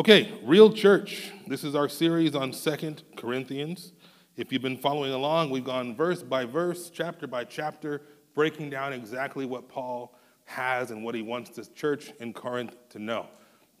Okay, 0.00 0.32
real 0.42 0.72
church. 0.72 1.30
This 1.46 1.62
is 1.62 1.74
our 1.74 1.86
series 1.86 2.34
on 2.34 2.54
Second 2.54 3.02
Corinthians. 3.18 3.92
If 4.34 4.50
you've 4.50 4.62
been 4.62 4.78
following 4.78 5.12
along, 5.12 5.50
we've 5.50 5.62
gone 5.62 5.94
verse 5.94 6.22
by 6.22 6.46
verse, 6.46 6.88
chapter 6.88 7.26
by 7.26 7.44
chapter, 7.44 8.00
breaking 8.34 8.70
down 8.70 8.94
exactly 8.94 9.44
what 9.44 9.68
Paul 9.68 10.16
has 10.46 10.90
and 10.90 11.04
what 11.04 11.14
he 11.14 11.20
wants 11.20 11.50
this 11.50 11.68
church 11.68 12.14
in 12.18 12.32
Corinth 12.32 12.76
to 12.88 12.98
know. 12.98 13.26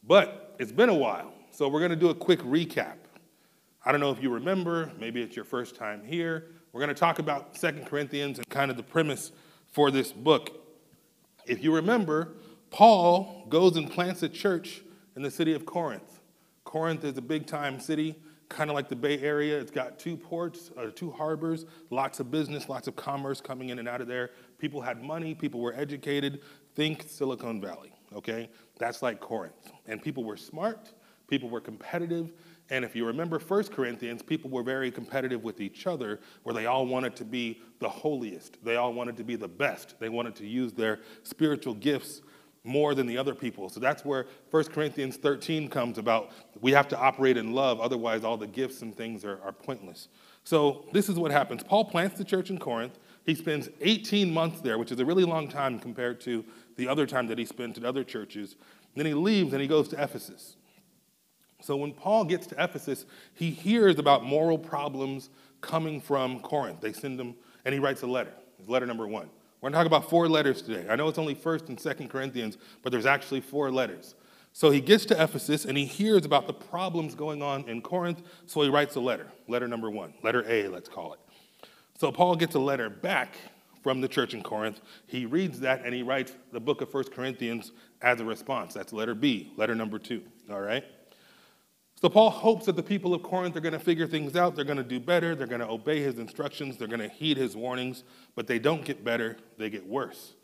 But 0.06 0.56
it's 0.58 0.72
been 0.72 0.90
a 0.90 0.94
while, 0.94 1.32
so 1.52 1.68
we're 1.68 1.78
going 1.78 1.88
to 1.88 1.96
do 1.96 2.10
a 2.10 2.14
quick 2.14 2.40
recap. 2.40 2.96
I 3.82 3.90
don't 3.90 4.02
know 4.02 4.10
if 4.10 4.22
you 4.22 4.28
remember, 4.28 4.92
maybe 5.00 5.22
it's 5.22 5.34
your 5.34 5.46
first 5.46 5.74
time 5.74 6.04
here. 6.04 6.48
We're 6.74 6.82
going 6.82 6.94
to 6.94 7.00
talk 7.00 7.18
about 7.18 7.56
Second 7.56 7.86
Corinthians 7.86 8.36
and 8.36 8.46
kind 8.50 8.70
of 8.70 8.76
the 8.76 8.82
premise 8.82 9.32
for 9.68 9.90
this 9.90 10.12
book. 10.12 10.50
If 11.46 11.64
you 11.64 11.74
remember, 11.74 12.34
Paul 12.68 13.46
goes 13.48 13.78
and 13.78 13.90
plants 13.90 14.22
a 14.22 14.28
church 14.28 14.82
in 15.16 15.22
the 15.22 15.30
city 15.30 15.52
of 15.54 15.66
Corinth. 15.66 16.20
Corinth 16.64 17.04
is 17.04 17.16
a 17.16 17.22
big 17.22 17.46
time 17.46 17.80
city, 17.80 18.16
kind 18.48 18.70
of 18.70 18.74
like 18.74 18.88
the 18.88 18.96
Bay 18.96 19.18
Area. 19.20 19.58
It's 19.58 19.70
got 19.70 19.98
two 19.98 20.16
ports, 20.16 20.70
uh, 20.76 20.90
two 20.94 21.10
harbors, 21.10 21.66
lots 21.90 22.20
of 22.20 22.30
business, 22.30 22.68
lots 22.68 22.88
of 22.88 22.96
commerce 22.96 23.40
coming 23.40 23.70
in 23.70 23.78
and 23.78 23.88
out 23.88 24.00
of 24.00 24.08
there. 24.08 24.30
People 24.58 24.80
had 24.80 25.02
money, 25.02 25.34
people 25.34 25.60
were 25.60 25.74
educated. 25.74 26.42
Think 26.74 27.04
Silicon 27.08 27.60
Valley, 27.60 27.92
okay? 28.14 28.50
That's 28.78 29.02
like 29.02 29.20
Corinth. 29.20 29.72
And 29.86 30.02
people 30.02 30.24
were 30.24 30.36
smart, 30.36 30.92
people 31.28 31.48
were 31.48 31.60
competitive. 31.60 32.32
And 32.72 32.84
if 32.84 32.94
you 32.94 33.04
remember 33.04 33.40
1 33.40 33.64
Corinthians, 33.64 34.22
people 34.22 34.48
were 34.48 34.62
very 34.62 34.92
competitive 34.92 35.42
with 35.42 35.60
each 35.60 35.88
other, 35.88 36.20
where 36.44 36.54
they 36.54 36.66
all 36.66 36.86
wanted 36.86 37.16
to 37.16 37.24
be 37.24 37.60
the 37.80 37.88
holiest. 37.88 38.64
They 38.64 38.76
all 38.76 38.92
wanted 38.92 39.16
to 39.16 39.24
be 39.24 39.34
the 39.34 39.48
best. 39.48 39.98
They 39.98 40.08
wanted 40.08 40.36
to 40.36 40.46
use 40.46 40.72
their 40.72 41.00
spiritual 41.24 41.74
gifts 41.74 42.22
more 42.62 42.94
than 42.94 43.06
the 43.06 43.16
other 43.16 43.34
people. 43.34 43.68
So 43.68 43.80
that's 43.80 44.04
where 44.04 44.26
1 44.50 44.64
Corinthians 44.64 45.16
13 45.16 45.68
comes 45.68 45.96
about. 45.98 46.30
We 46.60 46.72
have 46.72 46.88
to 46.88 46.98
operate 46.98 47.36
in 47.36 47.52
love, 47.52 47.80
otherwise, 47.80 48.22
all 48.22 48.36
the 48.36 48.46
gifts 48.46 48.82
and 48.82 48.94
things 48.94 49.24
are, 49.24 49.40
are 49.42 49.52
pointless. 49.52 50.08
So 50.44 50.84
this 50.92 51.08
is 51.08 51.16
what 51.16 51.30
happens 51.30 51.62
Paul 51.62 51.84
plants 51.84 52.18
the 52.18 52.24
church 52.24 52.50
in 52.50 52.58
Corinth. 52.58 52.98
He 53.24 53.34
spends 53.34 53.68
18 53.80 54.32
months 54.32 54.60
there, 54.60 54.78
which 54.78 54.92
is 54.92 54.98
a 54.98 55.04
really 55.04 55.24
long 55.24 55.48
time 55.48 55.78
compared 55.78 56.20
to 56.22 56.44
the 56.76 56.88
other 56.88 57.06
time 57.06 57.26
that 57.28 57.38
he 57.38 57.44
spent 57.44 57.76
at 57.76 57.84
other 57.84 58.02
churches. 58.02 58.56
Then 58.96 59.06
he 59.06 59.14
leaves 59.14 59.52
and 59.52 59.62
he 59.62 59.68
goes 59.68 59.88
to 59.88 60.02
Ephesus. 60.02 60.56
So 61.62 61.76
when 61.76 61.92
Paul 61.92 62.24
gets 62.24 62.46
to 62.48 62.62
Ephesus, 62.62 63.04
he 63.34 63.50
hears 63.50 63.98
about 63.98 64.24
moral 64.24 64.58
problems 64.58 65.28
coming 65.60 66.00
from 66.00 66.40
Corinth. 66.40 66.80
They 66.80 66.92
send 66.92 67.20
him, 67.20 67.34
and 67.64 67.74
he 67.74 67.78
writes 67.78 68.02
a 68.02 68.06
letter. 68.06 68.32
Letter 68.66 68.86
number 68.86 69.06
one. 69.06 69.28
We're 69.60 69.68
going 69.68 69.72
to 69.72 69.78
talk 69.78 69.86
about 69.86 70.08
four 70.08 70.26
letters 70.28 70.62
today. 70.62 70.86
I 70.88 70.96
know 70.96 71.08
it's 71.08 71.18
only 71.18 71.34
1st 71.34 71.68
and 71.68 71.78
2nd 71.78 72.08
Corinthians, 72.08 72.56
but 72.82 72.92
there's 72.92 73.04
actually 73.04 73.42
four 73.42 73.70
letters. 73.70 74.14
So 74.52 74.70
he 74.70 74.80
gets 74.80 75.04
to 75.06 75.22
Ephesus 75.22 75.64
and 75.64 75.76
he 75.76 75.84
hears 75.84 76.24
about 76.24 76.46
the 76.46 76.52
problems 76.54 77.14
going 77.14 77.42
on 77.42 77.68
in 77.68 77.82
Corinth, 77.82 78.22
so 78.46 78.62
he 78.62 78.70
writes 78.70 78.96
a 78.96 79.00
letter, 79.00 79.26
letter 79.48 79.68
number 79.68 79.90
one, 79.90 80.14
letter 80.22 80.44
A, 80.48 80.68
let's 80.68 80.88
call 80.88 81.12
it. 81.12 81.20
So 81.98 82.10
Paul 82.10 82.36
gets 82.36 82.54
a 82.54 82.58
letter 82.58 82.88
back 82.88 83.34
from 83.82 84.00
the 84.00 84.08
church 84.08 84.32
in 84.34 84.42
Corinth. 84.42 84.80
He 85.06 85.26
reads 85.26 85.60
that 85.60 85.84
and 85.84 85.94
he 85.94 86.02
writes 86.02 86.32
the 86.52 86.60
book 86.60 86.80
of 86.80 86.92
1 86.92 87.04
Corinthians 87.04 87.72
as 88.00 88.20
a 88.20 88.24
response. 88.24 88.74
That's 88.74 88.92
letter 88.92 89.14
B, 89.14 89.52
letter 89.56 89.74
number 89.74 89.98
two, 89.98 90.22
all 90.50 90.60
right? 90.60 90.84
So 92.00 92.08
Paul 92.08 92.30
hopes 92.30 92.64
that 92.64 92.76
the 92.76 92.82
people 92.82 93.12
of 93.12 93.22
Corinth 93.22 93.54
are 93.56 93.60
going 93.60 93.74
to 93.74 93.78
figure 93.78 94.06
things 94.06 94.34
out. 94.34 94.56
They're 94.56 94.64
going 94.64 94.78
to 94.78 94.82
do 94.82 94.98
better. 94.98 95.34
They're 95.34 95.46
going 95.46 95.60
to 95.60 95.68
obey 95.68 96.00
his 96.00 96.18
instructions. 96.18 96.78
They're 96.78 96.88
going 96.88 97.00
to 97.00 97.08
heed 97.08 97.36
his 97.36 97.54
warnings. 97.54 98.04
But 98.34 98.46
they 98.46 98.58
don't 98.58 98.84
get 98.84 99.04
better, 99.04 99.36
they 99.58 99.68
get 99.68 99.86
worse. 99.86 100.34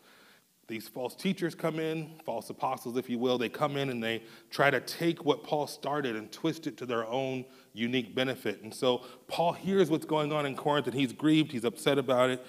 These 0.68 0.88
false 0.88 1.14
teachers 1.14 1.54
come 1.54 1.78
in, 1.78 2.10
false 2.24 2.50
apostles, 2.50 2.96
if 2.96 3.08
you 3.08 3.18
will. 3.18 3.38
They 3.38 3.48
come 3.48 3.76
in 3.76 3.88
and 3.88 4.02
they 4.02 4.24
try 4.50 4.68
to 4.68 4.80
take 4.80 5.24
what 5.24 5.44
Paul 5.44 5.68
started 5.68 6.16
and 6.16 6.30
twist 6.30 6.66
it 6.66 6.76
to 6.78 6.86
their 6.86 7.06
own 7.06 7.44
unique 7.72 8.16
benefit. 8.16 8.62
And 8.62 8.74
so 8.74 9.04
Paul 9.28 9.52
hears 9.52 9.90
what's 9.90 10.04
going 10.04 10.32
on 10.32 10.44
in 10.44 10.56
Corinth 10.56 10.88
and 10.88 10.94
he's 10.94 11.12
grieved, 11.12 11.52
he's 11.52 11.64
upset 11.64 11.98
about 11.98 12.30
it. 12.30 12.44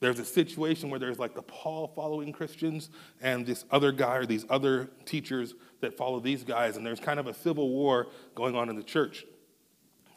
There's 0.00 0.18
a 0.18 0.24
situation 0.24 0.90
where 0.90 0.98
there's 0.98 1.18
like 1.18 1.34
the 1.34 1.42
Paul 1.42 1.92
following 1.94 2.32
Christians 2.32 2.90
and 3.20 3.46
this 3.46 3.66
other 3.70 3.92
guy 3.92 4.16
or 4.16 4.26
these 4.26 4.44
other 4.50 4.90
teachers 5.04 5.54
that 5.82 5.96
follow 5.96 6.18
these 6.18 6.42
guys, 6.42 6.76
and 6.76 6.86
there's 6.86 7.00
kind 7.00 7.20
of 7.20 7.26
a 7.26 7.34
civil 7.34 7.68
war 7.68 8.08
going 8.34 8.56
on 8.56 8.70
in 8.70 8.76
the 8.76 8.82
church. 8.82 9.26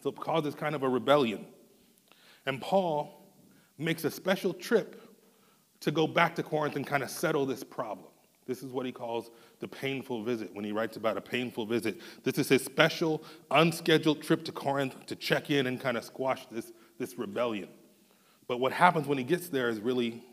So 0.02 0.10
it 0.10 0.16
causes 0.16 0.56
kind 0.56 0.74
of 0.74 0.84
a 0.84 0.90
rebellion. 0.90 1.46
And 2.46 2.62
Paul 2.62 3.28
makes 3.78 4.06
a 4.06 4.12
special 4.12 4.54
trip 4.54 5.02
to 5.82 5.92
go 5.92 6.08
back 6.08 6.36
to 6.36 6.44
Corinth 6.44 6.76
and 6.78 6.88
kind 6.88 7.04
of 7.04 7.10
settle 7.10 7.46
this 7.46 7.64
problem. 7.64 8.08
This 8.48 8.62
is 8.62 8.72
what 8.72 8.86
he 8.86 8.92
calls 8.92 9.32
the 9.60 9.68
painful 9.68 10.24
visit 10.24 10.54
when 10.54 10.64
he 10.64 10.72
writes 10.72 10.98
about 10.98 11.18
a 11.18 11.22
painful 11.22 11.66
visit. 11.66 12.00
This 12.24 12.38
is 12.38 12.48
his 12.48 12.64
special, 12.64 13.24
unscheduled 13.50 14.22
trip 14.22 14.46
to 14.46 14.52
Corinth 14.52 15.06
to 15.08 15.16
check 15.16 15.50
in 15.50 15.66
and 15.68 15.82
kind 15.82 15.98
of 15.98 16.04
squash 16.04 16.46
this, 16.52 16.72
this 17.00 17.18
rebellion. 17.18 17.70
But 18.48 18.60
what 18.60 18.72
happens 18.72 19.08
when 19.08 19.18
he 19.18 19.24
gets 19.24 19.50
there 19.50 19.70
is 19.70 19.80
really 19.80 20.24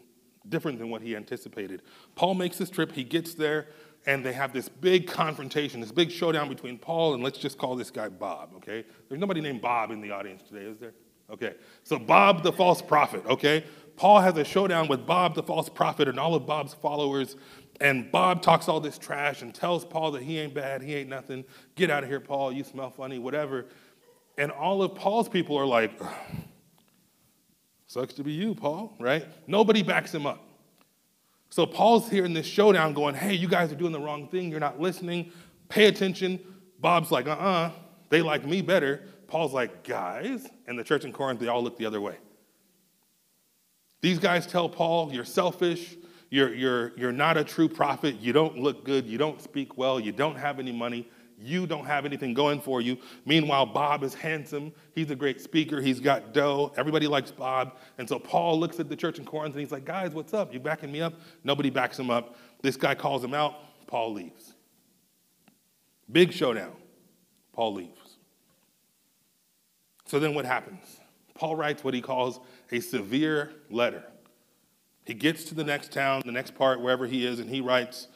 different 0.49 0.79
than 0.79 0.91
what 0.91 1.03
he 1.03 1.17
anticipated. 1.17 1.83
Paul 2.15 2.35
makes 2.35 2.59
this 2.59 2.71
trip, 2.71 2.93
he 2.93 3.05
gets 3.05 3.35
there, 3.35 3.69
and 4.07 4.25
they 4.25 4.33
have 4.33 4.53
this 4.53 4.69
big 4.69 5.07
confrontation, 5.07 5.81
this 5.81 5.93
big 5.93 6.11
showdown 6.11 6.49
between 6.49 6.79
Paul 6.79 7.15
and 7.15 7.23
let's 7.23 7.39
just 7.39 7.59
call 7.59 7.77
this 7.77 7.91
guy 7.91 8.09
Bob, 8.09 8.53
okay? 8.57 8.85
There's 9.09 9.21
nobody 9.21 9.41
named 9.41 9.63
Bob 9.63 9.91
in 9.91 10.01
the 10.01 10.11
audience 10.11 10.43
today, 10.43 10.65
is 10.65 10.79
there? 10.79 10.93
Okay. 11.31 11.55
So 11.85 11.99
Bob 11.99 12.43
the 12.43 12.53
false 12.53 12.83
prophet, 12.83 13.25
okay? 13.27 13.65
Paul 13.97 14.21
has 14.21 14.37
a 14.37 14.45
showdown 14.45 14.89
with 14.89 15.07
Bob 15.07 15.35
the 15.35 15.43
false 15.43 15.69
prophet 15.69 16.09
and 16.09 16.19
all 16.19 16.35
of 16.35 16.47
Bob's 16.47 16.75
followers. 16.75 17.37
And 17.81 18.11
Bob 18.11 18.43
talks 18.43 18.69
all 18.69 18.81
this 18.81 18.99
trash 18.99 19.43
and 19.43 19.55
tells 19.55 19.85
Paul 19.85 20.13
that 20.13 20.23
he 20.23 20.39
ain't 20.39 20.55
bad, 20.55 20.83
he 20.83 20.95
ain't 20.95 21.09
nothing. 21.09 21.45
Get 21.75 21.91
out 21.91 22.03
of 22.03 22.09
here, 22.09 22.21
Paul, 22.21 22.53
you 22.53 22.65
smell 22.65 22.91
funny, 22.91 23.19
whatever. 23.19 23.67
And 24.39 24.51
all 24.51 24.83
of 24.83 24.95
Paul's 24.95 25.29
people 25.29 25.57
are 25.57 25.67
like, 25.67 25.93
Sucks 27.87 28.15
to 28.15 28.25
be 28.25 28.33
you, 28.33 28.55
Paul, 28.55 28.97
right? 28.99 29.27
Nobody 29.47 29.83
backs 29.83 30.15
him 30.15 30.25
up. 30.25 30.43
So 31.53 31.67
Paul's 31.67 32.09
here 32.09 32.25
in 32.25 32.33
this 32.33 32.47
showdown 32.47 32.95
going, 32.95 33.15
hey, 33.15 33.35
you 33.35 33.47
guys 33.47 33.71
are 33.71 33.75
doing 33.75 33.93
the 33.93 34.01
wrong 34.01 34.27
thing. 34.27 34.51
You're 34.51 34.59
not 34.59 34.81
listening. 34.81 35.33
Pay 35.69 35.85
attention. 35.85 36.41
Bob's 36.81 37.11
like, 37.11 37.27
uh 37.29 37.33
uh-uh, 37.33 37.45
uh 37.45 37.71
they 38.09 38.23
like 38.23 38.47
me 38.47 38.63
better. 38.63 39.03
Paul's 39.27 39.53
like, 39.53 39.85
guys. 39.85 40.49
And 40.67 40.79
the 40.79 40.83
church 40.83 41.05
in 41.05 41.13
Corinth, 41.13 41.41
they 41.41 41.49
all 41.49 41.63
look 41.63 41.77
the 41.77 41.85
other 41.85 42.01
way. 42.01 42.17
These 44.01 44.19
guys 44.19 44.47
tell 44.47 44.67
Paul, 44.67 45.13
you're 45.13 45.27
selfish. 45.27 45.95
You're, 46.31 46.55
you're, 46.55 46.93
you're 46.97 47.13
not 47.13 47.37
a 47.37 47.45
true 47.45 47.69
prophet. 47.69 48.15
You 48.19 48.33
don't 48.33 48.57
look 48.57 48.83
good. 48.83 49.07
You 49.07 49.19
don't 49.19 49.39
speak 49.43 49.77
well. 49.77 50.01
You 50.01 50.13
don't 50.13 50.37
have 50.37 50.59
any 50.59 50.73
money. 50.73 51.07
You 51.43 51.67
don't 51.67 51.85
have 51.85 52.05
anything 52.05 52.35
going 52.35 52.61
for 52.61 52.81
you. 52.81 52.97
Meanwhile, 53.27 53.67
Bob 53.67 54.05
is 54.05 54.15
handsome. 54.15 54.73
He's 54.95 55.11
a 55.11 55.17
great 55.17 55.41
speaker. 55.41 55.81
He's 55.81 56.01
got 56.01 56.33
dough. 56.33 56.73
Everybody 56.77 57.07
likes 57.07 57.31
Bob. 57.31 57.77
And 57.99 58.09
so 58.09 58.19
Paul 58.19 58.59
looks 58.61 58.79
at 58.81 58.89
the 58.89 58.97
church 58.97 59.19
in 59.19 59.25
Corinth 59.25 59.55
and 59.55 59.61
he's 59.61 59.73
like, 59.73 59.85
guys, 59.85 60.13
what's 60.13 60.35
up? 60.35 60.53
You 60.53 60.61
backing 60.61 60.93
me 60.93 61.01
up? 61.01 61.15
Nobody 61.45 61.71
backs 61.71 61.99
him 61.99 62.11
up. 62.11 62.37
This 62.63 62.77
guy 62.77 62.95
calls 62.95 63.25
him 63.25 63.35
out. 63.35 63.57
Paul 63.87 64.13
leaves. 64.13 64.55
Big 66.11 66.33
showdown. 66.33 66.77
Paul 67.53 67.75
leaves. 67.75 68.17
So 70.07 70.19
then 70.19 70.35
what 70.35 70.45
happens? 70.45 71.01
Paul 71.35 71.57
writes 71.57 71.83
what 71.83 71.95
he 71.95 72.01
calls 72.01 72.41
a 72.71 72.81
severe 72.81 73.53
letter. 73.71 74.05
He 75.05 75.15
gets 75.15 75.45
to 75.45 75.55
the 75.55 75.65
next 75.65 75.93
town, 75.93 76.23
the 76.25 76.33
next 76.33 76.55
part, 76.55 76.81
wherever 76.81 77.07
he 77.07 77.27
is, 77.27 77.41
and 77.41 77.51
he 77.51 77.61
writes, 77.61 78.09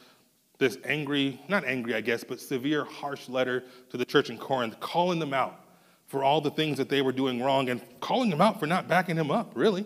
this 0.57 0.77
angry, 0.83 1.39
not 1.47 1.65
angry, 1.65 1.93
I 1.93 2.01
guess, 2.01 2.23
but 2.23 2.39
severe, 2.39 2.83
harsh 2.83 3.29
letter 3.29 3.63
to 3.89 3.97
the 3.97 4.05
church 4.05 4.29
in 4.29 4.37
Corinth, 4.37 4.79
calling 4.79 5.19
them 5.19 5.33
out 5.33 5.59
for 6.07 6.23
all 6.23 6.41
the 6.41 6.51
things 6.51 6.77
that 6.77 6.89
they 6.89 7.01
were 7.01 7.11
doing 7.11 7.41
wrong 7.41 7.69
and 7.69 7.81
calling 7.99 8.29
them 8.29 8.41
out 8.41 8.59
for 8.59 8.65
not 8.65 8.87
backing 8.87 9.17
him 9.17 9.29
up, 9.29 9.51
really. 9.55 9.85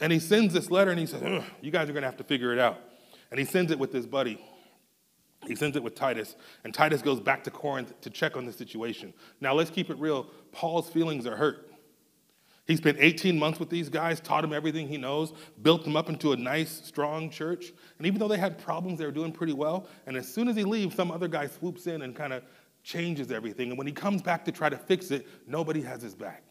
And 0.00 0.12
he 0.12 0.18
sends 0.18 0.52
this 0.52 0.70
letter 0.70 0.90
and 0.90 1.00
he 1.00 1.06
says, 1.06 1.42
You 1.60 1.70
guys 1.70 1.88
are 1.88 1.92
going 1.92 2.02
to 2.02 2.08
have 2.08 2.16
to 2.18 2.24
figure 2.24 2.52
it 2.52 2.58
out. 2.58 2.80
And 3.30 3.38
he 3.38 3.46
sends 3.46 3.70
it 3.72 3.78
with 3.78 3.92
his 3.92 4.06
buddy. 4.06 4.44
He 5.46 5.54
sends 5.54 5.76
it 5.76 5.82
with 5.82 5.94
Titus, 5.94 6.36
and 6.64 6.72
Titus 6.72 7.02
goes 7.02 7.20
back 7.20 7.44
to 7.44 7.50
Corinth 7.50 8.00
to 8.00 8.08
check 8.08 8.34
on 8.36 8.46
the 8.46 8.52
situation. 8.52 9.12
Now, 9.40 9.52
let's 9.52 9.68
keep 9.68 9.90
it 9.90 9.98
real. 9.98 10.28
Paul's 10.52 10.88
feelings 10.88 11.26
are 11.26 11.36
hurt. 11.36 11.70
He 12.66 12.76
spent 12.76 12.96
18 12.98 13.38
months 13.38 13.60
with 13.60 13.68
these 13.68 13.90
guys, 13.90 14.20
taught 14.20 14.40
them 14.40 14.52
everything 14.52 14.88
he 14.88 14.96
knows, 14.96 15.34
built 15.60 15.84
them 15.84 15.96
up 15.96 16.08
into 16.08 16.32
a 16.32 16.36
nice, 16.36 16.70
strong 16.84 17.28
church. 17.28 17.72
And 17.98 18.06
even 18.06 18.18
though 18.18 18.28
they 18.28 18.38
had 18.38 18.58
problems, 18.58 18.98
they 18.98 19.04
were 19.04 19.12
doing 19.12 19.32
pretty 19.32 19.52
well. 19.52 19.86
And 20.06 20.16
as 20.16 20.26
soon 20.32 20.48
as 20.48 20.56
he 20.56 20.64
leaves, 20.64 20.96
some 20.96 21.10
other 21.10 21.28
guy 21.28 21.46
swoops 21.46 21.86
in 21.86 22.02
and 22.02 22.16
kind 22.16 22.32
of 22.32 22.42
changes 22.82 23.30
everything. 23.30 23.68
And 23.68 23.76
when 23.76 23.86
he 23.86 23.92
comes 23.92 24.22
back 24.22 24.46
to 24.46 24.52
try 24.52 24.70
to 24.70 24.78
fix 24.78 25.10
it, 25.10 25.26
nobody 25.46 25.82
has 25.82 26.00
his 26.00 26.14
back. 26.14 26.42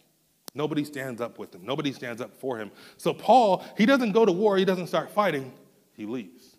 Nobody 0.53 0.83
stands 0.83 1.19
up 1.19 1.39
with 1.39 1.53
him. 1.55 1.65
Nobody 1.65 1.91
stands 1.91 2.21
up 2.21 2.35
for 2.35 2.57
him. 2.57 2.69
So 2.97 3.11
Paul, 3.11 3.63
he 3.75 3.87
doesn't 3.87 4.11
go 4.11 4.23
to 4.23 4.31
war, 4.31 4.55
he 4.57 4.65
doesn't 4.65 4.87
start 4.87 5.09
fighting, 5.09 5.51
he 5.93 6.05
leaves. 6.05 6.57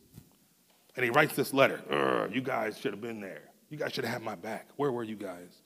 And 0.96 1.04
he 1.04 1.10
writes 1.10 1.36
this 1.36 1.52
letter 1.52 2.28
You 2.32 2.40
guys 2.40 2.78
should 2.78 2.92
have 2.92 3.00
been 3.00 3.20
there. 3.20 3.42
You 3.70 3.78
guys 3.78 3.92
should 3.92 4.04
have 4.04 4.14
had 4.14 4.22
my 4.22 4.34
back. 4.34 4.68
Where 4.76 4.90
were 4.90 5.04
you 5.04 5.16
guys? 5.16 5.62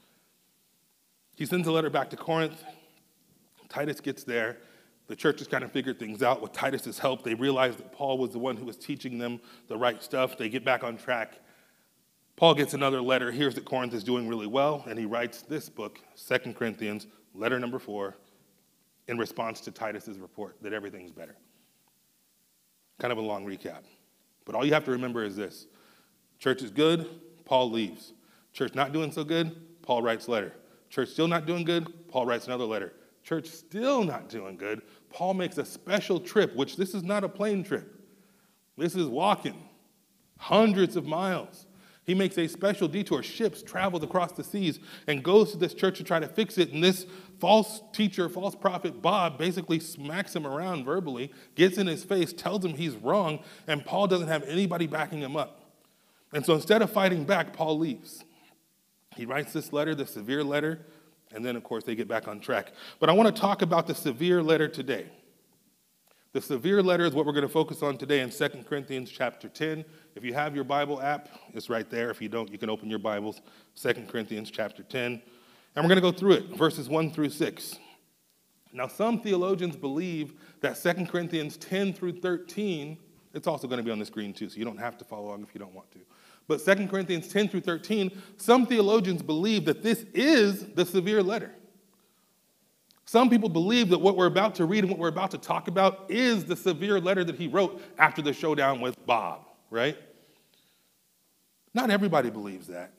He 1.36 1.46
sends 1.46 1.68
a 1.68 1.72
letter 1.72 1.90
back 1.90 2.10
to 2.10 2.16
Corinth. 2.16 2.62
Titus 3.68 4.00
gets 4.00 4.24
there. 4.24 4.58
The 5.06 5.16
church 5.16 5.38
has 5.38 5.48
kind 5.48 5.64
of 5.64 5.72
figured 5.72 5.98
things 5.98 6.22
out 6.22 6.42
with 6.42 6.52
Titus's 6.52 6.98
help. 6.98 7.24
They 7.24 7.34
realize 7.34 7.76
that 7.76 7.92
Paul 7.92 8.18
was 8.18 8.32
the 8.32 8.38
one 8.38 8.56
who 8.56 8.66
was 8.66 8.76
teaching 8.76 9.18
them 9.18 9.40
the 9.68 9.76
right 9.76 10.02
stuff. 10.02 10.36
They 10.36 10.48
get 10.48 10.64
back 10.64 10.84
on 10.84 10.96
track. 10.96 11.40
Paul 12.36 12.54
gets 12.54 12.74
another 12.74 13.02
letter, 13.02 13.32
hears 13.32 13.54
that 13.56 13.64
Corinth 13.64 13.94
is 13.94 14.04
doing 14.04 14.28
really 14.28 14.46
well, 14.46 14.84
and 14.86 14.98
he 14.98 15.06
writes 15.06 15.42
this 15.42 15.68
book, 15.68 15.98
Second 16.14 16.54
Corinthians, 16.54 17.08
letter 17.34 17.58
number 17.58 17.80
four, 17.80 18.16
in 19.08 19.18
response 19.18 19.60
to 19.62 19.72
Titus's 19.72 20.18
report 20.18 20.56
that 20.62 20.72
everything's 20.72 21.10
better. 21.10 21.36
Kind 23.00 23.10
of 23.10 23.18
a 23.18 23.22
long 23.22 23.44
recap. 23.44 23.82
But 24.44 24.54
all 24.54 24.64
you 24.64 24.72
have 24.72 24.84
to 24.84 24.92
remember 24.92 25.24
is 25.24 25.34
this 25.34 25.66
church 26.38 26.62
is 26.62 26.70
good, 26.70 27.08
Paul 27.44 27.70
leaves. 27.70 28.12
Church 28.52 28.74
not 28.74 28.92
doing 28.92 29.10
so 29.10 29.24
good, 29.24 29.82
Paul 29.82 30.02
writes 30.02 30.28
letter. 30.28 30.52
Church 30.90 31.08
still 31.08 31.28
not 31.28 31.44
doing 31.44 31.64
good, 31.64 32.08
Paul 32.08 32.24
writes 32.24 32.46
another 32.46 32.64
letter. 32.64 32.92
Church 33.28 33.48
still 33.48 34.04
not 34.04 34.30
doing 34.30 34.56
good, 34.56 34.80
Paul 35.10 35.34
makes 35.34 35.58
a 35.58 35.64
special 35.66 36.18
trip, 36.18 36.56
which 36.56 36.76
this 36.76 36.94
is 36.94 37.02
not 37.02 37.24
a 37.24 37.28
plane 37.28 37.62
trip. 37.62 37.94
This 38.78 38.94
is 38.94 39.06
walking 39.06 39.68
hundreds 40.38 40.96
of 40.96 41.04
miles. 41.04 41.66
He 42.04 42.14
makes 42.14 42.38
a 42.38 42.46
special 42.46 42.88
detour. 42.88 43.22
Ships 43.22 43.62
traveled 43.62 44.02
across 44.02 44.32
the 44.32 44.42
seas 44.42 44.80
and 45.06 45.22
goes 45.22 45.52
to 45.52 45.58
this 45.58 45.74
church 45.74 45.98
to 45.98 46.04
try 46.04 46.18
to 46.18 46.26
fix 46.26 46.56
it. 46.56 46.72
And 46.72 46.82
this 46.82 47.04
false 47.38 47.82
teacher, 47.92 48.30
false 48.30 48.54
prophet 48.54 49.02
Bob 49.02 49.36
basically 49.36 49.78
smacks 49.78 50.34
him 50.34 50.46
around 50.46 50.86
verbally, 50.86 51.30
gets 51.54 51.76
in 51.76 51.86
his 51.86 52.04
face, 52.04 52.32
tells 52.32 52.64
him 52.64 52.76
he's 52.76 52.96
wrong, 52.96 53.40
and 53.66 53.84
Paul 53.84 54.06
doesn't 54.06 54.28
have 54.28 54.42
anybody 54.44 54.86
backing 54.86 55.18
him 55.18 55.36
up. 55.36 55.60
And 56.32 56.46
so 56.46 56.54
instead 56.54 56.80
of 56.80 56.90
fighting 56.90 57.24
back, 57.24 57.52
Paul 57.52 57.78
leaves. 57.78 58.24
He 59.16 59.26
writes 59.26 59.52
this 59.52 59.70
letter, 59.70 59.94
the 59.94 60.06
severe 60.06 60.42
letter, 60.42 60.86
and 61.32 61.44
then, 61.44 61.56
of 61.56 61.64
course, 61.64 61.84
they 61.84 61.94
get 61.94 62.08
back 62.08 62.28
on 62.28 62.40
track. 62.40 62.72
But 63.00 63.10
I 63.10 63.12
want 63.12 63.34
to 63.34 63.40
talk 63.40 63.62
about 63.62 63.86
the 63.86 63.94
severe 63.94 64.42
letter 64.42 64.68
today. 64.68 65.06
The 66.32 66.42
severe 66.42 66.82
letter 66.82 67.04
is 67.04 67.14
what 67.14 67.24
we're 67.24 67.32
going 67.32 67.46
to 67.46 67.48
focus 67.48 67.82
on 67.82 67.96
today 67.96 68.20
in 68.20 68.30
2 68.30 68.48
Corinthians 68.68 69.10
chapter 69.10 69.48
10. 69.48 69.84
If 70.14 70.24
you 70.24 70.34
have 70.34 70.54
your 70.54 70.64
Bible 70.64 71.00
app, 71.00 71.28
it's 71.54 71.70
right 71.70 71.88
there. 71.88 72.10
If 72.10 72.20
you 72.20 72.28
don't, 72.28 72.50
you 72.50 72.58
can 72.58 72.68
open 72.68 72.90
your 72.90 72.98
Bibles, 72.98 73.40
2 73.76 73.94
Corinthians 74.08 74.50
chapter 74.50 74.82
10. 74.82 75.22
And 75.74 75.84
we're 75.84 75.88
going 75.88 75.96
to 75.96 76.02
go 76.02 76.12
through 76.12 76.32
it, 76.32 76.56
verses 76.56 76.88
1 76.88 77.12
through 77.12 77.30
6. 77.30 77.78
Now, 78.72 78.86
some 78.88 79.20
theologians 79.20 79.76
believe 79.76 80.34
that 80.60 80.80
2 80.82 81.06
Corinthians 81.06 81.56
10 81.56 81.94
through 81.94 82.20
13, 82.20 82.98
it's 83.32 83.46
also 83.46 83.66
going 83.66 83.78
to 83.78 83.84
be 83.84 83.90
on 83.90 83.98
the 83.98 84.04
screen 84.04 84.34
too, 84.34 84.48
so 84.48 84.58
you 84.58 84.64
don't 84.64 84.78
have 84.78 84.98
to 84.98 85.04
follow 85.04 85.28
along 85.28 85.42
if 85.42 85.54
you 85.54 85.60
don't 85.60 85.74
want 85.74 85.90
to. 85.92 85.98
But 86.48 86.64
2 86.64 86.88
Corinthians 86.88 87.28
10 87.28 87.50
through 87.50 87.60
13, 87.60 88.10
some 88.38 88.66
theologians 88.66 89.22
believe 89.22 89.66
that 89.66 89.82
this 89.82 90.04
is 90.14 90.64
the 90.72 90.84
severe 90.84 91.22
letter. 91.22 91.52
Some 93.04 93.30
people 93.30 93.48
believe 93.48 93.90
that 93.90 93.98
what 93.98 94.16
we're 94.16 94.26
about 94.26 94.54
to 94.56 94.64
read 94.64 94.84
and 94.84 94.90
what 94.90 94.98
we're 94.98 95.08
about 95.08 95.30
to 95.30 95.38
talk 95.38 95.68
about 95.68 96.10
is 96.10 96.46
the 96.46 96.56
severe 96.56 97.00
letter 97.00 97.22
that 97.24 97.36
he 97.36 97.46
wrote 97.46 97.80
after 97.98 98.22
the 98.22 98.32
showdown 98.32 98.80
with 98.80 98.94
Bob, 99.06 99.46
right? 99.70 99.96
Not 101.74 101.90
everybody 101.90 102.30
believes 102.30 102.66
that. 102.68 102.92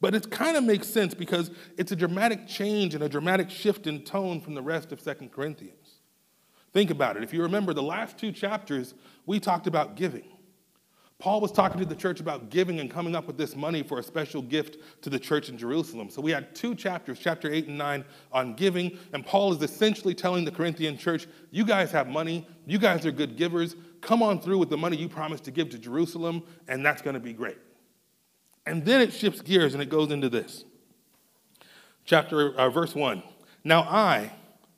But 0.00 0.14
it 0.14 0.30
kind 0.30 0.56
of 0.56 0.64
makes 0.64 0.88
sense 0.88 1.14
because 1.14 1.50
it's 1.76 1.92
a 1.92 1.96
dramatic 1.96 2.48
change 2.48 2.94
and 2.94 3.04
a 3.04 3.08
dramatic 3.08 3.50
shift 3.50 3.86
in 3.86 4.02
tone 4.02 4.40
from 4.40 4.54
the 4.54 4.62
rest 4.62 4.92
of 4.92 5.00
Second 5.00 5.30
Corinthians. 5.30 6.00
Think 6.72 6.90
about 6.90 7.16
it. 7.16 7.22
If 7.22 7.34
you 7.34 7.42
remember 7.42 7.74
the 7.74 7.82
last 7.82 8.18
two 8.18 8.32
chapters, 8.32 8.94
we 9.26 9.40
talked 9.40 9.66
about 9.66 9.96
giving. 9.96 10.24
Paul 11.20 11.42
was 11.42 11.52
talking 11.52 11.78
to 11.78 11.84
the 11.84 11.94
church 11.94 12.18
about 12.18 12.48
giving 12.48 12.80
and 12.80 12.90
coming 12.90 13.14
up 13.14 13.26
with 13.26 13.36
this 13.36 13.54
money 13.54 13.82
for 13.82 13.98
a 13.98 14.02
special 14.02 14.40
gift 14.40 14.78
to 15.02 15.10
the 15.10 15.18
church 15.18 15.50
in 15.50 15.58
Jerusalem. 15.58 16.08
So 16.08 16.22
we 16.22 16.30
had 16.30 16.54
two 16.54 16.74
chapters, 16.74 17.18
chapter 17.20 17.52
8 17.52 17.68
and 17.68 17.76
9, 17.76 18.04
on 18.32 18.54
giving. 18.54 18.98
And 19.12 19.24
Paul 19.24 19.52
is 19.52 19.62
essentially 19.62 20.14
telling 20.14 20.46
the 20.46 20.50
Corinthian 20.50 20.96
church, 20.96 21.26
you 21.50 21.66
guys 21.66 21.92
have 21.92 22.08
money, 22.08 22.48
you 22.66 22.78
guys 22.78 23.04
are 23.04 23.12
good 23.12 23.36
givers. 23.36 23.76
Come 24.00 24.22
on 24.22 24.40
through 24.40 24.58
with 24.58 24.70
the 24.70 24.78
money 24.78 24.96
you 24.96 25.10
promised 25.10 25.44
to 25.44 25.50
give 25.50 25.68
to 25.70 25.78
Jerusalem, 25.78 26.42
and 26.68 26.84
that's 26.84 27.02
going 27.02 27.14
to 27.14 27.20
be 27.20 27.34
great. 27.34 27.58
And 28.64 28.82
then 28.84 29.02
it 29.02 29.12
shifts 29.12 29.42
gears 29.42 29.74
and 29.74 29.82
it 29.82 29.90
goes 29.90 30.10
into 30.10 30.30
this. 30.30 30.64
Chapter, 32.06 32.54
uh, 32.54 32.70
verse 32.70 32.94
1. 32.94 33.22
Now 33.62 33.82
I, 33.82 34.32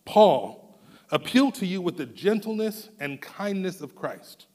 Paul, 0.04 0.80
appeal 1.12 1.52
to 1.52 1.66
you 1.66 1.80
with 1.80 1.96
the 1.96 2.06
gentleness 2.06 2.88
and 2.98 3.22
kindness 3.22 3.80
of 3.80 3.94
Christ 3.94 4.46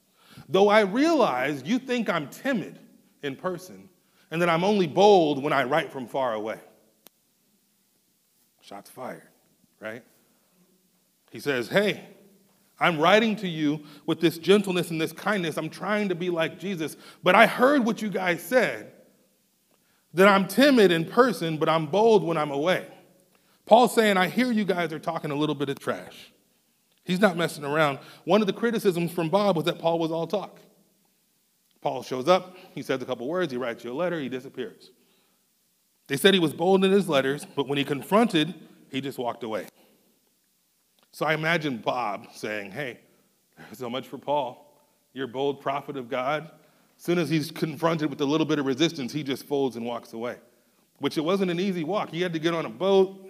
Though 0.50 0.70
I 0.70 0.82
realize 0.82 1.64
you 1.66 1.80
think 1.80 2.10
I'm 2.10 2.30
timid 2.30 2.80
in 3.22 3.36
person 3.36 3.90
and 4.32 4.42
that 4.42 4.50
I'm 4.50 4.64
only 4.64 4.88
bold 4.88 5.42
when 5.42 5.54
I 5.54 5.64
write 5.64 5.92
from 5.92 6.08
far 6.08 6.34
away. 6.34 6.60
Shots 8.62 8.90
fired, 8.90 9.24
right? 9.80 10.04
He 11.32 11.40
says, 11.40 11.70
Hey, 11.70 12.04
I'm 12.80 13.00
writing 13.00 13.36
to 13.38 13.48
you 13.48 13.84
with 14.06 14.20
this 14.20 14.38
gentleness 14.38 14.92
and 14.92 15.02
this 15.02 15.14
kindness. 15.14 15.58
I'm 15.58 15.70
trying 15.70 16.10
to 16.10 16.16
be 16.16 16.30
like 16.30 16.60
Jesus, 16.60 16.96
but 17.24 17.36
I 17.36 17.48
heard 17.48 17.86
what 17.86 18.02
you 18.02 18.10
guys 18.10 18.42
said 18.42 18.92
that 20.14 20.28
I'm 20.28 20.48
timid 20.48 20.92
in 20.92 21.06
person, 21.06 21.58
but 21.58 21.70
I'm 21.70 21.88
bold 21.88 22.24
when 22.24 22.38
I'm 22.38 22.52
away. 22.52 22.88
Paul's 23.66 23.94
saying, 23.94 24.18
I 24.18 24.30
hear 24.30 24.52
you 24.52 24.64
guys 24.64 24.94
are 24.94 25.00
talking 25.00 25.32
a 25.32 25.36
little 25.36 25.56
bit 25.56 25.70
of 25.70 25.80
trash. 25.80 26.32
He's 27.08 27.22
not 27.22 27.38
messing 27.38 27.64
around. 27.64 28.00
One 28.26 28.42
of 28.42 28.48
the 28.48 28.54
criticisms 28.54 29.14
from 29.14 29.30
Bob 29.30 29.56
was 29.56 29.64
that 29.66 29.80
Paul 29.80 29.98
was 29.98 30.12
all 30.12 30.28
talk. 30.28 30.60
Paul 31.80 32.04
shows 32.04 32.28
up, 32.28 32.58
he 32.76 32.82
says 32.82 33.02
a 33.02 33.06
couple 33.06 33.30
words, 33.30 33.50
he 33.50 33.58
writes 33.58 33.86
you 33.86 33.94
a 33.94 33.96
letter, 33.96 34.20
he 34.20 34.28
disappears. 34.28 34.92
They 36.08 36.18
said 36.18 36.34
he 36.34 36.40
was 36.42 36.54
bold 36.54 36.84
in 36.84 36.92
his 36.92 37.08
letters, 37.08 37.48
but 37.56 37.66
when 37.66 37.78
he 37.78 37.86
confronted, 37.86 38.54
he 38.92 39.00
just 39.00 39.18
walked 39.18 39.44
away. 39.44 39.68
So 41.14 41.26
I 41.26 41.34
imagine 41.34 41.78
Bob 41.78 42.28
saying, 42.34 42.72
Hey, 42.72 43.00
so 43.72 43.90
much 43.90 44.08
for 44.08 44.18
Paul. 44.18 44.78
You're 45.14 45.26
a 45.26 45.30
bold 45.30 45.62
prophet 45.62 45.96
of 45.96 46.10
God. 46.10 46.52
As 46.98 47.04
soon 47.04 47.20
as 47.20 47.30
he's 47.30 47.52
confronted 47.52 48.10
with 48.10 48.20
a 48.20 48.26
little 48.26 48.46
bit 48.46 48.60
of 48.60 48.66
resistance, 48.66 49.14
he 49.14 49.24
just 49.24 49.46
folds 49.46 49.78
and 49.78 49.86
walks 49.86 50.12
away. 50.12 50.38
Which 51.00 51.18
it 51.18 51.22
wasn't 51.22 51.52
an 51.52 51.60
easy 51.60 51.86
walk. 51.86 52.10
He 52.10 52.22
had 52.22 52.34
to 52.34 52.40
get 52.40 52.54
on 52.54 52.66
a 52.66 52.70
boat 52.70 53.26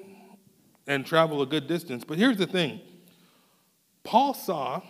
and 0.88 1.06
travel 1.06 1.44
a 1.44 1.46
good 1.46 1.68
distance. 1.68 2.04
But 2.04 2.18
here's 2.18 2.38
the 2.38 2.48
thing 2.48 2.82
Paul 4.08 4.34
saw, 4.34 4.82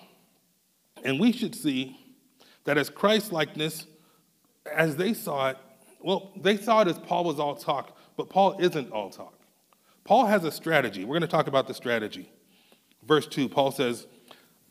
and 1.03 1.19
we 1.19 1.31
should 1.31 1.55
see, 1.55 1.97
that 2.65 2.77
as 2.77 2.87
Christ 2.87 3.31
likeness, 3.31 3.87
as 4.71 4.95
they 4.95 5.15
saw 5.15 5.49
it, 5.49 5.57
well, 5.99 6.33
they 6.39 6.55
saw 6.55 6.81
it 6.81 6.87
as 6.87 6.99
Paul 6.99 7.23
was 7.23 7.39
all 7.39 7.55
talk, 7.55 7.97
but 8.15 8.29
Paul 8.29 8.57
isn't 8.59 8.91
all 8.91 9.09
talk. 9.09 9.33
Paul 10.03 10.27
has 10.27 10.43
a 10.43 10.51
strategy. 10.51 11.03
We're 11.03 11.15
going 11.15 11.21
to 11.21 11.27
talk 11.27 11.47
about 11.47 11.67
the 11.67 11.73
strategy. 11.73 12.31
Verse 13.07 13.25
2, 13.25 13.49
Paul 13.49 13.71
says, 13.71 14.05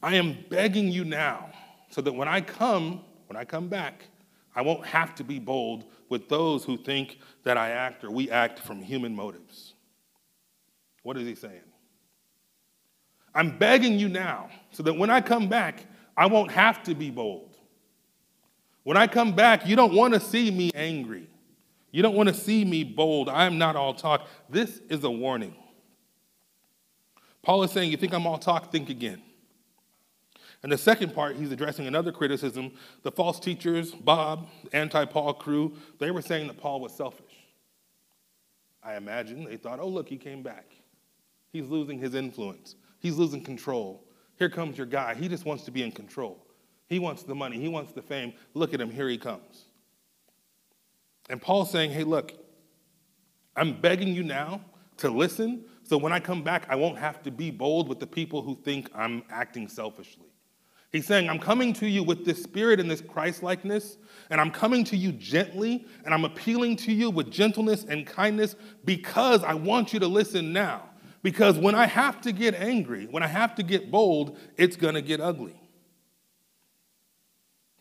I 0.01 0.15
am 0.15 0.45
begging 0.49 0.93
you 0.93 1.05
now, 1.05 1.51
so 1.91 2.01
that 2.03 2.13
when 2.13 2.29
I 2.29 2.41
come, 2.41 3.01
when 3.27 3.37
I 3.37 3.45
come 3.45 3.67
back, 3.67 4.05
I 4.55 4.63
won't 4.63 4.87
have 4.87 5.17
to 5.17 5.25
be 5.25 5.41
bold 5.41 5.87
with 6.09 6.29
those 6.29 6.63
who 6.63 6.77
think 6.77 7.19
that 7.43 7.57
I 7.57 7.71
act 7.71 8.05
or 8.05 8.13
we 8.13 8.31
act 8.31 8.61
from 8.61 8.81
human 8.81 9.13
motives. 9.13 9.75
What 11.03 11.17
is 11.17 11.27
he 11.27 11.35
saying? 11.35 11.66
I'm 13.37 13.59
begging 13.59 13.99
you 13.99 14.09
now 14.09 14.49
so 14.71 14.83
that 14.85 14.95
when 14.95 15.11
I 15.11 15.21
come 15.21 15.47
back, 15.47 15.85
I 16.17 16.25
won't 16.25 16.51
have 16.51 16.83
to 16.85 16.95
be 16.95 17.11
bold. 17.11 17.55
When 18.83 18.97
I 18.97 19.07
come 19.07 19.37
back, 19.37 19.67
you 19.67 19.77
don't 19.77 19.95
want 19.95 20.15
to 20.15 20.21
see 20.21 20.51
me 20.51 20.71
angry. 20.75 21.29
You 21.91 22.03
don't 22.03 22.15
want 22.15 22.31
to 22.31 22.35
see 22.35 22.65
me 22.65 22.83
bold. 22.83 23.29
I'm 23.29 23.59
not 23.59 23.77
all 23.77 23.93
talk. 23.93 24.27
This 24.49 24.81
is 24.89 25.05
a 25.05 25.11
warning. 25.11 25.55
Paul 27.43 27.63
is 27.63 27.73
saying, 27.73 27.91
You 27.91 27.99
think 27.99 28.15
I'm 28.15 28.27
all 28.27 28.39
talk? 28.39 28.73
Think 28.73 28.89
again. 28.89 29.21
And 30.63 30.73
the 30.73 30.79
second 30.79 31.15
part, 31.15 31.37
he's 31.37 31.53
addressing 31.53 31.87
another 31.87 32.13
criticism. 32.13 32.73
The 33.03 33.13
false 33.13 33.39
teachers, 33.39 33.93
Bob, 33.93 34.49
anti 34.73 35.05
Paul 35.05 35.35
crew, 35.35 35.75
they 35.99 36.11
were 36.11 36.23
saying 36.23 36.47
that 36.47 36.57
Paul 36.57 36.81
was 36.81 36.95
selfish. 36.95 37.35
I 38.83 38.97
imagine 38.97 39.45
they 39.45 39.59
thought, 39.59 39.79
oh, 39.79 39.89
look, 39.89 40.09
he 40.09 40.17
came 40.17 40.43
back. 40.43 40.73
He's 41.53 41.69
losing 41.69 41.99
his 41.99 42.15
influence. 42.15 42.77
He's 43.07 43.17
losing 43.17 43.45
control. 43.45 44.03
Here 44.37 44.51
comes 44.51 44.77
your 44.77 44.89
guy. 44.89 45.15
He 45.15 45.29
just 45.29 45.45
wants 45.45 45.63
to 45.67 45.71
be 45.71 45.85
in 45.85 45.93
control. 45.93 46.45
He 46.89 46.99
wants 46.99 47.23
the 47.23 47.37
money, 47.37 47.57
he 47.57 47.69
wants 47.69 47.93
the 47.93 48.03
fame. 48.03 48.33
Look 48.53 48.75
at 48.75 48.81
him, 48.81 48.91
here 48.91 49.09
he 49.09 49.17
comes. 49.17 49.67
And 51.31 51.41
Paul's 51.41 51.71
saying, 51.71 51.93
hey, 51.93 52.03
look, 52.03 52.33
I'm 53.55 53.81
begging 53.81 54.09
you 54.09 54.25
now 54.25 54.61
to 54.97 55.09
listen 55.09 55.67
so 55.85 55.97
when 55.97 56.13
I 56.13 56.19
come 56.19 56.43
back, 56.43 56.67
I 56.69 56.75
won't 56.75 56.99
have 56.99 57.23
to 57.23 57.31
be 57.31 57.53
bold 57.53 57.89
with 57.89 58.01
the 58.01 58.09
people 58.09 58.43
who 58.43 58.57
think 58.57 58.91
I'm 58.93 59.23
acting 59.31 59.69
selfishly. 59.69 60.27
He's 60.91 61.07
saying, 61.07 61.31
I'm 61.31 61.39
coming 61.39 61.73
to 61.75 61.87
you 61.87 62.03
with 62.03 62.25
this 62.25 62.43
spirit 62.43 62.81
and 62.81 62.91
this 62.91 63.03
Christ 63.03 63.45
likeness, 63.45 63.99
and 64.31 64.41
I'm 64.41 64.51
coming 64.51 64.83
to 64.83 64.97
you 64.97 65.13
gently, 65.13 65.87
and 66.05 66.13
I'm 66.13 66.25
appealing 66.25 66.75
to 66.79 66.93
you 66.93 67.11
with 67.11 67.31
gentleness 67.31 67.85
and 67.85 68.05
kindness 68.05 68.57
because 68.85 69.45
I 69.45 69.55
want 69.55 69.93
you 69.93 70.01
to 70.01 70.09
listen 70.09 70.53
now. 70.53 70.89
Because 71.27 71.59
when 71.59 71.75
I 71.75 71.87
have 71.87 72.21
to 72.21 72.31
get 72.31 72.55
angry, 72.55 73.07
when 73.07 73.25
I 73.25 73.27
have 73.27 73.57
to 73.57 73.65
get 73.65 73.91
bold, 73.91 74.39
it's 74.57 74.77
going 74.77 74.95
to 74.95 75.03
get 75.03 75.21
ugly. 75.21 75.61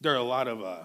There 0.01 0.11
are 0.13 0.17
a 0.17 0.23
lot 0.23 0.47
of 0.47 0.63
uh, 0.63 0.77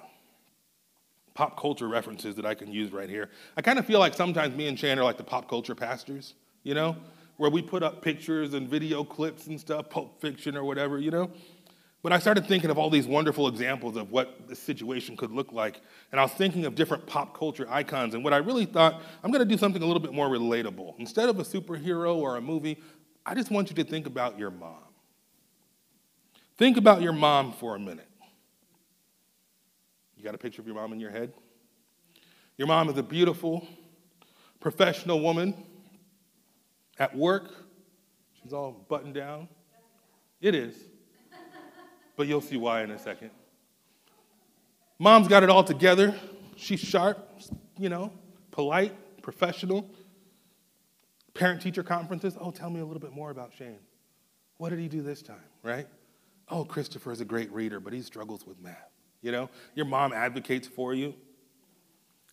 pop 1.33 1.59
culture 1.59 1.88
references 1.88 2.37
that 2.37 2.45
I 2.45 2.52
can 2.52 2.71
use 2.71 2.93
right 2.93 3.09
here. 3.09 3.31
I 3.57 3.62
kind 3.62 3.79
of 3.79 3.87
feel 3.87 3.99
like 3.99 4.12
sometimes 4.12 4.55
me 4.55 4.69
and 4.69 4.76
Chan 4.76 4.99
are 4.99 5.05
like 5.05 5.17
the 5.17 5.25
pop 5.25 5.49
culture 5.49 5.75
pastors, 5.75 6.35
you 6.62 6.75
know, 6.75 6.99
where 7.38 7.49
we 7.49 7.62
put 7.62 7.83
up 7.83 8.02
pictures 8.02 8.52
and 8.52 8.69
video 8.69 9.05
clips 9.05 9.47
and 9.47 9.59
stuff, 9.59 9.88
Pulp 9.88 10.21
Fiction 10.21 10.55
or 10.55 10.62
whatever, 10.62 10.99
you 10.99 11.11
know. 11.11 11.31
But 12.02 12.12
I 12.12 12.19
started 12.19 12.47
thinking 12.47 12.71
of 12.71 12.78
all 12.78 12.88
these 12.88 13.07
wonderful 13.07 13.47
examples 13.47 13.97
of 13.97 14.11
what 14.11 14.49
the 14.49 14.57
situation 14.57 15.16
could 15.16 15.30
look 15.33 15.52
like. 15.52 15.83
And 16.12 16.21
I 16.21 16.25
was 16.25 16.33
thinking 16.33 16.64
of 16.64 16.75
different 16.75 17.07
pop 17.07 17.37
culture 17.37 17.66
icons. 17.69 18.14
And 18.14 18.25
what 18.25 18.33
I 18.33 18.38
really 18.38 18.64
thought, 18.64 19.02
I'm 19.23 19.30
going 19.30 19.47
to 19.47 19.49
do 19.49 19.59
something 19.59 19.83
a 19.83 19.87
little 19.87 20.00
bit 20.00 20.14
more 20.14 20.28
relatable. 20.28 20.95
Instead 20.99 21.28
of 21.28 21.38
a 21.38 21.42
superhero 21.42 22.16
or 22.16 22.37
a 22.37 22.40
movie, 22.40 22.78
I 23.26 23.35
just 23.35 23.50
want 23.50 23.69
you 23.69 23.76
to 23.76 23.85
think 23.85 24.07
about 24.07 24.38
your 24.38 24.50
mom. 24.50 24.78
Think 26.57 26.78
about 26.78 27.02
your 27.02 27.12
mom 27.12 27.52
for 27.52 27.76
a 27.76 27.78
minute. 27.78 28.09
You 30.16 30.25
got 30.25 30.35
a 30.35 30.38
picture 30.38 30.62
of 30.62 30.66
your 30.66 30.76
mom 30.76 30.92
in 30.95 31.00
your 31.00 31.11
head? 31.11 31.33
Your 32.57 32.66
mom 32.66 32.88
is 32.88 32.97
a 32.97 33.02
beautiful, 33.02 33.66
professional 34.59 35.21
woman 35.21 35.54
at 36.99 37.14
work. 37.14 37.50
She's 38.42 38.52
all 38.54 38.87
buttoned 38.88 39.14
down. 39.14 39.49
It 40.40 40.54
is 40.54 40.76
but 42.20 42.28
you'll 42.28 42.42
see 42.42 42.58
why 42.58 42.82
in 42.82 42.90
a 42.90 42.98
second. 42.98 43.30
Mom's 44.98 45.26
got 45.26 45.42
it 45.42 45.48
all 45.48 45.64
together. 45.64 46.14
She's 46.54 46.78
sharp, 46.78 47.40
you 47.78 47.88
know, 47.88 48.12
polite, 48.50 49.22
professional. 49.22 49.90
Parent 51.32 51.62
teacher 51.62 51.82
conferences. 51.82 52.36
Oh, 52.38 52.50
tell 52.50 52.68
me 52.68 52.80
a 52.80 52.84
little 52.84 53.00
bit 53.00 53.12
more 53.12 53.30
about 53.30 53.54
Shane. 53.54 53.78
What 54.58 54.68
did 54.68 54.80
he 54.80 54.86
do 54.86 55.00
this 55.00 55.22
time, 55.22 55.40
right? 55.62 55.86
Oh, 56.50 56.62
Christopher 56.62 57.10
is 57.10 57.22
a 57.22 57.24
great 57.24 57.50
reader, 57.52 57.80
but 57.80 57.94
he 57.94 58.02
struggles 58.02 58.46
with 58.46 58.60
math. 58.60 58.90
You 59.22 59.32
know, 59.32 59.48
your 59.74 59.86
mom 59.86 60.12
advocates 60.12 60.68
for 60.68 60.92
you. 60.92 61.14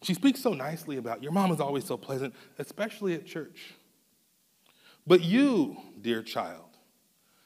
She 0.04 0.14
speaks 0.14 0.42
so 0.42 0.52
nicely 0.52 0.98
about 0.98 1.24
your 1.24 1.32
mom 1.32 1.50
is 1.50 1.62
always 1.62 1.86
so 1.86 1.96
pleasant, 1.96 2.34
especially 2.60 3.14
at 3.14 3.26
church. 3.26 3.74
But 5.08 5.24
you, 5.24 5.78
dear 6.02 6.24
child, 6.24 6.76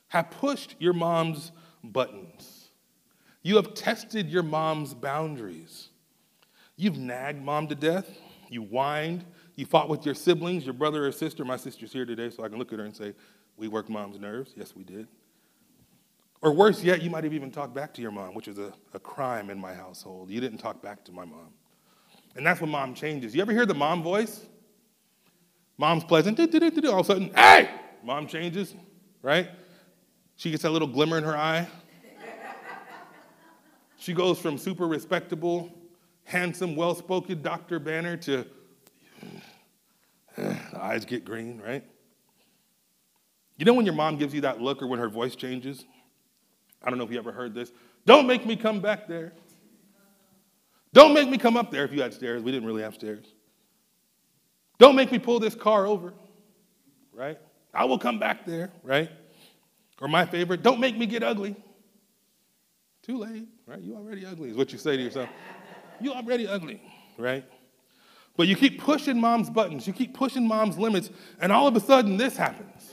have 0.08 0.32
pushed 0.32 0.74
your 0.80 0.94
mom's 0.94 1.52
buttons. 1.84 2.70
You 3.44 3.56
have 3.56 3.74
tested 3.74 4.30
your 4.30 4.44
mom's 4.44 4.94
boundaries. 4.94 5.90
You've 6.76 6.98
nagged 6.98 7.42
mom 7.42 7.68
to 7.68 7.76
death. 7.76 8.10
You 8.50 8.64
whined. 8.64 9.26
You 9.56 9.66
fought 9.66 9.90
with 9.90 10.06
your 10.06 10.16
siblings, 10.16 10.66
your 10.66 10.74
brother 10.74 11.06
or 11.06 11.12
sister. 11.12 11.46
My 11.46 11.58
sister's 11.58 11.94
here 11.94 12.06
today, 12.06 12.30
so 12.30 12.44
I 12.44 12.50
can 12.50 12.58
look 12.58 12.74
at 12.74 12.80
her 12.80 12.86
and 12.86 12.96
say, 12.96 13.14
We 13.58 13.68
worked 13.68 13.90
mom's 13.90 14.20
nerves. 14.20 14.54
Yes, 14.56 14.76
we 14.76 14.84
did. 14.84 15.08
Or 16.42 16.52
worse 16.52 16.84
yet, 16.84 17.04
you 17.04 17.10
might 17.10 17.24
have 17.24 17.34
even 17.34 17.52
talked 17.52 17.74
back 17.74 17.94
to 17.94 18.02
your 18.02 18.12
mom, 18.12 18.34
which 18.34 18.48
is 18.48 18.58
a, 18.58 18.74
a 18.94 19.00
crime 19.00 19.50
in 19.50 19.60
my 19.60 19.74
household. 19.74 20.32
You 20.32 20.42
didn't 20.42 20.58
talk 20.58 20.82
back 20.82 21.06
to 21.06 21.12
my 21.12 21.26
mom. 21.26 21.54
And 22.36 22.46
that's 22.46 22.62
when 22.62 22.72
mom 22.72 22.96
changes. 22.96 23.36
You 23.36 23.42
ever 23.42 23.52
hear 23.52 23.66
the 23.66 23.76
mom 23.76 24.02
voice? 24.02 24.46
Mom's 25.78 26.04
pleasant. 26.04 26.40
All 26.40 27.00
of 27.00 27.00
a 27.00 27.04
sudden, 27.04 27.32
hey! 27.36 27.70
Mom 28.04 28.26
changes, 28.26 28.74
right? 29.22 29.50
She 30.42 30.50
gets 30.50 30.64
that 30.64 30.72
little 30.72 30.88
glimmer 30.88 31.20
in 31.20 31.24
her 31.24 31.38
eye. 31.38 31.68
She 34.00 34.12
goes 34.12 34.40
from 34.40 34.58
super 34.58 34.88
respectable, 34.88 35.72
handsome, 36.24 36.76
well 36.76 36.96
spoken 36.96 37.44
Dr. 37.44 37.78
Banner 37.78 38.18
to 38.18 38.48
the 40.36 40.58
eyes 40.74 41.06
get 41.06 41.26
green, 41.26 41.62
right? 41.64 41.84
You 43.58 43.66
know 43.66 43.76
when 43.76 43.86
your 43.86 43.94
mom 43.94 44.18
gives 44.18 44.34
you 44.34 44.42
that 44.42 44.60
look 44.60 44.82
or 44.82 44.88
when 44.88 44.98
her 44.98 45.10
voice 45.10 45.36
changes? 45.36 45.86
I 46.82 46.90
don't 46.90 46.98
know 46.98 47.06
if 47.06 47.12
you 47.12 47.20
ever 47.20 47.32
heard 47.32 47.54
this. 47.54 47.72
Don't 48.08 48.26
make 48.26 48.44
me 48.44 48.56
come 48.56 48.80
back 48.80 49.08
there. 49.08 49.34
Don't 50.92 51.14
make 51.14 51.30
me 51.30 51.38
come 51.38 51.56
up 51.56 51.70
there 51.70 51.86
if 51.86 51.94
you 51.94 52.02
had 52.02 52.16
stairs. 52.16 52.42
We 52.42 52.52
didn't 52.52 52.66
really 52.66 52.82
have 52.82 52.96
stairs. 52.96 53.28
Don't 54.80 54.96
make 54.96 55.12
me 55.12 55.20
pull 55.20 55.40
this 55.40 55.54
car 55.54 55.86
over, 55.86 56.16
right? 57.14 57.38
I 57.76 57.86
will 57.86 58.00
come 58.00 58.18
back 58.18 58.44
there, 58.48 58.72
right? 58.82 59.12
Or 60.02 60.08
my 60.08 60.26
favorite, 60.26 60.64
don't 60.64 60.80
make 60.80 60.98
me 60.98 61.06
get 61.06 61.24
ugly. 61.24 61.56
Too 63.04 63.20
late, 63.20 63.48
right? 63.68 63.80
You 63.80 63.96
already 63.96 64.26
ugly, 64.26 64.50
is 64.50 64.58
what 64.58 64.74
you 64.74 64.80
say 64.80 64.98
to 64.98 65.02
yourself. 65.02 65.30
You 66.00 66.14
already 66.14 66.48
ugly, 66.48 66.82
right? 67.18 67.46
But 68.36 68.48
you 68.48 68.56
keep 68.56 68.82
pushing 68.82 69.20
mom's 69.20 69.50
buttons, 69.50 69.86
you 69.86 69.94
keep 69.94 70.16
pushing 70.16 70.48
mom's 70.48 70.78
limits, 70.78 71.12
and 71.40 71.52
all 71.52 71.68
of 71.68 71.76
a 71.76 71.80
sudden 71.80 72.18
this 72.18 72.36
happens. 72.36 72.91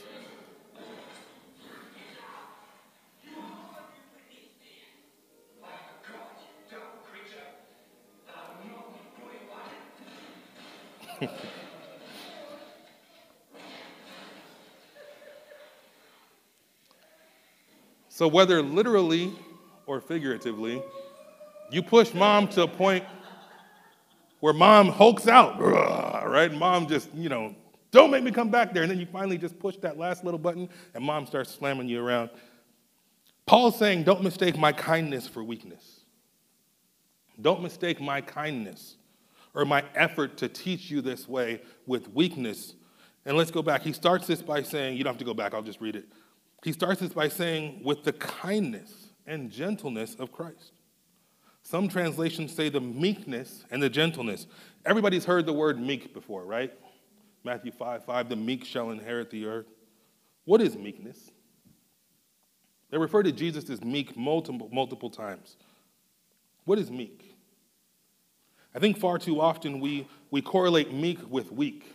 So, 18.19 18.27
whether 18.27 18.61
literally 18.61 19.33
or 19.85 20.01
figuratively, 20.01 20.83
you 21.71 21.81
push 21.81 22.13
mom 22.13 22.49
to 22.49 22.63
a 22.63 22.67
point 22.67 23.05
where 24.41 24.51
mom 24.51 24.89
hulks 24.89 25.25
out, 25.29 25.57
right? 25.61 26.53
Mom 26.53 26.85
just, 26.85 27.07
you 27.15 27.29
know, 27.29 27.55
don't 27.91 28.11
make 28.11 28.21
me 28.21 28.31
come 28.31 28.49
back 28.49 28.73
there. 28.73 28.83
And 28.83 28.91
then 28.91 28.99
you 28.99 29.05
finally 29.05 29.37
just 29.37 29.57
push 29.57 29.77
that 29.77 29.97
last 29.97 30.25
little 30.25 30.37
button 30.37 30.67
and 30.93 31.01
mom 31.01 31.27
starts 31.27 31.49
slamming 31.49 31.87
you 31.87 32.05
around. 32.05 32.29
Paul's 33.45 33.79
saying, 33.79 34.03
don't 34.03 34.21
mistake 34.21 34.57
my 34.57 34.73
kindness 34.73 35.25
for 35.25 35.41
weakness. 35.41 36.01
Don't 37.39 37.63
mistake 37.63 38.01
my 38.01 38.19
kindness 38.19 38.97
or 39.53 39.63
my 39.63 39.85
effort 39.95 40.35
to 40.39 40.49
teach 40.49 40.91
you 40.91 40.99
this 40.99 41.25
way 41.25 41.61
with 41.85 42.13
weakness. 42.13 42.73
And 43.25 43.37
let's 43.37 43.49
go 43.49 43.61
back. 43.61 43.81
He 43.81 43.93
starts 43.93 44.27
this 44.27 44.41
by 44.41 44.61
saying, 44.61 44.97
you 44.97 45.05
don't 45.05 45.13
have 45.13 45.19
to 45.19 45.25
go 45.25 45.33
back, 45.33 45.53
I'll 45.53 45.61
just 45.61 45.79
read 45.79 45.95
it. 45.95 46.03
He 46.63 46.73
starts 46.73 46.99
this 46.99 47.13
by 47.13 47.29
saying, 47.29 47.81
with 47.83 48.03
the 48.03 48.13
kindness 48.13 48.91
and 49.25 49.49
gentleness 49.49 50.15
of 50.15 50.31
Christ. 50.31 50.73
Some 51.63 51.87
translations 51.87 52.53
say 52.53 52.69
the 52.69 52.81
meekness 52.81 53.63
and 53.69 53.81
the 53.81 53.89
gentleness. 53.89 54.47
Everybody's 54.85 55.25
heard 55.25 55.45
the 55.45 55.53
word 55.53 55.79
meek 55.79 56.13
before, 56.13 56.45
right? 56.45 56.73
Matthew 57.43 57.71
5 57.71 58.05
5, 58.05 58.29
the 58.29 58.35
meek 58.35 58.65
shall 58.65 58.91
inherit 58.91 59.29
the 59.29 59.45
earth. 59.45 59.67
What 60.45 60.61
is 60.61 60.75
meekness? 60.75 61.29
They 62.89 62.97
refer 62.97 63.23
to 63.23 63.31
Jesus 63.31 63.69
as 63.69 63.83
meek 63.83 64.17
multiple, 64.17 64.69
multiple 64.71 65.09
times. 65.09 65.57
What 66.65 66.79
is 66.79 66.89
meek? 66.89 67.35
I 68.73 68.79
think 68.79 68.97
far 68.97 69.17
too 69.17 69.39
often 69.41 69.79
we, 69.79 70.07
we 70.31 70.41
correlate 70.41 70.93
meek 70.93 71.19
with 71.29 71.51
weak. 71.51 71.85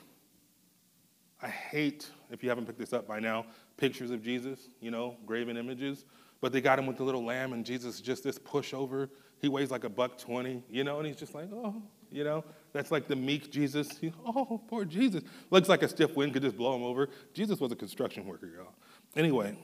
I 1.43 1.49
hate, 1.49 2.09
if 2.31 2.43
you 2.43 2.49
haven't 2.49 2.67
picked 2.67 2.79
this 2.79 2.93
up 2.93 3.07
by 3.07 3.21
now, 3.21 3.47
pictures 3.77 4.11
of 4.11 4.23
Jesus, 4.23 4.69
you 4.81 4.91
know, 4.91 5.17
graven 5.27 5.57
images. 5.57 6.05
But 6.41 6.53
they 6.53 6.61
got 6.61 6.79
him 6.79 6.87
with 6.87 6.97
the 6.97 7.05
little 7.05 7.25
lamb, 7.25 7.53
and 7.53 7.65
Jesus 7.65 8.01
just 8.01 8.23
this 8.23 8.39
pushover. 8.39 9.09
He 9.41 9.49
weighs 9.49 9.71
like 9.71 9.85
a 9.85 9.89
buck 9.89 10.19
20, 10.19 10.63
you 10.71 10.85
know, 10.85 10.99
and 10.99 11.07
he's 11.07 11.17
just 11.17 11.35
like, 11.35 11.49
oh, 11.53 11.83
you 12.11 12.25
know, 12.25 12.45
that's 12.73 12.91
like 12.91 13.09
the 13.09 13.17
meek 13.17 13.51
Jesus. 13.51 13.99
He, 13.99 14.13
oh, 14.27 14.61
poor 14.69 14.85
Jesus. 14.85 15.23
Looks 15.51 15.69
like 15.69 15.83
a 15.83 15.89
stiff 15.89 16.15
wind 16.17 16.33
could 16.33 16.43
just 16.43 16.57
blow 16.57 16.77
him 16.77 16.83
over. 16.83 17.09
Jesus 17.33 17.61
was 17.61 17.73
a 17.73 17.77
construction 17.77 18.27
worker, 18.27 18.51
y'all. 18.55 18.75
Anyway. 19.17 19.57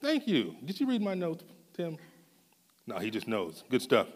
Thank 0.00 0.26
you. 0.26 0.56
Did 0.64 0.80
you 0.80 0.86
read 0.86 1.00
my 1.00 1.14
notes, 1.14 1.44
Tim? 1.74 1.96
No, 2.86 2.98
he 2.98 3.10
just 3.10 3.28
knows. 3.28 3.62
Good 3.70 3.82
stuff. 3.82 4.08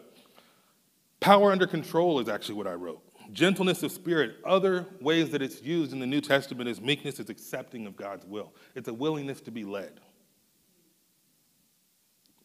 Power 1.19 1.51
under 1.51 1.65
control 1.65 2.19
is 2.19 2.27
actually 2.27 2.55
what 2.55 2.67
I 2.67 2.73
wrote. 2.73 3.01
Gentleness 3.33 3.83
of 3.83 3.91
spirit, 3.91 4.37
other 4.45 4.85
ways 5.01 5.31
that 5.31 5.41
it's 5.41 5.61
used 5.61 5.91
in 5.91 5.99
the 5.99 6.05
New 6.05 6.21
Testament 6.21 6.69
is 6.69 6.79
meekness 6.79 7.19
is 7.19 7.29
accepting 7.29 7.85
of 7.85 7.95
God's 7.95 8.25
will. 8.25 8.53
It's 8.75 8.87
a 8.87 8.93
willingness 8.93 9.41
to 9.41 9.51
be 9.51 9.63
led. 9.63 9.99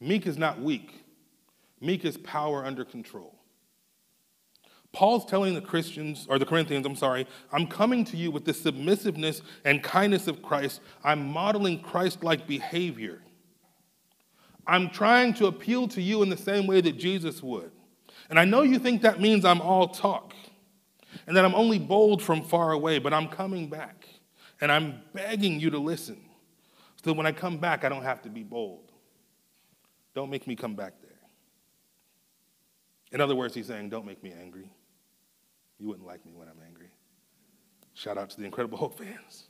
Meek 0.00 0.26
is 0.26 0.36
not 0.36 0.60
weak. 0.60 1.04
Meek 1.80 2.04
is 2.04 2.16
power 2.18 2.64
under 2.64 2.84
control. 2.84 3.38
Paul's 4.92 5.24
telling 5.24 5.54
the 5.54 5.60
Christians, 5.60 6.26
or 6.28 6.38
the 6.38 6.44
Corinthians, 6.44 6.84
I'm 6.84 6.96
sorry, 6.96 7.26
I'm 7.50 7.66
coming 7.66 8.04
to 8.06 8.16
you 8.16 8.30
with 8.30 8.44
the 8.44 8.52
submissiveness 8.52 9.40
and 9.64 9.82
kindness 9.82 10.26
of 10.26 10.42
Christ. 10.42 10.80
I'm 11.02 11.26
modeling 11.26 11.80
Christ 11.80 12.22
like 12.22 12.46
behavior. 12.46 13.22
I'm 14.66 14.90
trying 14.90 15.34
to 15.34 15.46
appeal 15.46 15.88
to 15.88 16.02
you 16.02 16.22
in 16.22 16.28
the 16.28 16.36
same 16.36 16.66
way 16.66 16.80
that 16.82 16.98
Jesus 16.98 17.42
would. 17.42 17.72
And 18.28 18.38
I 18.38 18.44
know 18.44 18.62
you 18.62 18.78
think 18.78 19.02
that 19.02 19.20
means 19.20 19.44
I'm 19.44 19.60
all 19.60 19.88
talk 19.88 20.34
and 21.26 21.36
that 21.36 21.44
I'm 21.44 21.54
only 21.54 21.78
bold 21.78 22.22
from 22.22 22.42
far 22.42 22.72
away, 22.72 22.98
but 22.98 23.12
I'm 23.12 23.28
coming 23.28 23.68
back. 23.68 24.06
And 24.60 24.70
I'm 24.70 25.00
begging 25.12 25.58
you 25.60 25.70
to 25.70 25.78
listen. 25.78 26.20
So 26.96 27.10
that 27.10 27.14
when 27.14 27.26
I 27.26 27.32
come 27.32 27.58
back, 27.58 27.84
I 27.84 27.88
don't 27.88 28.04
have 28.04 28.22
to 28.22 28.28
be 28.28 28.42
bold. 28.42 28.92
Don't 30.14 30.30
make 30.30 30.46
me 30.46 30.54
come 30.54 30.74
back 30.74 30.94
there. 31.02 31.10
In 33.10 33.20
other 33.20 33.34
words, 33.34 33.54
he's 33.54 33.66
saying, 33.66 33.90
Don't 33.90 34.06
make 34.06 34.22
me 34.22 34.32
angry. 34.32 34.70
You 35.78 35.88
wouldn't 35.88 36.06
like 36.06 36.24
me 36.24 36.32
when 36.34 36.48
I'm 36.48 36.60
angry. 36.64 36.90
Shout 37.94 38.16
out 38.16 38.30
to 38.30 38.36
the 38.38 38.44
Incredible 38.44 38.78
Hulk 38.78 38.96
fans. 38.96 39.48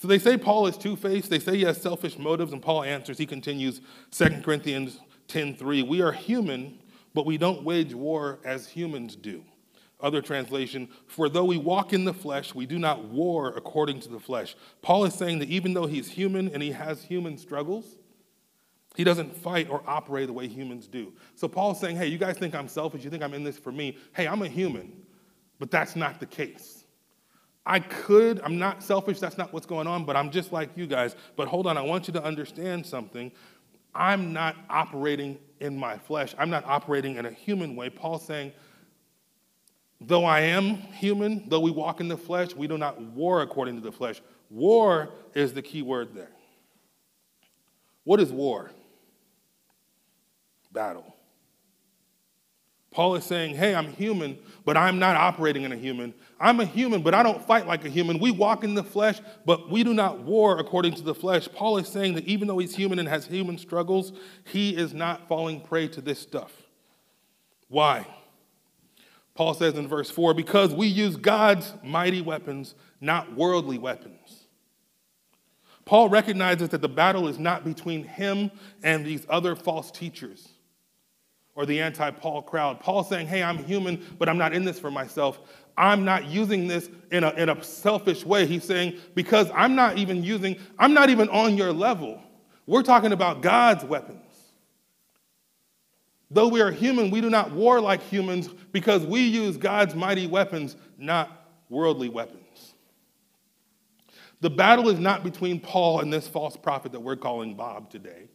So 0.00 0.08
they 0.08 0.18
say 0.18 0.36
Paul 0.36 0.66
is 0.66 0.76
two-faced. 0.76 1.30
They 1.30 1.38
say 1.38 1.56
he 1.56 1.64
has 1.64 1.80
selfish 1.80 2.18
motives, 2.18 2.52
and 2.52 2.60
Paul 2.60 2.82
answers. 2.82 3.18
He 3.18 3.26
continues, 3.26 3.80
2 4.10 4.42
Corinthians 4.42 5.00
10:3. 5.28 5.82
We 5.82 6.02
are 6.02 6.12
human, 6.12 6.78
but 7.14 7.26
we 7.26 7.38
don't 7.38 7.64
wage 7.64 7.94
war 7.94 8.40
as 8.44 8.68
humans 8.68 9.16
do. 9.16 9.44
Other 9.98 10.20
translation, 10.20 10.88
for 11.06 11.28
though 11.28 11.44
we 11.44 11.56
walk 11.56 11.94
in 11.94 12.04
the 12.04 12.12
flesh, 12.12 12.54
we 12.54 12.66
do 12.66 12.78
not 12.78 13.04
war 13.04 13.54
according 13.56 14.00
to 14.00 14.10
the 14.10 14.20
flesh. 14.20 14.54
Paul 14.82 15.06
is 15.06 15.14
saying 15.14 15.38
that 15.38 15.48
even 15.48 15.72
though 15.72 15.86
he's 15.86 16.10
human 16.10 16.48
and 16.48 16.62
he 16.62 16.72
has 16.72 17.02
human 17.02 17.38
struggles, 17.38 17.96
he 18.94 19.04
doesn't 19.04 19.34
fight 19.34 19.70
or 19.70 19.82
operate 19.86 20.26
the 20.26 20.34
way 20.34 20.48
humans 20.48 20.86
do. 20.86 21.14
So 21.34 21.48
Paul's 21.48 21.80
saying, 21.80 21.96
hey, 21.96 22.08
you 22.08 22.18
guys 22.18 22.36
think 22.36 22.54
I'm 22.54 22.68
selfish? 22.68 23.04
You 23.04 23.10
think 23.10 23.22
I'm 23.22 23.32
in 23.32 23.42
this 23.42 23.58
for 23.58 23.72
me? 23.72 23.96
Hey, 24.14 24.26
I'm 24.26 24.42
a 24.42 24.48
human, 24.48 24.92
but 25.58 25.70
that's 25.70 25.96
not 25.96 26.20
the 26.20 26.26
case. 26.26 26.84
I 27.64 27.80
could, 27.80 28.40
I'm 28.44 28.58
not 28.58 28.82
selfish, 28.82 29.18
that's 29.18 29.36
not 29.36 29.52
what's 29.52 29.66
going 29.66 29.86
on, 29.86 30.04
but 30.04 30.14
I'm 30.14 30.30
just 30.30 30.52
like 30.52 30.70
you 30.76 30.86
guys. 30.86 31.16
But 31.36 31.48
hold 31.48 31.66
on, 31.66 31.76
I 31.76 31.82
want 31.82 32.06
you 32.06 32.12
to 32.14 32.22
understand 32.22 32.86
something. 32.86 33.32
I'm 33.94 34.32
not 34.32 34.56
operating 34.70 35.38
in 35.60 35.76
my 35.76 35.96
flesh, 35.96 36.34
I'm 36.38 36.50
not 36.50 36.64
operating 36.66 37.16
in 37.16 37.26
a 37.26 37.30
human 37.30 37.76
way. 37.76 37.90
Paul's 37.90 38.26
saying, 38.26 38.52
though 40.00 40.24
I 40.24 40.40
am 40.40 40.74
human, 40.74 41.48
though 41.48 41.60
we 41.60 41.70
walk 41.70 42.00
in 42.00 42.08
the 42.08 42.16
flesh, 42.16 42.54
we 42.54 42.66
do 42.66 42.78
not 42.78 43.00
war 43.00 43.42
according 43.42 43.76
to 43.76 43.80
the 43.80 43.92
flesh. 43.92 44.20
War 44.50 45.10
is 45.34 45.52
the 45.52 45.62
key 45.62 45.82
word 45.82 46.14
there. 46.14 46.30
What 48.04 48.20
is 48.20 48.32
war? 48.32 48.70
Battle. 50.72 51.16
Paul 52.96 53.16
is 53.16 53.24
saying, 53.24 53.56
hey, 53.56 53.74
I'm 53.74 53.88
human, 53.88 54.38
but 54.64 54.76
I'm 54.76 54.98
not 54.98 55.16
operating 55.16 55.64
in 55.64 55.72
a 55.72 55.76
human. 55.76 56.14
I'm 56.40 56.60
a 56.60 56.64
human, 56.64 57.02
but 57.02 57.12
I 57.12 57.22
don't 57.22 57.46
fight 57.46 57.66
like 57.66 57.84
a 57.84 57.90
human. 57.90 58.18
We 58.18 58.30
walk 58.30 58.64
in 58.64 58.72
the 58.72 58.82
flesh, 58.82 59.20
but 59.44 59.68
we 59.68 59.84
do 59.84 59.92
not 59.92 60.20
war 60.20 60.58
according 60.58 60.94
to 60.94 61.02
the 61.02 61.14
flesh. 61.14 61.46
Paul 61.54 61.76
is 61.76 61.88
saying 61.88 62.14
that 62.14 62.24
even 62.24 62.48
though 62.48 62.56
he's 62.56 62.74
human 62.74 62.98
and 62.98 63.06
has 63.06 63.26
human 63.26 63.58
struggles, 63.58 64.14
he 64.44 64.74
is 64.74 64.94
not 64.94 65.28
falling 65.28 65.60
prey 65.60 65.88
to 65.88 66.00
this 66.00 66.18
stuff. 66.18 66.52
Why? 67.68 68.06
Paul 69.36 69.54
says 69.54 69.74
in 69.74 69.86
verse 69.86 70.10
4 70.10 70.34
because 70.34 70.74
we 70.74 70.86
use 70.86 71.16
God's 71.16 71.72
mighty 71.84 72.22
weapons, 72.22 72.74
not 73.00 73.36
worldly 73.36 73.78
weapons. 73.78 74.46
Paul 75.84 76.08
recognizes 76.08 76.70
that 76.70 76.80
the 76.80 76.88
battle 76.88 77.28
is 77.28 77.38
not 77.38 77.64
between 77.64 78.02
him 78.02 78.50
and 78.82 79.06
these 79.06 79.24
other 79.28 79.54
false 79.54 79.90
teachers 79.92 80.48
or 81.54 81.64
the 81.64 81.80
anti 81.80 82.10
Paul 82.10 82.42
crowd. 82.42 82.80
Paul 82.80 83.04
saying, 83.04 83.28
hey, 83.28 83.42
I'm 83.42 83.58
human, 83.58 84.04
but 84.18 84.28
I'm 84.28 84.38
not 84.38 84.52
in 84.52 84.64
this 84.64 84.80
for 84.80 84.90
myself. 84.90 85.38
I'm 85.76 86.04
not 86.04 86.26
using 86.26 86.66
this 86.66 86.88
in 87.12 87.22
a, 87.22 87.30
in 87.32 87.50
a 87.50 87.62
selfish 87.62 88.24
way. 88.24 88.46
He's 88.46 88.64
saying, 88.64 88.98
because 89.14 89.50
I'm 89.54 89.74
not 89.74 89.98
even 89.98 90.24
using, 90.24 90.56
I'm 90.78 90.94
not 90.94 91.10
even 91.10 91.28
on 91.28 91.56
your 91.56 91.72
level. 91.72 92.20
We're 92.66 92.82
talking 92.82 93.12
about 93.12 93.42
God's 93.42 93.84
weapons. 93.84 94.25
Though 96.30 96.48
we 96.48 96.60
are 96.60 96.70
human, 96.70 97.10
we 97.10 97.20
do 97.20 97.30
not 97.30 97.52
war 97.52 97.80
like 97.80 98.02
humans 98.02 98.48
because 98.72 99.04
we 99.04 99.20
use 99.20 99.56
God's 99.56 99.94
mighty 99.94 100.26
weapons, 100.26 100.76
not 100.98 101.48
worldly 101.68 102.08
weapons. 102.08 102.74
The 104.40 104.50
battle 104.50 104.88
is 104.88 104.98
not 104.98 105.24
between 105.24 105.60
Paul 105.60 106.00
and 106.00 106.12
this 106.12 106.28
false 106.28 106.56
prophet 106.56 106.92
that 106.92 107.00
we're 107.00 107.16
calling 107.16 107.54
Bob 107.54 107.90
today. 107.90 108.28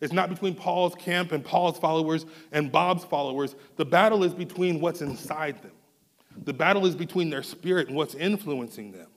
It's 0.00 0.12
not 0.12 0.28
between 0.28 0.54
Paul's 0.54 0.94
camp 0.94 1.32
and 1.32 1.44
Paul's 1.44 1.78
followers 1.78 2.26
and 2.52 2.72
Bob's 2.72 3.04
followers. 3.04 3.54
The 3.76 3.84
battle 3.84 4.24
is 4.24 4.34
between 4.34 4.80
what's 4.80 5.02
inside 5.02 5.62
them. 5.62 5.72
The 6.44 6.52
battle 6.52 6.86
is 6.86 6.94
between 6.94 7.30
their 7.30 7.42
spirit 7.42 7.88
and 7.88 7.96
what's 7.96 8.14
influencing 8.14 8.92
them. 8.92 9.08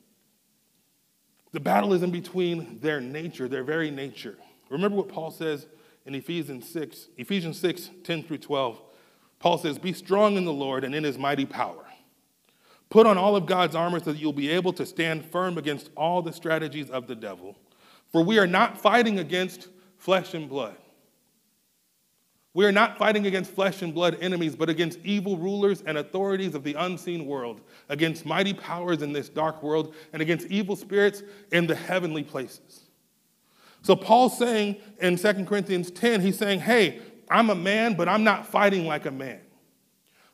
The 1.51 1.59
battle 1.59 1.93
is 1.93 2.03
in 2.03 2.11
between 2.11 2.79
their 2.79 2.99
nature, 2.99 3.47
their 3.47 3.63
very 3.63 3.91
nature. 3.91 4.37
Remember 4.69 4.97
what 4.97 5.07
Paul 5.07 5.31
says 5.31 5.67
in 6.05 6.15
Ephesians 6.15 6.67
6, 6.69 7.07
Ephesians 7.17 7.59
6, 7.59 7.89
10 8.03 8.23
through 8.23 8.39
12. 8.39 8.81
Paul 9.39 9.57
says, 9.57 9.77
Be 9.77 9.93
strong 9.93 10.37
in 10.37 10.45
the 10.45 10.53
Lord 10.53 10.83
and 10.83 10.93
in 10.93 11.03
his 11.03 11.17
mighty 11.17 11.45
power. 11.45 11.85
Put 12.89 13.07
on 13.07 13.17
all 13.17 13.35
of 13.35 13.45
God's 13.45 13.75
armor 13.75 13.99
so 13.99 14.11
that 14.11 14.19
you'll 14.19 14.33
be 14.33 14.49
able 14.49 14.73
to 14.73 14.85
stand 14.85 15.25
firm 15.25 15.57
against 15.57 15.89
all 15.97 16.21
the 16.21 16.33
strategies 16.33 16.89
of 16.89 17.07
the 17.07 17.15
devil. 17.15 17.57
For 18.11 18.23
we 18.23 18.37
are 18.37 18.47
not 18.47 18.79
fighting 18.79 19.19
against 19.19 19.67
flesh 19.97 20.33
and 20.33 20.47
blood. 20.47 20.77
We 22.53 22.65
are 22.65 22.71
not 22.71 22.99
fighting 22.99 23.25
against 23.25 23.51
flesh 23.51 23.81
and 23.81 23.95
blood 23.95 24.17
enemies, 24.21 24.55
but 24.55 24.69
against 24.69 24.99
evil 25.03 25.37
rulers 25.37 25.81
and 25.87 25.97
authorities 25.97 26.53
of 26.53 26.63
the 26.63 26.75
unseen 26.75 27.25
world, 27.25 27.61
against 27.89 28.27
mighty 28.27 28.53
powers 28.53 29.01
in 29.01 29.11
this 29.11 29.27
dark 29.27 29.63
world, 29.63 29.95
and 30.13 30.21
against 30.21 30.45
evil 30.47 30.75
spirits 30.75 31.23
in 31.51 31.65
the 31.65 31.75
heavenly 31.75 32.23
places. 32.23 32.82
So, 33.83 33.95
Paul's 33.95 34.37
saying 34.37 34.77
in 34.99 35.17
2 35.17 35.45
Corinthians 35.45 35.91
10, 35.91 36.21
he's 36.21 36.37
saying, 36.37 36.61
Hey, 36.61 37.01
I'm 37.29 37.49
a 37.49 37.55
man, 37.55 37.93
but 37.93 38.09
I'm 38.09 38.23
not 38.23 38.47
fighting 38.47 38.87
like 38.87 39.05
a 39.05 39.11
man. 39.11 39.41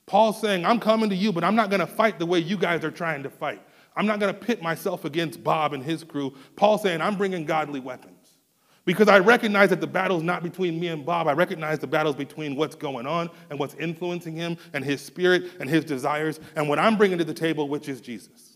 Paul's 0.05 0.39
saying, 0.39 0.65
I'm 0.65 0.79
coming 0.79 1.09
to 1.09 1.15
you, 1.15 1.31
but 1.31 1.43
I'm 1.43 1.55
not 1.55 1.69
going 1.69 1.81
to 1.81 1.87
fight 1.87 2.17
the 2.17 2.25
way 2.25 2.39
you 2.39 2.57
guys 2.57 2.83
are 2.83 2.91
trying 2.91 3.23
to 3.23 3.29
fight. 3.29 3.61
I'm 3.95 4.05
not 4.05 4.19
going 4.19 4.33
to 4.33 4.39
pit 4.39 4.61
myself 4.61 5.05
against 5.05 5.43
Bob 5.43 5.73
and 5.73 5.83
his 5.83 6.03
crew. 6.03 6.33
Paul's 6.55 6.81
saying, 6.81 7.01
I'm 7.01 7.15
bringing 7.15 7.45
godly 7.45 7.79
weapons. 7.79 8.15
Because 8.85 9.07
I 9.07 9.19
recognize 9.19 9.69
that 9.69 9.81
the 9.81 9.87
battle's 9.87 10.23
not 10.23 10.41
between 10.41 10.79
me 10.79 10.87
and 10.87 11.05
Bob. 11.05 11.27
I 11.27 11.33
recognize 11.33 11.77
the 11.77 11.85
battle's 11.85 12.15
between 12.15 12.55
what's 12.55 12.75
going 12.75 13.05
on 13.05 13.29
and 13.49 13.59
what's 13.59 13.75
influencing 13.75 14.35
him 14.35 14.57
and 14.73 14.83
his 14.83 14.99
spirit 14.99 15.51
and 15.59 15.69
his 15.69 15.85
desires 15.85 16.39
and 16.55 16.67
what 16.67 16.79
I'm 16.79 16.97
bringing 16.97 17.19
to 17.19 17.23
the 17.23 17.33
table, 17.33 17.69
which 17.69 17.87
is 17.87 18.01
Jesus. 18.01 18.48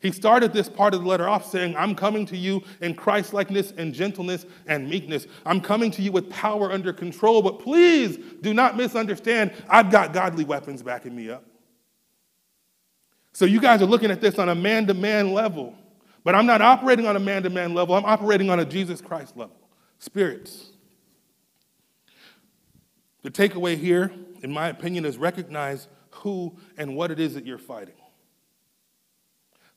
He 0.00 0.12
started 0.12 0.52
this 0.52 0.68
part 0.68 0.94
of 0.94 1.02
the 1.02 1.08
letter 1.08 1.28
off 1.28 1.50
saying, 1.50 1.76
I'm 1.76 1.94
coming 1.94 2.24
to 2.26 2.36
you 2.36 2.62
in 2.80 2.94
Christlikeness 2.94 3.72
and 3.76 3.92
gentleness 3.92 4.46
and 4.66 4.88
meekness. 4.88 5.26
I'm 5.44 5.60
coming 5.60 5.90
to 5.92 6.02
you 6.02 6.10
with 6.10 6.30
power 6.30 6.72
under 6.72 6.92
control, 6.92 7.42
but 7.42 7.58
please 7.60 8.18
do 8.40 8.54
not 8.54 8.76
misunderstand. 8.78 9.52
I've 9.68 9.90
got 9.90 10.14
godly 10.14 10.44
weapons 10.44 10.82
backing 10.82 11.14
me 11.14 11.30
up. 11.30 11.44
So 13.32 13.44
you 13.44 13.60
guys 13.60 13.82
are 13.82 13.86
looking 13.86 14.10
at 14.10 14.22
this 14.22 14.38
on 14.38 14.48
a 14.48 14.54
man 14.54 14.86
to 14.86 14.94
man 14.94 15.32
level. 15.32 15.76
But 16.24 16.34
I'm 16.34 16.46
not 16.46 16.62
operating 16.62 17.06
on 17.06 17.16
a 17.16 17.20
man 17.20 17.42
to 17.42 17.50
man 17.50 17.74
level, 17.74 17.94
I'm 17.94 18.04
operating 18.04 18.50
on 18.50 18.58
a 18.58 18.64
Jesus 18.64 19.00
Christ 19.00 19.36
level. 19.36 19.56
Spirits. 19.98 20.70
The 23.22 23.30
takeaway 23.30 23.76
here, 23.76 24.10
in 24.42 24.50
my 24.50 24.68
opinion, 24.68 25.04
is 25.04 25.18
recognize 25.18 25.88
who 26.10 26.56
and 26.78 26.96
what 26.96 27.10
it 27.10 27.20
is 27.20 27.34
that 27.34 27.44
you're 27.44 27.58
fighting. 27.58 27.94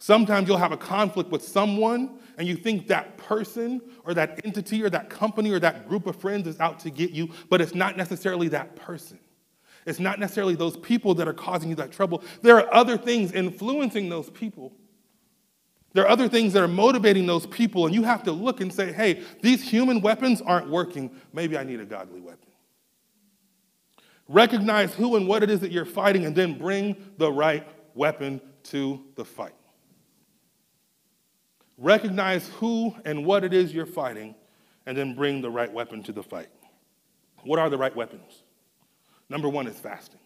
Sometimes 0.03 0.49
you'll 0.49 0.57
have 0.57 0.73
a 0.73 0.77
conflict 0.77 1.31
with 1.31 1.41
someone 1.41 2.19
and 2.37 2.45
you 2.45 2.57
think 2.57 2.87
that 2.87 3.15
person 3.17 3.81
or 4.03 4.13
that 4.13 4.41
entity 4.43 4.83
or 4.83 4.89
that 4.89 5.09
company 5.09 5.49
or 5.51 5.59
that 5.59 5.87
group 5.87 6.07
of 6.07 6.17
friends 6.17 6.45
is 6.45 6.59
out 6.59 6.79
to 6.81 6.89
get 6.89 7.11
you, 7.11 7.29
but 7.49 7.61
it's 7.61 7.73
not 7.73 7.95
necessarily 7.95 8.49
that 8.49 8.75
person. 8.75 9.17
It's 9.85 9.99
not 9.99 10.19
necessarily 10.19 10.55
those 10.55 10.75
people 10.75 11.13
that 11.15 11.27
are 11.27 11.33
causing 11.33 11.69
you 11.69 11.75
that 11.75 11.93
trouble. 11.93 12.21
There 12.41 12.57
are 12.57 12.73
other 12.73 12.97
things 12.97 13.31
influencing 13.31 14.09
those 14.09 14.29
people 14.29 14.73
there 15.93 16.03
are 16.03 16.09
other 16.09 16.27
things 16.27 16.53
that 16.53 16.63
are 16.63 16.67
motivating 16.67 17.27
those 17.27 17.45
people, 17.45 17.85
and 17.85 17.93
you 17.93 18.01
have 18.01 18.23
to 18.23 18.31
look 18.31 18.61
and 18.61 18.73
say, 18.73 18.91
hey, 18.91 19.21
these 19.41 19.61
human 19.61 20.01
weapons 20.01 20.41
aren't 20.41 20.67
working. 20.67 21.15
Maybe 21.33 21.55
I 21.55 21.63
need 21.63 21.79
a 21.79 21.85
godly 21.85 22.19
weapon. 22.19 22.49
Recognize 24.27 24.95
who 24.95 25.15
and 25.15 25.27
what 25.27 25.43
it 25.43 25.51
is 25.51 25.59
that 25.59 25.71
you're 25.71 25.85
fighting, 25.85 26.25
and 26.25 26.35
then 26.35 26.57
bring 26.57 26.95
the 27.17 27.31
right 27.31 27.67
weapon 27.93 28.41
to 28.63 29.03
the 29.15 29.23
fight. 29.23 29.53
Recognize 31.83 32.47
who 32.47 32.95
and 33.03 33.25
what 33.25 33.43
it 33.43 33.53
is 33.53 33.73
you're 33.73 33.85
fighting, 33.85 34.35
and 34.85 34.97
then 34.97 35.13
bring 35.13 35.41
the 35.41 35.51
right 35.51 35.71
weapon 35.71 36.01
to 36.03 36.13
the 36.13 36.23
fight. 36.23 36.47
What 37.43 37.59
are 37.59 37.69
the 37.69 37.77
right 37.77 37.93
weapons? 37.93 38.43
Number 39.29 39.49
one 39.49 39.67
is 39.67 39.77
fasting 39.77 40.21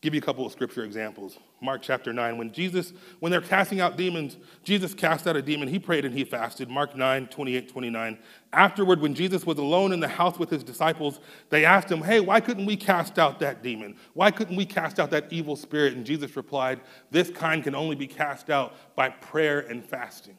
give 0.00 0.14
you 0.14 0.18
a 0.18 0.24
couple 0.24 0.46
of 0.46 0.52
scripture 0.52 0.84
examples. 0.84 1.38
Mark 1.60 1.82
chapter 1.82 2.12
9, 2.12 2.38
when 2.38 2.52
Jesus, 2.52 2.94
when 3.18 3.30
they're 3.30 3.42
casting 3.42 3.80
out 3.80 3.98
demons, 3.98 4.38
Jesus 4.64 4.94
cast 4.94 5.26
out 5.26 5.36
a 5.36 5.42
demon. 5.42 5.68
He 5.68 5.78
prayed 5.78 6.06
and 6.06 6.14
he 6.14 6.24
fasted. 6.24 6.70
Mark 6.70 6.96
9, 6.96 7.26
28, 7.26 7.68
29. 7.68 8.18
Afterward, 8.52 9.00
when 9.00 9.14
Jesus 9.14 9.44
was 9.44 9.58
alone 9.58 9.92
in 9.92 10.00
the 10.00 10.08
house 10.08 10.38
with 10.38 10.48
his 10.48 10.64
disciples, 10.64 11.20
they 11.50 11.66
asked 11.66 11.90
him, 11.90 12.02
Hey, 12.02 12.20
why 12.20 12.40
couldn't 12.40 12.64
we 12.64 12.76
cast 12.76 13.18
out 13.18 13.40
that 13.40 13.62
demon? 13.62 13.94
Why 14.14 14.30
couldn't 14.30 14.56
we 14.56 14.64
cast 14.64 14.98
out 14.98 15.10
that 15.10 15.30
evil 15.30 15.54
spirit? 15.54 15.92
And 15.92 16.06
Jesus 16.06 16.34
replied, 16.34 16.80
This 17.10 17.28
kind 17.28 17.62
can 17.62 17.74
only 17.74 17.96
be 17.96 18.06
cast 18.06 18.48
out 18.48 18.74
by 18.96 19.10
prayer 19.10 19.60
and 19.60 19.84
fasting. 19.84 20.38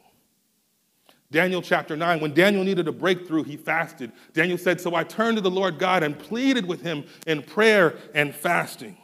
Daniel 1.30 1.62
chapter 1.62 1.96
9, 1.96 2.20
when 2.20 2.34
Daniel 2.34 2.62
needed 2.62 2.88
a 2.88 2.92
breakthrough, 2.92 3.42
he 3.42 3.56
fasted. 3.56 4.12
Daniel 4.34 4.58
said, 4.58 4.80
So 4.80 4.96
I 4.96 5.04
turned 5.04 5.36
to 5.36 5.40
the 5.40 5.50
Lord 5.50 5.78
God 5.78 6.02
and 6.02 6.18
pleaded 6.18 6.66
with 6.66 6.82
him 6.82 7.04
in 7.28 7.42
prayer 7.42 7.96
and 8.12 8.34
fasting. 8.34 8.98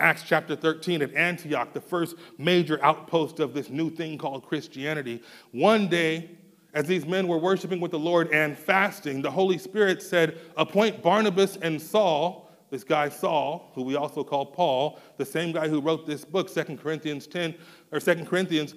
Acts 0.00 0.22
chapter 0.26 0.56
13 0.56 1.02
at 1.02 1.14
Antioch, 1.14 1.72
the 1.72 1.80
first 1.80 2.16
major 2.38 2.82
outpost 2.82 3.38
of 3.38 3.54
this 3.54 3.68
new 3.68 3.90
thing 3.90 4.18
called 4.18 4.44
Christianity. 4.46 5.22
One 5.52 5.88
day, 5.88 6.30
as 6.72 6.86
these 6.86 7.04
men 7.04 7.28
were 7.28 7.38
worshiping 7.38 7.80
with 7.80 7.90
the 7.90 7.98
Lord 7.98 8.32
and 8.32 8.56
fasting, 8.56 9.22
the 9.22 9.30
Holy 9.30 9.58
Spirit 9.58 10.02
said, 10.02 10.40
Appoint 10.56 11.02
Barnabas 11.02 11.56
and 11.56 11.80
Saul, 11.80 12.50
this 12.70 12.84
guy 12.84 13.08
Saul, 13.08 13.70
who 13.74 13.82
we 13.82 13.96
also 13.96 14.22
call 14.22 14.46
Paul, 14.46 15.00
the 15.16 15.24
same 15.24 15.52
guy 15.52 15.68
who 15.68 15.80
wrote 15.80 16.06
this 16.06 16.24
book, 16.24 16.52
2 16.52 16.76
Corinthians 16.76 17.26
10, 17.26 17.54
or 17.92 18.00
2 18.00 18.24
Corinthians, 18.24 18.74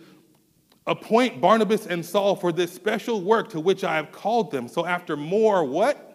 appoint 0.87 1.39
Barnabas 1.39 1.85
and 1.85 2.05
Saul 2.05 2.35
for 2.35 2.51
this 2.51 2.73
special 2.73 3.21
work 3.21 3.49
to 3.49 3.59
which 3.59 3.83
I 3.83 3.95
have 3.95 4.11
called 4.11 4.51
them. 4.51 4.67
So 4.67 4.85
after 4.85 5.15
more 5.15 5.63
what? 5.63 6.09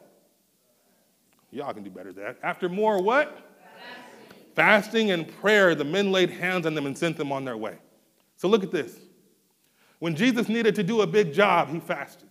Y'all 1.50 1.72
can 1.72 1.82
do 1.82 1.90
better 1.90 2.12
than 2.12 2.24
that. 2.24 2.36
After 2.42 2.68
more 2.68 3.00
what? 3.00 3.47
Fasting 4.58 5.12
and 5.12 5.28
prayer, 5.40 5.76
the 5.76 5.84
men 5.84 6.10
laid 6.10 6.30
hands 6.30 6.66
on 6.66 6.74
them 6.74 6.84
and 6.84 6.98
sent 6.98 7.16
them 7.16 7.30
on 7.30 7.44
their 7.44 7.56
way. 7.56 7.78
So 8.34 8.48
look 8.48 8.64
at 8.64 8.72
this. 8.72 8.98
When 10.00 10.16
Jesus 10.16 10.48
needed 10.48 10.74
to 10.74 10.82
do 10.82 11.02
a 11.02 11.06
big 11.06 11.32
job, 11.32 11.68
he 11.68 11.78
fasted. 11.78 12.28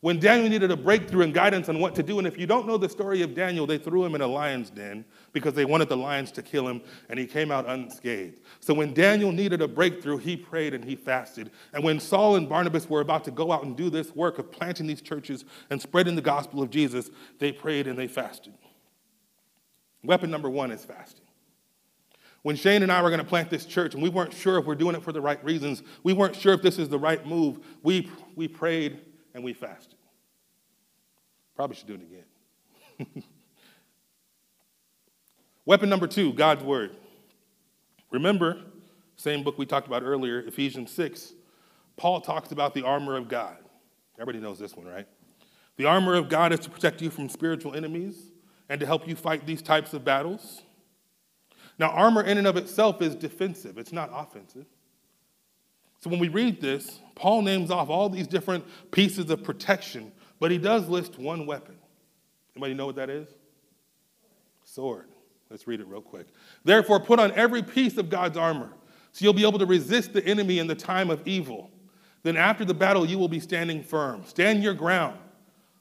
When 0.00 0.18
Daniel 0.18 0.48
needed 0.48 0.72
a 0.72 0.76
breakthrough 0.76 1.22
and 1.22 1.32
guidance 1.32 1.68
on 1.68 1.78
what 1.78 1.94
to 1.94 2.02
do, 2.02 2.18
and 2.18 2.26
if 2.26 2.36
you 2.36 2.48
don't 2.48 2.66
know 2.66 2.76
the 2.76 2.88
story 2.88 3.22
of 3.22 3.36
Daniel, 3.36 3.68
they 3.68 3.78
threw 3.78 4.04
him 4.04 4.16
in 4.16 4.20
a 4.20 4.26
lion's 4.26 4.68
den 4.68 5.04
because 5.32 5.54
they 5.54 5.64
wanted 5.64 5.88
the 5.88 5.96
lions 5.96 6.32
to 6.32 6.42
kill 6.42 6.66
him, 6.66 6.82
and 7.08 7.20
he 7.20 7.24
came 7.24 7.52
out 7.52 7.68
unscathed. 7.68 8.40
So 8.58 8.74
when 8.74 8.92
Daniel 8.92 9.30
needed 9.30 9.62
a 9.62 9.68
breakthrough, 9.68 10.18
he 10.18 10.36
prayed 10.36 10.74
and 10.74 10.84
he 10.84 10.96
fasted. 10.96 11.52
And 11.72 11.84
when 11.84 12.00
Saul 12.00 12.34
and 12.34 12.48
Barnabas 12.48 12.90
were 12.90 13.00
about 13.00 13.22
to 13.26 13.30
go 13.30 13.52
out 13.52 13.62
and 13.62 13.76
do 13.76 13.90
this 13.90 14.12
work 14.16 14.40
of 14.40 14.50
planting 14.50 14.88
these 14.88 15.02
churches 15.02 15.44
and 15.70 15.80
spreading 15.80 16.16
the 16.16 16.20
gospel 16.20 16.64
of 16.64 16.70
Jesus, 16.70 17.10
they 17.38 17.52
prayed 17.52 17.86
and 17.86 17.96
they 17.96 18.08
fasted. 18.08 18.54
Weapon 20.02 20.32
number 20.32 20.50
one 20.50 20.72
is 20.72 20.84
fasting. 20.84 21.23
When 22.44 22.56
Shane 22.56 22.82
and 22.82 22.92
I 22.92 23.00
were 23.00 23.08
going 23.08 23.22
to 23.22 23.26
plant 23.26 23.48
this 23.48 23.64
church 23.64 23.94
and 23.94 24.02
we 24.02 24.10
weren't 24.10 24.34
sure 24.34 24.58
if 24.58 24.66
we're 24.66 24.74
doing 24.74 24.94
it 24.94 25.02
for 25.02 25.12
the 25.12 25.20
right 25.20 25.42
reasons, 25.42 25.82
we 26.02 26.12
weren't 26.12 26.36
sure 26.36 26.52
if 26.52 26.60
this 26.60 26.78
is 26.78 26.90
the 26.90 26.98
right 26.98 27.26
move, 27.26 27.58
we, 27.82 28.10
we 28.36 28.48
prayed 28.48 29.00
and 29.32 29.42
we 29.42 29.54
fasted. 29.54 29.96
Probably 31.56 31.74
should 31.74 31.86
do 31.86 31.94
it 31.94 32.02
again. 32.02 33.24
Weapon 35.64 35.88
number 35.88 36.06
two 36.06 36.34
God's 36.34 36.62
Word. 36.62 36.90
Remember, 38.10 38.60
same 39.16 39.42
book 39.42 39.56
we 39.56 39.64
talked 39.64 39.86
about 39.86 40.02
earlier, 40.02 40.40
Ephesians 40.40 40.90
6, 40.90 41.32
Paul 41.96 42.20
talks 42.20 42.52
about 42.52 42.74
the 42.74 42.82
armor 42.82 43.16
of 43.16 43.26
God. 43.26 43.56
Everybody 44.16 44.40
knows 44.40 44.58
this 44.58 44.76
one, 44.76 44.86
right? 44.86 45.08
The 45.78 45.86
armor 45.86 46.14
of 46.14 46.28
God 46.28 46.52
is 46.52 46.60
to 46.60 46.68
protect 46.68 47.00
you 47.00 47.08
from 47.08 47.30
spiritual 47.30 47.74
enemies 47.74 48.32
and 48.68 48.78
to 48.80 48.86
help 48.86 49.08
you 49.08 49.16
fight 49.16 49.46
these 49.46 49.62
types 49.62 49.94
of 49.94 50.04
battles. 50.04 50.60
Now, 51.78 51.90
armor 51.90 52.22
in 52.22 52.38
and 52.38 52.46
of 52.46 52.56
itself 52.56 53.02
is 53.02 53.14
defensive, 53.14 53.78
it's 53.78 53.92
not 53.92 54.10
offensive. 54.12 54.66
So 56.00 56.10
when 56.10 56.20
we 56.20 56.28
read 56.28 56.60
this, 56.60 57.00
Paul 57.14 57.42
names 57.42 57.70
off 57.70 57.88
all 57.88 58.08
these 58.08 58.26
different 58.26 58.64
pieces 58.90 59.30
of 59.30 59.42
protection, 59.42 60.12
but 60.38 60.50
he 60.50 60.58
does 60.58 60.88
list 60.88 61.18
one 61.18 61.46
weapon. 61.46 61.76
Anybody 62.54 62.74
know 62.74 62.86
what 62.86 62.96
that 62.96 63.10
is? 63.10 63.28
Sword. 64.64 65.08
Let's 65.50 65.66
read 65.66 65.80
it 65.80 65.86
real 65.86 66.02
quick. 66.02 66.26
Therefore, 66.64 67.00
put 67.00 67.20
on 67.20 67.32
every 67.32 67.62
piece 67.62 67.96
of 67.96 68.10
God's 68.10 68.36
armor, 68.36 68.72
so 69.12 69.24
you'll 69.24 69.32
be 69.32 69.46
able 69.46 69.58
to 69.58 69.66
resist 69.66 70.12
the 70.12 70.24
enemy 70.26 70.58
in 70.58 70.66
the 70.66 70.74
time 70.74 71.10
of 71.10 71.26
evil. 71.26 71.70
Then, 72.22 72.36
after 72.36 72.64
the 72.64 72.74
battle, 72.74 73.06
you 73.06 73.18
will 73.18 73.28
be 73.28 73.40
standing 73.40 73.82
firm. 73.82 74.24
Stand 74.24 74.62
your 74.62 74.74
ground. 74.74 75.18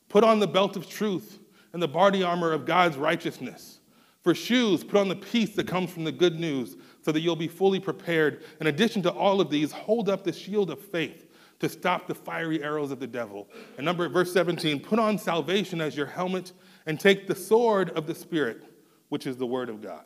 Put 0.09 0.23
on 0.23 0.39
the 0.39 0.47
belt 0.47 0.75
of 0.75 0.87
truth 0.87 1.39
and 1.71 1.81
the 1.81 1.87
body 1.87 2.21
armor 2.21 2.51
of 2.51 2.65
God's 2.65 2.97
righteousness. 2.97 3.79
For 4.23 4.33
shoes, 4.33 4.83
put 4.83 4.99
on 4.99 5.09
the 5.09 5.15
peace 5.17 5.53
that 5.55 5.67
comes 5.67 5.91
from 5.91 6.05
the 6.05 6.11
good 6.11 6.39
news 6.39 6.77
so 7.01 7.11
that 7.11 7.19
you'll 7.19 7.35
be 7.35 7.49
fully 7.49 7.79
prepared. 7.79 8.43
In 8.61 8.67
addition 8.67 9.01
to 9.03 9.11
all 9.11 9.41
of 9.41 9.49
these, 9.49 9.71
hold 9.71 10.07
up 10.07 10.23
the 10.23 10.31
shield 10.31 10.71
of 10.71 10.79
faith 10.79 11.29
to 11.59 11.67
stop 11.67 12.07
the 12.07 12.15
fiery 12.15 12.63
arrows 12.63 12.91
of 12.91 12.99
the 12.99 13.07
devil. 13.07 13.49
And 13.77 13.85
number 13.85 14.07
verse 14.07 14.31
17, 14.31 14.79
put 14.79 14.97
on 14.97 15.17
salvation 15.17 15.81
as 15.81 15.97
your 15.97 16.05
helmet 16.05 16.53
and 16.85 16.99
take 16.99 17.27
the 17.27 17.35
sword 17.35 17.89
of 17.91 18.07
the 18.07 18.15
Spirit, 18.15 18.63
which 19.09 19.27
is 19.27 19.35
the 19.35 19.45
word 19.45 19.69
of 19.69 19.81
God. 19.81 20.05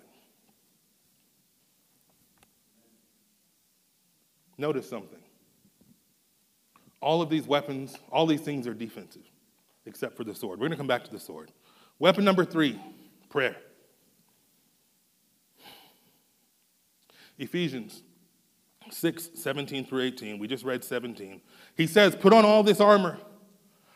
Notice 4.57 4.89
something. 4.89 5.19
All 7.01 7.21
of 7.21 7.29
these 7.29 7.45
weapons, 7.45 7.95
all 8.11 8.25
these 8.25 8.41
things 8.41 8.65
are 8.65 8.73
defensive, 8.73 9.29
except 9.85 10.17
for 10.17 10.23
the 10.23 10.33
sword. 10.33 10.59
We're 10.59 10.67
going 10.67 10.71
to 10.71 10.77
come 10.77 10.87
back 10.87 11.03
to 11.03 11.11
the 11.11 11.19
sword. 11.19 11.51
Weapon 11.99 12.25
number 12.25 12.43
three 12.43 12.79
prayer. 13.29 13.55
Ephesians 17.37 18.03
6, 18.89 19.31
17 19.35 19.85
through 19.85 20.01
18. 20.03 20.39
We 20.39 20.47
just 20.47 20.63
read 20.63 20.83
17. 20.83 21.41
He 21.75 21.87
says, 21.87 22.15
Put 22.15 22.33
on 22.33 22.45
all 22.45 22.63
this 22.63 22.79
armor. 22.79 23.17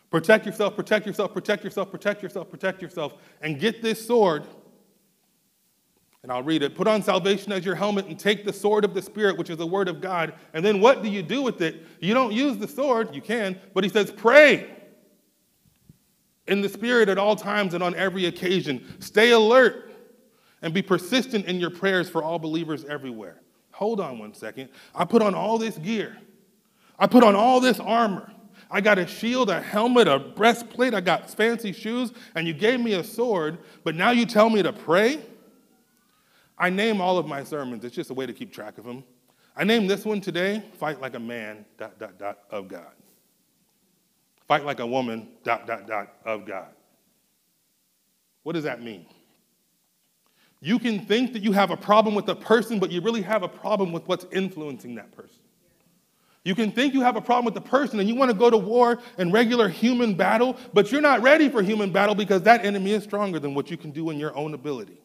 Protect 0.09 0.45
yourself, 0.45 0.75
protect 0.75 1.07
yourself, 1.07 1.33
protect 1.33 1.63
yourself, 1.63 1.89
protect 1.89 2.21
yourself, 2.21 2.49
protect 2.49 2.81
yourself, 2.81 3.13
and 3.41 3.59
get 3.59 3.81
this 3.81 4.05
sword. 4.05 4.45
And 6.23 6.31
I'll 6.31 6.43
read 6.43 6.61
it. 6.61 6.75
Put 6.75 6.87
on 6.87 7.01
salvation 7.01 7.51
as 7.51 7.65
your 7.65 7.75
helmet 7.75 8.05
and 8.05 8.19
take 8.19 8.45
the 8.45 8.53
sword 8.53 8.83
of 8.83 8.93
the 8.93 9.01
Spirit, 9.01 9.37
which 9.37 9.49
is 9.49 9.57
the 9.57 9.65
word 9.65 9.87
of 9.87 10.01
God. 10.01 10.33
And 10.53 10.63
then 10.63 10.81
what 10.81 11.01
do 11.01 11.09
you 11.09 11.23
do 11.23 11.41
with 11.41 11.61
it? 11.61 11.83
You 11.99 12.13
don't 12.13 12.33
use 12.33 12.57
the 12.57 12.67
sword, 12.67 13.15
you 13.15 13.21
can, 13.21 13.59
but 13.73 13.83
he 13.83 13.89
says, 13.89 14.11
Pray 14.11 14.69
in 16.47 16.61
the 16.61 16.69
Spirit 16.69 17.07
at 17.07 17.17
all 17.17 17.35
times 17.35 17.73
and 17.73 17.81
on 17.81 17.95
every 17.95 18.25
occasion. 18.25 18.85
Stay 18.99 19.31
alert 19.31 19.90
and 20.61 20.73
be 20.73 20.81
persistent 20.81 21.45
in 21.45 21.59
your 21.59 21.69
prayers 21.69 22.09
for 22.09 22.23
all 22.23 22.39
believers 22.39 22.85
everywhere. 22.85 23.41
Hold 23.71 23.99
on 23.99 24.19
one 24.19 24.33
second. 24.33 24.69
I 24.93 25.05
put 25.05 25.21
on 25.21 25.33
all 25.33 25.57
this 25.57 25.77
gear, 25.77 26.17
I 26.99 27.07
put 27.07 27.23
on 27.23 27.35
all 27.35 27.59
this 27.59 27.79
armor. 27.79 28.31
I 28.73 28.79
got 28.79 28.97
a 28.97 29.05
shield, 29.05 29.49
a 29.49 29.59
helmet, 29.59 30.07
a 30.07 30.17
breastplate, 30.17 30.93
I 30.93 31.01
got 31.01 31.29
fancy 31.29 31.73
shoes, 31.73 32.13
and 32.35 32.47
you 32.47 32.53
gave 32.53 32.79
me 32.79 32.93
a 32.93 33.03
sword, 33.03 33.57
but 33.83 33.95
now 33.95 34.11
you 34.11 34.25
tell 34.25 34.49
me 34.49 34.63
to 34.63 34.71
pray? 34.71 35.19
I 36.57 36.69
name 36.69 37.01
all 37.01 37.17
of 37.17 37.25
my 37.25 37.43
sermons, 37.43 37.83
it's 37.83 37.93
just 37.93 38.11
a 38.11 38.13
way 38.13 38.25
to 38.25 38.31
keep 38.31 38.53
track 38.53 38.77
of 38.77 38.85
them. 38.85 39.03
I 39.57 39.65
name 39.65 39.87
this 39.87 40.05
one 40.05 40.21
today, 40.21 40.63
Fight 40.79 41.01
Like 41.01 41.15
a 41.15 41.19
Man, 41.19 41.65
dot, 41.77 41.99
dot, 41.99 42.17
dot, 42.17 42.39
of 42.49 42.69
God. 42.69 42.93
Fight 44.47 44.63
like 44.63 44.79
a 44.79 44.87
woman, 44.87 45.27
dot, 45.43 45.67
dot, 45.67 45.87
dot, 45.87 46.13
of 46.23 46.45
God. 46.45 46.69
What 48.43 48.53
does 48.53 48.63
that 48.63 48.81
mean? 48.81 49.05
You 50.61 50.77
can 50.77 51.05
think 51.05 51.33
that 51.33 51.41
you 51.41 51.51
have 51.53 51.71
a 51.71 51.77
problem 51.77 52.13
with 52.13 52.29
a 52.29 52.35
person, 52.35 52.79
but 52.79 52.91
you 52.91 53.01
really 53.01 53.23
have 53.23 53.41
a 53.41 53.47
problem 53.47 53.91
with 53.91 54.07
what's 54.07 54.25
influencing 54.31 54.95
that 54.95 55.11
person. 55.11 55.39
You 56.43 56.55
can 56.55 56.71
think 56.71 56.93
you 56.93 57.01
have 57.01 57.15
a 57.15 57.21
problem 57.21 57.45
with 57.45 57.53
the 57.53 57.69
person 57.69 57.99
and 57.99 58.07
you 58.07 58.15
want 58.15 58.31
to 58.31 58.37
go 58.37 58.49
to 58.49 58.57
war 58.57 58.99
and 59.17 59.33
regular 59.33 59.69
human 59.69 60.15
battle, 60.15 60.57
but 60.73 60.91
you're 60.91 61.01
not 61.01 61.21
ready 61.21 61.49
for 61.49 61.61
human 61.61 61.91
battle 61.91 62.15
because 62.15 62.43
that 62.43 62.65
enemy 62.65 62.93
is 62.93 63.03
stronger 63.03 63.39
than 63.39 63.53
what 63.53 63.69
you 63.69 63.77
can 63.77 63.91
do 63.91 64.09
in 64.09 64.17
your 64.17 64.35
own 64.35 64.53
ability. 64.53 64.99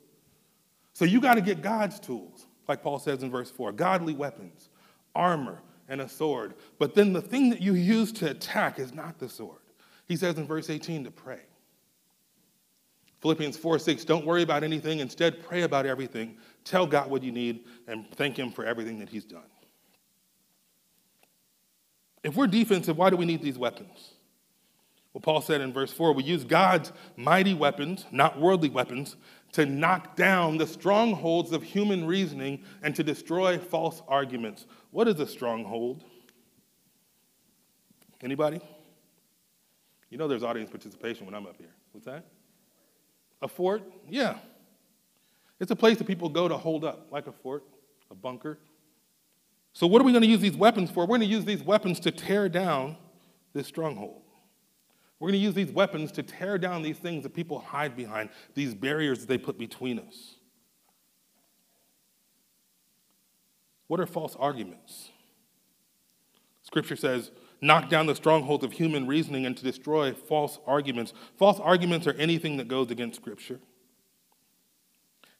So 0.93 1.05
you 1.05 1.21
got 1.21 1.35
to 1.35 1.43
get 1.43 1.61
God's 1.61 2.01
tools, 2.01 2.47
like 2.69 2.83
Paul 2.83 2.99
says 2.99 3.23
in 3.23 3.31
verse 3.31 3.51
4 3.51 3.73
godly 3.73 4.15
weapons, 4.15 4.71
armor, 5.15 5.61
and 5.89 6.01
a 6.01 6.09
sword. 6.09 6.55
But 6.79 6.95
then 6.95 7.13
the 7.13 7.21
thing 7.23 7.51
that 7.51 7.61
you 7.61 7.75
use 7.75 8.13
to 8.13 8.31
attack 8.31 8.79
is 8.79 8.95
not 8.95 9.19
the 9.19 9.29
sword. 9.29 9.61
He 10.07 10.17
says 10.17 10.39
in 10.39 10.47
verse 10.47 10.71
18 10.71 11.05
to 11.05 11.11
pray. 11.11 11.41
Philippians 13.21 13.57
4 13.57 13.79
6, 13.79 14.05
don't 14.05 14.27
worry 14.27 14.43
about 14.43 14.63
anything. 14.63 15.01
Instead, 15.01 15.43
pray 15.45 15.63
about 15.63 15.87
everything. 15.87 16.37
Tell 16.65 16.87
God 16.87 17.11
what 17.11 17.23
you 17.23 17.33
need 17.33 17.65
and 17.87 18.11
thank 18.13 18.39
Him 18.39 18.51
for 18.51 18.65
everything 18.65 18.99
that 18.99 19.09
He's 19.09 19.25
done. 19.25 19.43
If 22.23 22.37
we're 22.37 22.47
defensive, 22.47 22.99
why 22.99 23.11
do 23.11 23.17
we 23.17 23.25
need 23.25 23.43
these 23.43 23.59
weapons? 23.59 24.11
Well, 25.13 25.23
Paul 25.23 25.41
said 25.41 25.63
in 25.63 25.73
verse 25.73 25.93
4 25.93 26.13
we 26.13 26.25
use 26.25 26.45
God's 26.45 26.93
mighty 27.17 27.55
weapons, 27.55 28.05
not 28.11 28.39
worldly 28.39 28.69
weapons, 28.69 29.17
to 29.53 29.65
knock 29.65 30.15
down 30.15 30.59
the 30.59 30.67
strongholds 30.67 31.53
of 31.53 31.63
human 31.63 32.07
reasoning 32.07 32.65
and 32.83 32.95
to 32.97 33.03
destroy 33.03 33.59
false 33.59 34.03
arguments. 34.09 34.67
What 34.91 35.09
is 35.09 35.19
a 35.19 35.27
stronghold? 35.27 36.05
Anybody? 38.23 38.61
You 40.11 40.19
know 40.19 40.29
there's 40.29 40.43
audience 40.43 40.69
participation 40.69 41.25
when 41.25 41.35
I'm 41.35 41.47
up 41.47 41.57
here. 41.57 41.75
What's 41.93 42.05
that? 42.05 42.27
A 43.43 43.49
fort? 43.49 43.83
Yeah. 44.09 44.39
It's 45.61 45.71
a 45.71 45.77
place 45.77 45.99
that 45.99 46.07
people 46.07 46.29
go 46.29 46.49
to 46.49 46.57
hold 46.57 46.85
up, 46.85 47.09
like 47.11 47.27
a 47.27 47.33
fort, 47.33 47.65
a 48.11 48.15
bunker. 48.15 48.59
So, 49.73 49.87
what 49.87 50.01
are 50.01 50.05
we 50.05 50.13
going 50.13 50.23
to 50.23 50.29
use 50.29 50.41
these 50.41 50.57
weapons 50.57 50.91
for? 50.91 51.01
We're 51.01 51.19
going 51.19 51.21
to 51.21 51.27
use 51.27 51.45
these 51.45 51.63
weapons 51.63 52.01
to 52.01 52.11
tear 52.11 52.49
down 52.49 52.97
this 53.53 53.67
stronghold. 53.67 54.23
We're 55.19 55.29
going 55.29 55.41
to 55.41 55.45
use 55.45 55.55
these 55.55 55.71
weapons 55.71 56.13
to 56.13 56.23
tear 56.23 56.59
down 56.59 56.83
these 56.83 56.99
things 56.99 57.23
that 57.23 57.35
people 57.35 57.59
hide 57.59 57.97
behind, 57.97 58.29
these 58.55 58.75
barriers 58.75 59.21
that 59.21 59.29
they 59.29 59.39
put 59.39 59.59
between 59.59 59.99
us. 59.99 60.35
What 63.87 64.01
are 64.01 64.07
false 64.07 64.37
arguments? 64.37 65.11
Scripture 66.63 66.97
says, 66.97 67.31
knock 67.61 67.89
down 67.89 68.07
the 68.07 68.15
strongholds 68.15 68.65
of 68.65 68.73
human 68.73 69.07
reasoning 69.07 69.47
and 69.47 69.57
to 69.57 69.63
destroy 69.63 70.13
false 70.13 70.59
arguments. 70.67 71.13
False 71.39 71.59
arguments 71.61 72.07
are 72.07 72.13
anything 72.15 72.57
that 72.59 72.69
goes 72.69 72.91
against 72.91 73.21
Scripture. 73.21 73.61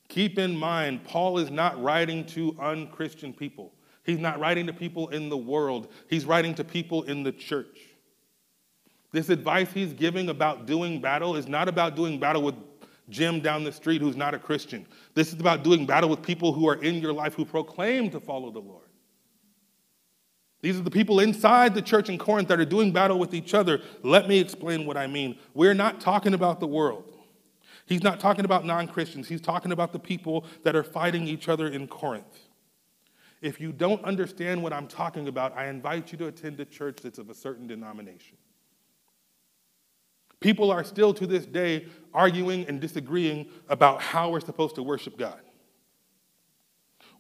Keep 0.09 0.39
in 0.39 0.57
mind, 0.57 1.05
Paul 1.05 1.39
is 1.39 1.51
not 1.51 1.83
writing 1.83 2.25
to 2.27 2.57
unchristian 2.61 3.33
people. 3.33 3.73
He's 4.05 4.21
not 4.21 4.39
writing 4.39 4.67
to 4.69 4.73
people 4.73 5.09
in 5.09 5.29
the 5.29 5.37
world. 5.37 5.93
He's 6.09 6.25
writing 6.25 6.55
to 6.55 6.65
people 6.65 7.03
in 7.03 7.25
the 7.25 7.33
church. 7.33 7.81
This 9.11 9.31
advice 9.31 9.73
he's 9.73 9.93
giving 9.93 10.29
about 10.29 10.67
doing 10.67 11.01
battle 11.01 11.37
is 11.37 11.49
not 11.49 11.69
about 11.69 11.97
doing 11.97 12.21
battle 12.21 12.43
with 12.43 12.55
Jim 13.09 13.41
down 13.41 13.65
the 13.65 13.73
street 13.73 14.01
who's 14.01 14.17
not 14.17 14.35
a 14.35 14.39
Christian. 14.39 14.87
This 15.15 15.29
is 15.29 15.41
about 15.41 15.63
doing 15.63 15.87
battle 15.87 16.09
with 16.09 16.23
people 16.23 16.53
who 16.53 16.69
are 16.69 16.83
in 16.83 16.97
your 16.97 17.13
life 17.13 17.35
who 17.35 17.45
proclaim 17.45 18.11
to 18.11 18.21
follow 18.21 18.51
the 18.51 18.61
Lord. 18.61 18.86
These 20.67 20.81
are 20.81 20.83
the 20.83 20.91
people 20.91 21.21
inside 21.21 21.75
the 21.75 21.81
church 21.81 22.09
in 22.09 22.19
Corinth 22.19 22.49
that 22.49 22.59
are 22.59 22.65
doing 22.65 22.91
battle 22.91 23.21
with 23.21 23.35
each 23.35 23.55
other. 23.55 23.81
Let 24.03 24.27
me 24.27 24.41
explain 24.41 24.85
what 24.85 24.97
I 24.97 25.07
mean. 25.07 25.39
We're 25.55 25.75
not 25.75 26.01
talking 26.01 26.35
about 26.35 26.59
the 26.59 26.67
world. 26.67 27.05
He's 27.87 28.03
not 28.03 28.19
talking 28.19 28.45
about 28.45 28.65
non 28.67 28.89
Christians, 28.89 29.29
he's 29.29 29.41
talking 29.41 29.71
about 29.71 29.93
the 29.93 30.01
people 30.01 30.45
that 30.65 30.75
are 30.75 30.83
fighting 30.83 31.29
each 31.29 31.49
other 31.49 31.69
in 31.69 31.87
Corinth. 31.87 32.41
If 33.41 33.61
you 33.61 33.71
don't 33.71 34.05
understand 34.05 34.61
what 34.61 34.73
I'm 34.73 34.89
talking 34.89 35.29
about, 35.29 35.57
I 35.57 35.69
invite 35.69 36.11
you 36.11 36.19
to 36.19 36.27
attend 36.27 36.59
a 36.59 36.65
church 36.65 36.97
that's 37.01 37.19
of 37.21 37.31
a 37.31 37.35
certain 37.35 37.69
denomination. 37.69 38.37
People 40.41 40.73
are 40.73 40.83
still 40.83 41.15
to 41.15 41.29
this 41.29 41.47
day 41.47 41.87
arguing 42.13 42.67
and 42.67 42.81
disagreeing 42.81 43.47
about 43.69 44.03
how 44.03 44.31
we're 44.31 44.41
supposed 44.41 44.75
to 44.75 44.83
worship 44.83 45.17
God. 45.17 45.43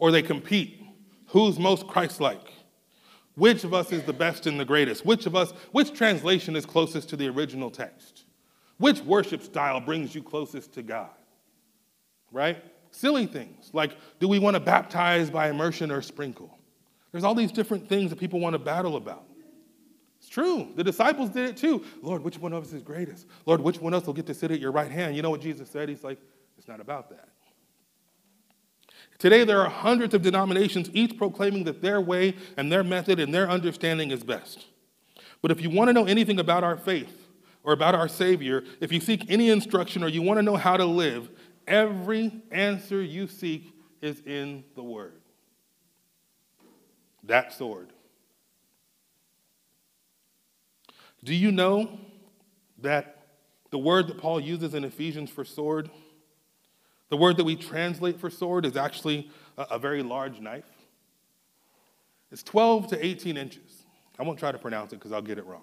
Or 0.01 0.11
they 0.11 0.23
compete 0.23 0.83
who's 1.29 1.61
most 1.61 1.87
Christ 1.87 2.21
like? 2.21 2.56
Which 3.37 3.65
of 3.65 3.75
us 3.75 3.93
is 3.93 4.03
the 4.03 4.13
best 4.13 4.47
and 4.47 4.59
the 4.59 4.65
greatest? 4.65 5.05
Which 5.05 5.27
of 5.27 5.37
us, 5.37 5.53
which 5.71 5.93
translation 5.93 6.57
is 6.57 6.65
closest 6.65 7.11
to 7.11 7.17
the 7.17 7.29
original 7.29 7.71
text? 7.71 8.25
Which 8.79 9.01
worship 9.03 9.43
style 9.43 9.81
brings 9.81 10.15
you 10.15 10.23
closest 10.23 10.73
to 10.75 10.83
God? 10.83 11.11
Right? 12.33 12.63
Silly 12.91 13.27
things 13.27 13.71
like 13.73 13.97
do 14.21 14.29
we 14.29 14.39
want 14.39 14.55
to 14.55 14.61
baptize 14.61 15.31
by 15.31 15.51
immersion 15.51 15.91
or 15.91 16.01
sprinkle? 16.01 16.59
There's 17.13 17.25
all 17.25 17.35
these 17.35 17.53
different 17.53 17.89
things 17.89 18.11
that 18.11 18.19
people 18.19 18.41
want 18.41 18.55
to 18.55 18.59
battle 18.59 18.97
about. 18.97 19.25
It's 20.19 20.29
true. 20.29 20.69
The 20.75 20.85
disciples 20.85 21.31
did 21.31 21.51
it 21.51 21.57
too. 21.57 21.85
Lord, 22.03 22.25
which 22.25 22.39
one 22.39 22.53
of 22.53 22.65
us 22.65 22.73
is 22.73 22.83
greatest? 22.83 23.27
Lord, 23.45 23.61
which 23.61 23.81
one 23.81 23.93
of 23.93 24.03
us 24.03 24.07
will 24.07 24.15
get 24.15 24.27
to 24.27 24.35
sit 24.35 24.51
at 24.51 24.61
your 24.61 24.73
right 24.73 24.91
hand? 24.91 25.15
You 25.15 25.23
know 25.23 25.31
what 25.31 25.43
Jesus 25.43 25.71
said? 25.71 25.89
He's 25.89 26.03
like, 26.03 26.19
it's 26.57 26.69
not 26.69 26.81
about 26.81 27.11
that. 27.11 27.29
Today, 29.19 29.45
there 29.45 29.61
are 29.61 29.71
hundreds 29.71 30.15
of 30.15 30.23
denominations, 30.23 30.91
each 30.93 31.17
proclaiming 31.17 31.65
that 31.65 31.81
their 31.81 32.01
way 32.01 32.35
and 32.57 32.71
their 32.71 32.85
method 32.85 33.19
and 33.19 33.33
their 33.33 33.49
understanding 33.49 34.11
is 34.11 34.23
best. 34.23 34.67
But 35.43 35.51
if 35.51 35.61
you 35.61 35.71
want 35.71 35.89
to 35.89 35.93
know 35.93 36.05
anything 36.05 36.39
about 36.39 36.65
our 36.65 36.77
faith 36.77 37.29
or 37.63 37.73
about 37.73 37.95
our 37.95 38.09
Savior, 38.09 38.65
if 38.81 38.93
you 38.93 39.01
seek 39.01 39.31
any 39.31 39.51
instruction 39.51 40.03
or 40.03 40.09
you 40.09 40.23
want 40.23 40.39
to 40.39 40.43
know 40.43 40.57
how 40.57 40.77
to 40.77 40.85
live, 40.85 41.31
every 41.67 42.43
answer 42.51 43.03
you 43.03 43.27
seek 43.27 43.73
is 44.03 44.21
in 44.27 44.65
the 44.75 44.83
Word. 44.83 45.21
That 47.23 47.53
sword. 47.53 47.93
Do 51.25 51.35
you 51.35 51.51
know 51.51 51.99
that 52.79 53.27
the 53.71 53.79
word 53.79 54.07
that 54.07 54.19
Paul 54.19 54.39
uses 54.39 54.75
in 54.75 54.85
Ephesians 54.85 55.29
for 55.29 55.45
sword? 55.45 55.91
The 57.09 57.17
word 57.17 57.37
that 57.37 57.45
we 57.45 57.57
translate 57.57 58.19
for 58.19 58.31
sword 58.31 58.65
is 58.67 58.77
actually 58.77 59.31
a, 59.57 59.79
very 59.79 60.03
large 60.03 60.41
knife. 60.41 60.65
It's 62.33 62.43
12 62.43 62.89
to 62.89 63.05
18 63.05 63.37
inches. 63.37 63.85
I 64.19 64.25
won't 64.25 64.39
try 64.39 64.51
to 64.51 64.59
pronounce 64.59 64.93
it 64.93 64.97
because 64.97 65.13
I'll 65.13 65.23
get 65.23 65.39
it 65.39 65.47
wrong. 65.47 65.63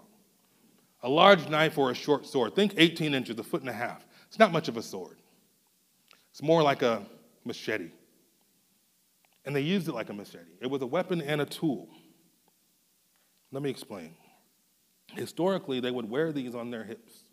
A 1.01 1.09
large 1.09 1.49
knife 1.49 1.77
or 1.77 1.91
a 1.91 1.93
short 1.93 2.25
sword. 2.25 2.55
Think 2.55 2.75
18 2.77 3.13
inches, 3.13 3.37
a 3.37 3.43
foot 3.43 3.61
and 3.61 3.69
a 3.69 3.73
half. 3.73 4.05
It's 4.27 4.39
not 4.39 4.51
much 4.51 4.69
of 4.69 4.77
a 4.77 4.81
sword. 4.81 5.17
It's 6.31 6.41
more 6.41 6.63
like 6.63 6.81
a 6.81 7.05
machete. 7.43 7.91
And 9.45 9.53
they 9.53 9.61
used 9.61 9.89
it 9.89 9.93
like 9.93 10.09
a 10.09 10.13
machete. 10.13 10.45
It 10.61 10.69
was 10.69 10.81
a 10.81 10.87
weapon 10.87 11.21
and 11.21 11.41
a 11.41 11.45
tool. 11.45 11.89
Let 13.51 13.61
me 13.61 13.69
explain. 13.69 14.15
Historically, 15.13 15.81
they 15.81 15.91
would 15.91 16.09
wear 16.09 16.31
these 16.31 16.55
on 16.55 16.71
their 16.71 16.85
hips 16.85 17.25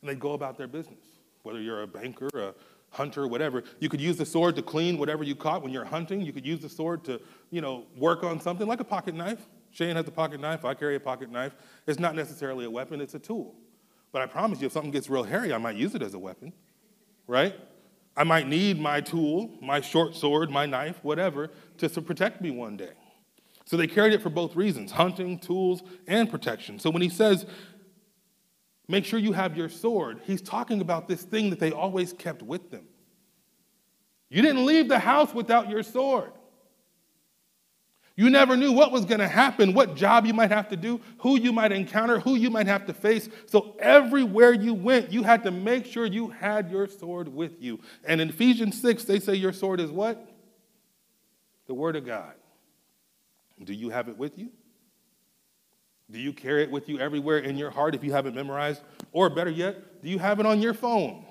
and 0.00 0.10
they'd 0.10 0.18
go 0.18 0.32
about 0.32 0.58
their 0.58 0.66
business. 0.66 1.04
Whether 1.42 1.60
you're 1.60 1.82
a 1.82 1.86
banker, 1.86 2.28
a 2.34 2.54
hunter, 2.92 3.26
whatever. 3.26 3.64
You 3.80 3.88
could 3.88 4.00
use 4.00 4.16
the 4.16 4.26
sword 4.26 4.54
to 4.56 4.62
clean 4.62 4.98
whatever 4.98 5.24
you 5.24 5.34
caught 5.34 5.62
when 5.62 5.72
you're 5.72 5.84
hunting. 5.84 6.20
You 6.20 6.32
could 6.32 6.46
use 6.46 6.60
the 6.60 6.68
sword 6.68 7.04
to, 7.04 7.20
you 7.50 7.60
know, 7.60 7.86
work 7.96 8.22
on 8.22 8.40
something 8.40 8.66
like 8.66 8.80
a 8.80 8.84
pocket 8.84 9.14
knife. 9.14 9.48
Shane 9.70 9.96
has 9.96 10.06
a 10.06 10.12
pocket 10.12 10.40
knife. 10.40 10.64
I 10.64 10.74
carry 10.74 10.96
a 10.96 11.00
pocket 11.00 11.30
knife. 11.30 11.54
It's 11.86 11.98
not 11.98 12.14
necessarily 12.14 12.66
a 12.66 12.70
weapon, 12.70 13.00
it's 13.00 13.14
a 13.14 13.18
tool. 13.18 13.54
But 14.12 14.22
I 14.22 14.26
promise 14.26 14.60
you, 14.60 14.66
if 14.66 14.72
something 14.72 14.90
gets 14.90 15.08
real 15.08 15.24
hairy, 15.24 15.52
I 15.52 15.58
might 15.58 15.76
use 15.76 15.94
it 15.94 16.02
as 16.02 16.12
a 16.12 16.18
weapon, 16.18 16.52
right? 17.26 17.54
I 18.14 18.24
might 18.24 18.46
need 18.46 18.78
my 18.78 19.00
tool, 19.00 19.50
my 19.62 19.80
short 19.80 20.14
sword, 20.14 20.50
my 20.50 20.66
knife, 20.66 20.98
whatever, 21.02 21.50
to, 21.78 21.88
to 21.88 22.02
protect 22.02 22.42
me 22.42 22.50
one 22.50 22.76
day. 22.76 22.92
So 23.64 23.78
they 23.78 23.86
carried 23.86 24.12
it 24.12 24.20
for 24.20 24.28
both 24.28 24.54
reasons 24.54 24.92
hunting, 24.92 25.38
tools, 25.38 25.82
and 26.06 26.30
protection. 26.30 26.78
So 26.78 26.90
when 26.90 27.00
he 27.00 27.08
says, 27.08 27.46
Make 28.92 29.06
sure 29.06 29.18
you 29.18 29.32
have 29.32 29.56
your 29.56 29.70
sword. 29.70 30.20
He's 30.24 30.42
talking 30.42 30.82
about 30.82 31.08
this 31.08 31.22
thing 31.22 31.48
that 31.48 31.58
they 31.58 31.72
always 31.72 32.12
kept 32.12 32.42
with 32.42 32.70
them. 32.70 32.84
You 34.28 34.42
didn't 34.42 34.66
leave 34.66 34.86
the 34.86 34.98
house 34.98 35.32
without 35.32 35.70
your 35.70 35.82
sword. 35.82 36.30
You 38.14 38.28
never 38.28 38.54
knew 38.54 38.70
what 38.70 38.92
was 38.92 39.06
going 39.06 39.20
to 39.20 39.28
happen, 39.28 39.72
what 39.72 39.96
job 39.96 40.26
you 40.26 40.34
might 40.34 40.50
have 40.50 40.68
to 40.68 40.76
do, 40.76 41.00
who 41.20 41.40
you 41.40 41.54
might 41.54 41.72
encounter, 41.72 42.20
who 42.20 42.34
you 42.34 42.50
might 42.50 42.66
have 42.66 42.84
to 42.84 42.92
face. 42.92 43.30
So 43.46 43.74
everywhere 43.78 44.52
you 44.52 44.74
went, 44.74 45.10
you 45.10 45.22
had 45.22 45.42
to 45.44 45.50
make 45.50 45.86
sure 45.86 46.04
you 46.04 46.28
had 46.28 46.70
your 46.70 46.86
sword 46.86 47.28
with 47.28 47.62
you. 47.62 47.80
And 48.04 48.20
in 48.20 48.28
Ephesians 48.28 48.78
6, 48.82 49.04
they 49.04 49.20
say 49.20 49.36
your 49.36 49.54
sword 49.54 49.80
is 49.80 49.90
what? 49.90 50.22
The 51.66 51.72
Word 51.72 51.96
of 51.96 52.04
God. 52.04 52.34
Do 53.64 53.72
you 53.72 53.88
have 53.88 54.08
it 54.10 54.18
with 54.18 54.36
you? 54.36 54.50
Do 56.12 56.20
you 56.20 56.32
carry 56.32 56.62
it 56.62 56.70
with 56.70 56.88
you 56.90 56.98
everywhere 56.98 57.38
in 57.38 57.56
your 57.56 57.70
heart 57.70 57.94
if 57.94 58.04
you 58.04 58.12
haven't 58.12 58.34
memorized? 58.34 58.82
Or 59.12 59.30
better 59.30 59.50
yet, 59.50 60.02
do 60.02 60.10
you 60.10 60.18
have 60.18 60.40
it 60.40 60.46
on 60.46 60.60
your 60.60 60.74
phone? 60.74 61.24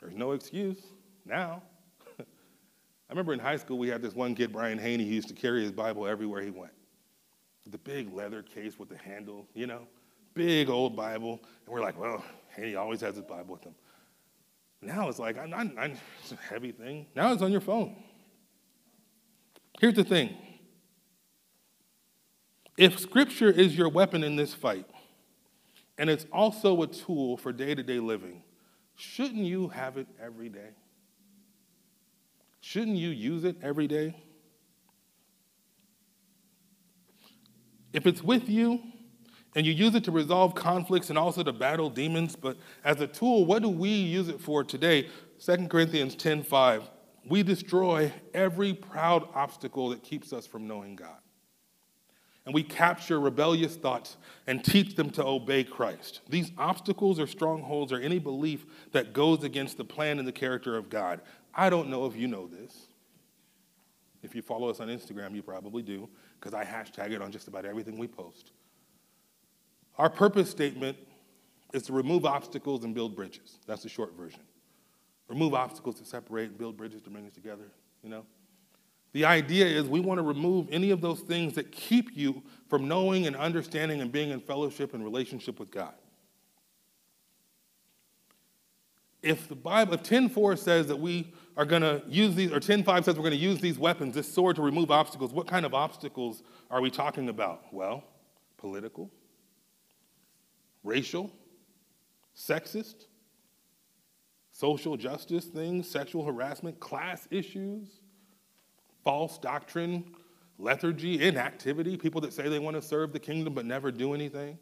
There's 0.00 0.14
no 0.14 0.32
excuse 0.32 0.78
now. 1.24 1.62
I 2.20 2.24
remember 3.10 3.32
in 3.32 3.40
high 3.40 3.56
school 3.56 3.78
we 3.78 3.88
had 3.88 4.00
this 4.00 4.14
one 4.14 4.36
kid, 4.36 4.52
Brian 4.52 4.78
Haney, 4.78 5.04
who 5.04 5.12
used 5.12 5.28
to 5.28 5.34
carry 5.34 5.62
his 5.62 5.72
Bible 5.72 6.06
everywhere 6.06 6.40
he 6.40 6.50
went. 6.50 6.72
The 7.68 7.78
big 7.78 8.14
leather 8.14 8.42
case 8.42 8.78
with 8.78 8.88
the 8.88 8.96
handle, 8.96 9.48
you 9.52 9.66
know, 9.66 9.88
big 10.34 10.70
old 10.70 10.94
Bible. 10.94 11.40
And 11.64 11.74
we're 11.74 11.80
like, 11.80 11.98
well, 11.98 12.24
Haney 12.54 12.76
always 12.76 13.00
has 13.00 13.16
his 13.16 13.24
Bible 13.24 13.54
with 13.54 13.64
him. 13.64 13.74
Now 14.82 15.08
it's 15.08 15.18
like, 15.18 15.36
I'm, 15.36 15.52
I'm, 15.52 15.74
I'm, 15.76 15.98
it's 16.22 16.30
a 16.30 16.36
heavy 16.36 16.70
thing. 16.70 17.06
Now 17.16 17.32
it's 17.32 17.42
on 17.42 17.50
your 17.50 17.60
phone. 17.60 17.96
Here's 19.80 19.94
the 19.94 20.04
thing 20.04 20.36
if 22.76 22.98
Scripture 22.98 23.50
is 23.50 23.76
your 23.76 23.88
weapon 23.88 24.22
in 24.22 24.36
this 24.36 24.52
fight, 24.52 24.86
and 25.98 26.10
it's 26.10 26.26
also 26.32 26.82
a 26.82 26.86
tool 26.86 27.36
for 27.36 27.52
day 27.52 27.74
to 27.74 27.82
day 27.82 27.98
living, 27.98 28.42
shouldn't 28.96 29.44
you 29.44 29.68
have 29.68 29.96
it 29.96 30.06
every 30.22 30.48
day? 30.48 30.70
Shouldn't 32.60 32.96
you 32.96 33.08
use 33.08 33.44
it 33.44 33.56
every 33.62 33.86
day? 33.86 34.14
If 37.92 38.06
it's 38.06 38.22
with 38.22 38.48
you 38.48 38.82
and 39.54 39.64
you 39.64 39.72
use 39.72 39.94
it 39.94 40.04
to 40.04 40.10
resolve 40.10 40.54
conflicts 40.54 41.08
and 41.08 41.18
also 41.18 41.42
to 41.42 41.52
battle 41.52 41.88
demons, 41.88 42.36
but 42.36 42.58
as 42.84 43.00
a 43.00 43.06
tool, 43.06 43.46
what 43.46 43.62
do 43.62 43.70
we 43.70 43.88
use 43.88 44.28
it 44.28 44.40
for 44.40 44.64
today? 44.64 45.08
2 45.38 45.68
Corinthians 45.68 46.14
10:5. 46.14 46.82
We 47.24 47.42
destroy 47.42 48.12
every 48.34 48.74
proud 48.74 49.28
obstacle 49.34 49.88
that 49.90 50.02
keeps 50.02 50.32
us 50.32 50.46
from 50.46 50.68
knowing 50.68 50.94
God 50.94 51.18
and 52.46 52.54
we 52.54 52.62
capture 52.62 53.18
rebellious 53.18 53.74
thoughts 53.74 54.16
and 54.46 54.64
teach 54.64 54.94
them 54.94 55.10
to 55.10 55.24
obey 55.24 55.64
Christ. 55.64 56.20
These 56.28 56.52
obstacles 56.56 57.18
or 57.18 57.26
strongholds 57.26 57.92
are 57.92 58.00
any 58.00 58.20
belief 58.20 58.64
that 58.92 59.12
goes 59.12 59.42
against 59.42 59.76
the 59.76 59.84
plan 59.84 60.20
and 60.20 60.26
the 60.26 60.32
character 60.32 60.76
of 60.76 60.88
God. 60.88 61.20
I 61.52 61.68
don't 61.68 61.90
know 61.90 62.06
if 62.06 62.14
you 62.16 62.28
know 62.28 62.46
this. 62.46 62.86
If 64.22 64.34
you 64.34 64.42
follow 64.42 64.68
us 64.70 64.80
on 64.80 64.88
Instagram, 64.88 65.34
you 65.34 65.42
probably 65.42 65.82
do, 65.82 66.08
because 66.38 66.54
I 66.54 66.64
hashtag 66.64 67.10
it 67.10 67.20
on 67.20 67.32
just 67.32 67.48
about 67.48 67.64
everything 67.64 67.98
we 67.98 68.06
post. 68.06 68.52
Our 69.98 70.08
purpose 70.08 70.48
statement 70.48 70.96
is 71.72 71.82
to 71.84 71.92
remove 71.92 72.24
obstacles 72.24 72.84
and 72.84 72.94
build 72.94 73.16
bridges. 73.16 73.58
That's 73.66 73.82
the 73.82 73.88
short 73.88 74.16
version. 74.16 74.40
Remove 75.28 75.54
obstacles 75.54 75.96
to 75.96 76.04
separate 76.04 76.50
and 76.50 76.58
build 76.58 76.76
bridges 76.76 77.02
to 77.02 77.10
bring 77.10 77.26
us 77.26 77.32
together, 77.32 77.72
you 78.02 78.08
know? 78.08 78.24
The 79.16 79.24
idea 79.24 79.64
is 79.64 79.88
we 79.88 80.00
want 80.00 80.18
to 80.18 80.22
remove 80.22 80.68
any 80.70 80.90
of 80.90 81.00
those 81.00 81.20
things 81.20 81.54
that 81.54 81.72
keep 81.72 82.14
you 82.14 82.42
from 82.68 82.86
knowing 82.86 83.26
and 83.26 83.34
understanding 83.34 84.02
and 84.02 84.12
being 84.12 84.28
in 84.28 84.40
fellowship 84.40 84.92
and 84.92 85.02
relationship 85.02 85.58
with 85.58 85.70
God. 85.70 85.94
If 89.22 89.48
the 89.48 89.54
Bible, 89.54 89.94
if 89.94 90.02
10.4 90.02 90.58
says 90.58 90.88
that 90.88 90.96
we 90.96 91.32
are 91.56 91.64
going 91.64 91.80
to 91.80 92.02
use 92.06 92.34
these, 92.34 92.52
or 92.52 92.60
10.5 92.60 93.04
says 93.04 93.14
we're 93.14 93.22
going 93.22 93.30
to 93.30 93.38
use 93.38 93.58
these 93.58 93.78
weapons, 93.78 94.14
this 94.14 94.30
sword 94.30 94.56
to 94.56 94.62
remove 94.62 94.90
obstacles, 94.90 95.32
what 95.32 95.46
kind 95.46 95.64
of 95.64 95.72
obstacles 95.72 96.42
are 96.70 96.82
we 96.82 96.90
talking 96.90 97.30
about? 97.30 97.72
Well, 97.72 98.04
political, 98.58 99.10
racial, 100.84 101.32
sexist, 102.36 103.06
social 104.52 104.98
justice 104.98 105.46
things, 105.46 105.88
sexual 105.88 106.22
harassment, 106.22 106.80
class 106.80 107.26
issues, 107.30 108.00
false 109.06 109.38
doctrine, 109.38 110.04
lethargy, 110.58 111.22
inactivity, 111.22 111.96
people 111.96 112.20
that 112.20 112.32
say 112.32 112.48
they 112.48 112.58
want 112.58 112.74
to 112.74 112.82
serve 112.82 113.12
the 113.12 113.20
kingdom 113.20 113.54
but 113.54 113.64
never 113.64 113.92
do 113.92 114.14
anything. 114.14 114.58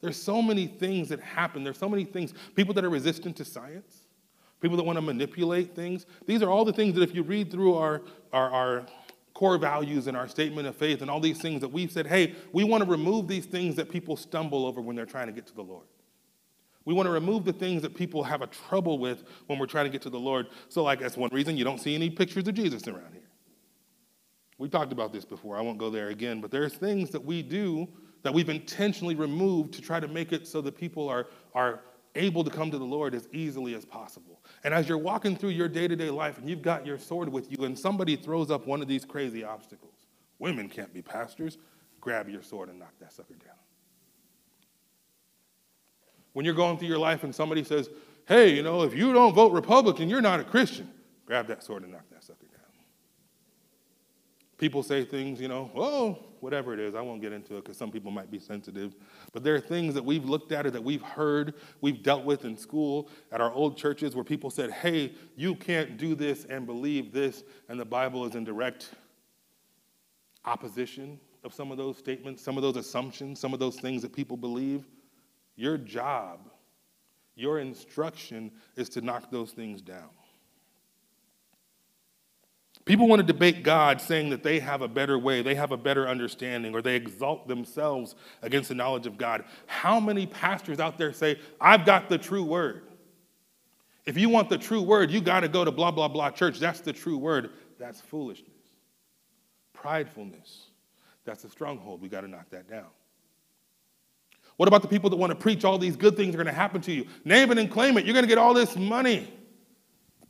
There's 0.00 0.20
so 0.20 0.42
many 0.42 0.66
things 0.66 1.08
that 1.10 1.20
happen. 1.20 1.62
There's 1.62 1.78
so 1.78 1.88
many 1.88 2.04
things. 2.04 2.34
People 2.56 2.74
that 2.74 2.84
are 2.84 2.90
resistant 2.90 3.36
to 3.36 3.44
science, 3.44 4.06
people 4.60 4.76
that 4.76 4.82
want 4.82 4.96
to 4.96 5.02
manipulate 5.02 5.76
things. 5.76 6.04
These 6.26 6.42
are 6.42 6.50
all 6.50 6.64
the 6.64 6.72
things 6.72 6.96
that 6.96 7.02
if 7.02 7.14
you 7.14 7.22
read 7.22 7.52
through 7.52 7.74
our, 7.76 8.02
our, 8.32 8.50
our 8.50 8.86
core 9.34 9.56
values 9.56 10.08
and 10.08 10.16
our 10.16 10.26
statement 10.26 10.66
of 10.66 10.74
faith 10.74 11.00
and 11.00 11.08
all 11.08 11.20
these 11.20 11.40
things 11.40 11.60
that 11.60 11.68
we've 11.68 11.92
said, 11.92 12.08
hey, 12.08 12.34
we 12.52 12.64
want 12.64 12.82
to 12.82 12.90
remove 12.90 13.28
these 13.28 13.46
things 13.46 13.76
that 13.76 13.88
people 13.88 14.16
stumble 14.16 14.66
over 14.66 14.80
when 14.80 14.96
they're 14.96 15.06
trying 15.06 15.28
to 15.28 15.32
get 15.32 15.46
to 15.46 15.54
the 15.54 15.62
Lord. 15.62 15.86
We 16.84 16.92
want 16.92 17.06
to 17.06 17.12
remove 17.12 17.44
the 17.44 17.52
things 17.52 17.82
that 17.82 17.94
people 17.94 18.24
have 18.24 18.42
a 18.42 18.48
trouble 18.48 18.98
with 18.98 19.22
when 19.46 19.60
we're 19.60 19.66
trying 19.66 19.84
to 19.84 19.90
get 19.90 20.02
to 20.02 20.10
the 20.10 20.18
Lord. 20.18 20.48
So, 20.68 20.82
like, 20.82 20.98
that's 20.98 21.16
one 21.16 21.30
reason 21.32 21.56
you 21.56 21.64
don't 21.64 21.80
see 21.80 21.94
any 21.94 22.10
pictures 22.10 22.48
of 22.48 22.54
Jesus 22.54 22.88
around 22.88 23.12
here. 23.12 23.25
We 24.58 24.68
talked 24.68 24.92
about 24.92 25.12
this 25.12 25.24
before. 25.24 25.56
I 25.56 25.60
won't 25.60 25.78
go 25.78 25.90
there 25.90 26.08
again, 26.08 26.40
but 26.40 26.50
there's 26.50 26.74
things 26.74 27.10
that 27.10 27.24
we 27.24 27.42
do 27.42 27.88
that 28.22 28.32
we've 28.32 28.48
intentionally 28.48 29.14
removed 29.14 29.74
to 29.74 29.82
try 29.82 30.00
to 30.00 30.08
make 30.08 30.32
it 30.32 30.46
so 30.46 30.60
that 30.62 30.76
people 30.76 31.08
are, 31.08 31.26
are 31.54 31.80
able 32.14 32.42
to 32.42 32.50
come 32.50 32.70
to 32.70 32.78
the 32.78 32.84
Lord 32.84 33.14
as 33.14 33.28
easily 33.32 33.74
as 33.74 33.84
possible. 33.84 34.40
And 34.64 34.72
as 34.72 34.88
you're 34.88 34.98
walking 34.98 35.36
through 35.36 35.50
your 35.50 35.68
day 35.68 35.86
to 35.86 35.94
day 35.94 36.10
life 36.10 36.38
and 36.38 36.48
you've 36.48 36.62
got 36.62 36.86
your 36.86 36.98
sword 36.98 37.28
with 37.28 37.52
you, 37.52 37.64
and 37.64 37.78
somebody 37.78 38.16
throws 38.16 38.50
up 38.50 38.66
one 38.66 38.82
of 38.82 38.88
these 38.88 39.04
crazy 39.04 39.44
obstacles, 39.44 40.06
women 40.38 40.68
can't 40.68 40.92
be 40.92 41.02
pastors, 41.02 41.58
grab 42.00 42.28
your 42.28 42.42
sword 42.42 42.68
and 42.68 42.78
knock 42.78 42.92
that 43.00 43.12
sucker 43.12 43.34
down. 43.34 43.54
When 46.32 46.44
you're 46.44 46.54
going 46.54 46.78
through 46.78 46.88
your 46.88 46.98
life 46.98 47.24
and 47.24 47.34
somebody 47.34 47.62
says, 47.62 47.88
hey, 48.26 48.54
you 48.54 48.62
know, 48.62 48.82
if 48.82 48.94
you 48.94 49.12
don't 49.12 49.34
vote 49.34 49.52
Republican, 49.52 50.08
you're 50.08 50.20
not 50.20 50.40
a 50.40 50.44
Christian, 50.44 50.90
grab 51.26 51.46
that 51.46 51.62
sword 51.62 51.82
and 51.82 51.92
knock 51.92 52.08
that. 52.10 52.15
People 54.58 54.82
say 54.82 55.04
things, 55.04 55.38
you 55.40 55.48
know, 55.48 55.70
oh, 55.74 56.18
whatever 56.40 56.72
it 56.72 56.80
is. 56.80 56.94
I 56.94 57.02
won't 57.02 57.20
get 57.20 57.32
into 57.32 57.56
it 57.56 57.64
because 57.64 57.76
some 57.76 57.90
people 57.90 58.10
might 58.10 58.30
be 58.30 58.38
sensitive. 58.38 58.94
But 59.32 59.44
there 59.44 59.54
are 59.54 59.60
things 59.60 59.92
that 59.94 60.04
we've 60.04 60.24
looked 60.24 60.50
at 60.52 60.64
or 60.66 60.70
that 60.70 60.82
we've 60.82 61.02
heard, 61.02 61.54
we've 61.82 62.02
dealt 62.02 62.24
with 62.24 62.46
in 62.46 62.56
school, 62.56 63.10
at 63.32 63.40
our 63.40 63.52
old 63.52 63.76
churches, 63.76 64.14
where 64.14 64.24
people 64.24 64.48
said, 64.48 64.70
hey, 64.70 65.12
you 65.36 65.54
can't 65.54 65.98
do 65.98 66.14
this 66.14 66.46
and 66.46 66.64
believe 66.64 67.12
this, 67.12 67.44
and 67.68 67.78
the 67.78 67.84
Bible 67.84 68.24
is 68.24 68.34
in 68.34 68.44
direct 68.44 68.90
opposition 70.46 71.20
of 71.44 71.52
some 71.52 71.70
of 71.70 71.76
those 71.76 71.98
statements, 71.98 72.42
some 72.42 72.56
of 72.56 72.62
those 72.62 72.76
assumptions, 72.76 73.38
some 73.38 73.52
of 73.52 73.60
those 73.60 73.76
things 73.76 74.00
that 74.02 74.12
people 74.12 74.36
believe. 74.36 74.86
Your 75.56 75.76
job, 75.76 76.50
your 77.34 77.58
instruction 77.58 78.50
is 78.74 78.88
to 78.90 79.00
knock 79.02 79.30
those 79.30 79.52
things 79.52 79.82
down. 79.82 80.10
People 82.84 83.08
want 83.08 83.20
to 83.20 83.26
debate 83.26 83.64
God 83.64 84.00
saying 84.00 84.30
that 84.30 84.42
they 84.42 84.60
have 84.60 84.82
a 84.82 84.88
better 84.88 85.18
way, 85.18 85.42
they 85.42 85.54
have 85.54 85.72
a 85.72 85.76
better 85.76 86.06
understanding, 86.06 86.74
or 86.74 86.82
they 86.82 86.94
exalt 86.94 87.48
themselves 87.48 88.14
against 88.42 88.68
the 88.68 88.74
knowledge 88.74 89.06
of 89.06 89.18
God. 89.18 89.44
How 89.66 89.98
many 89.98 90.26
pastors 90.26 90.78
out 90.78 90.96
there 90.98 91.12
say, 91.12 91.40
I've 91.60 91.84
got 91.84 92.08
the 92.08 92.18
true 92.18 92.44
word? 92.44 92.82
If 94.04 94.16
you 94.16 94.28
want 94.28 94.48
the 94.48 94.58
true 94.58 94.82
word, 94.82 95.10
you 95.10 95.20
got 95.20 95.40
to 95.40 95.48
go 95.48 95.64
to 95.64 95.72
blah, 95.72 95.90
blah, 95.90 96.06
blah 96.06 96.30
church. 96.30 96.60
That's 96.60 96.80
the 96.80 96.92
true 96.92 97.18
word. 97.18 97.50
That's 97.78 98.00
foolishness. 98.00 98.50
Pridefulness. 99.76 100.66
That's 101.24 101.42
a 101.44 101.50
stronghold. 101.50 102.00
We 102.00 102.08
got 102.08 102.20
to 102.20 102.28
knock 102.28 102.50
that 102.50 102.70
down. 102.70 102.86
What 104.56 104.68
about 104.68 104.82
the 104.82 104.88
people 104.88 105.10
that 105.10 105.16
want 105.16 105.30
to 105.30 105.36
preach 105.36 105.64
all 105.64 105.76
these 105.76 105.96
good 105.96 106.16
things 106.16 106.34
are 106.34 106.38
going 106.38 106.46
to 106.46 106.52
happen 106.52 106.80
to 106.82 106.92
you? 106.92 107.06
Name 107.24 107.50
it 107.50 107.58
and 107.58 107.70
claim 107.70 107.98
it. 107.98 108.06
You're 108.06 108.14
going 108.14 108.24
to 108.24 108.28
get 108.28 108.38
all 108.38 108.54
this 108.54 108.76
money. 108.76 109.28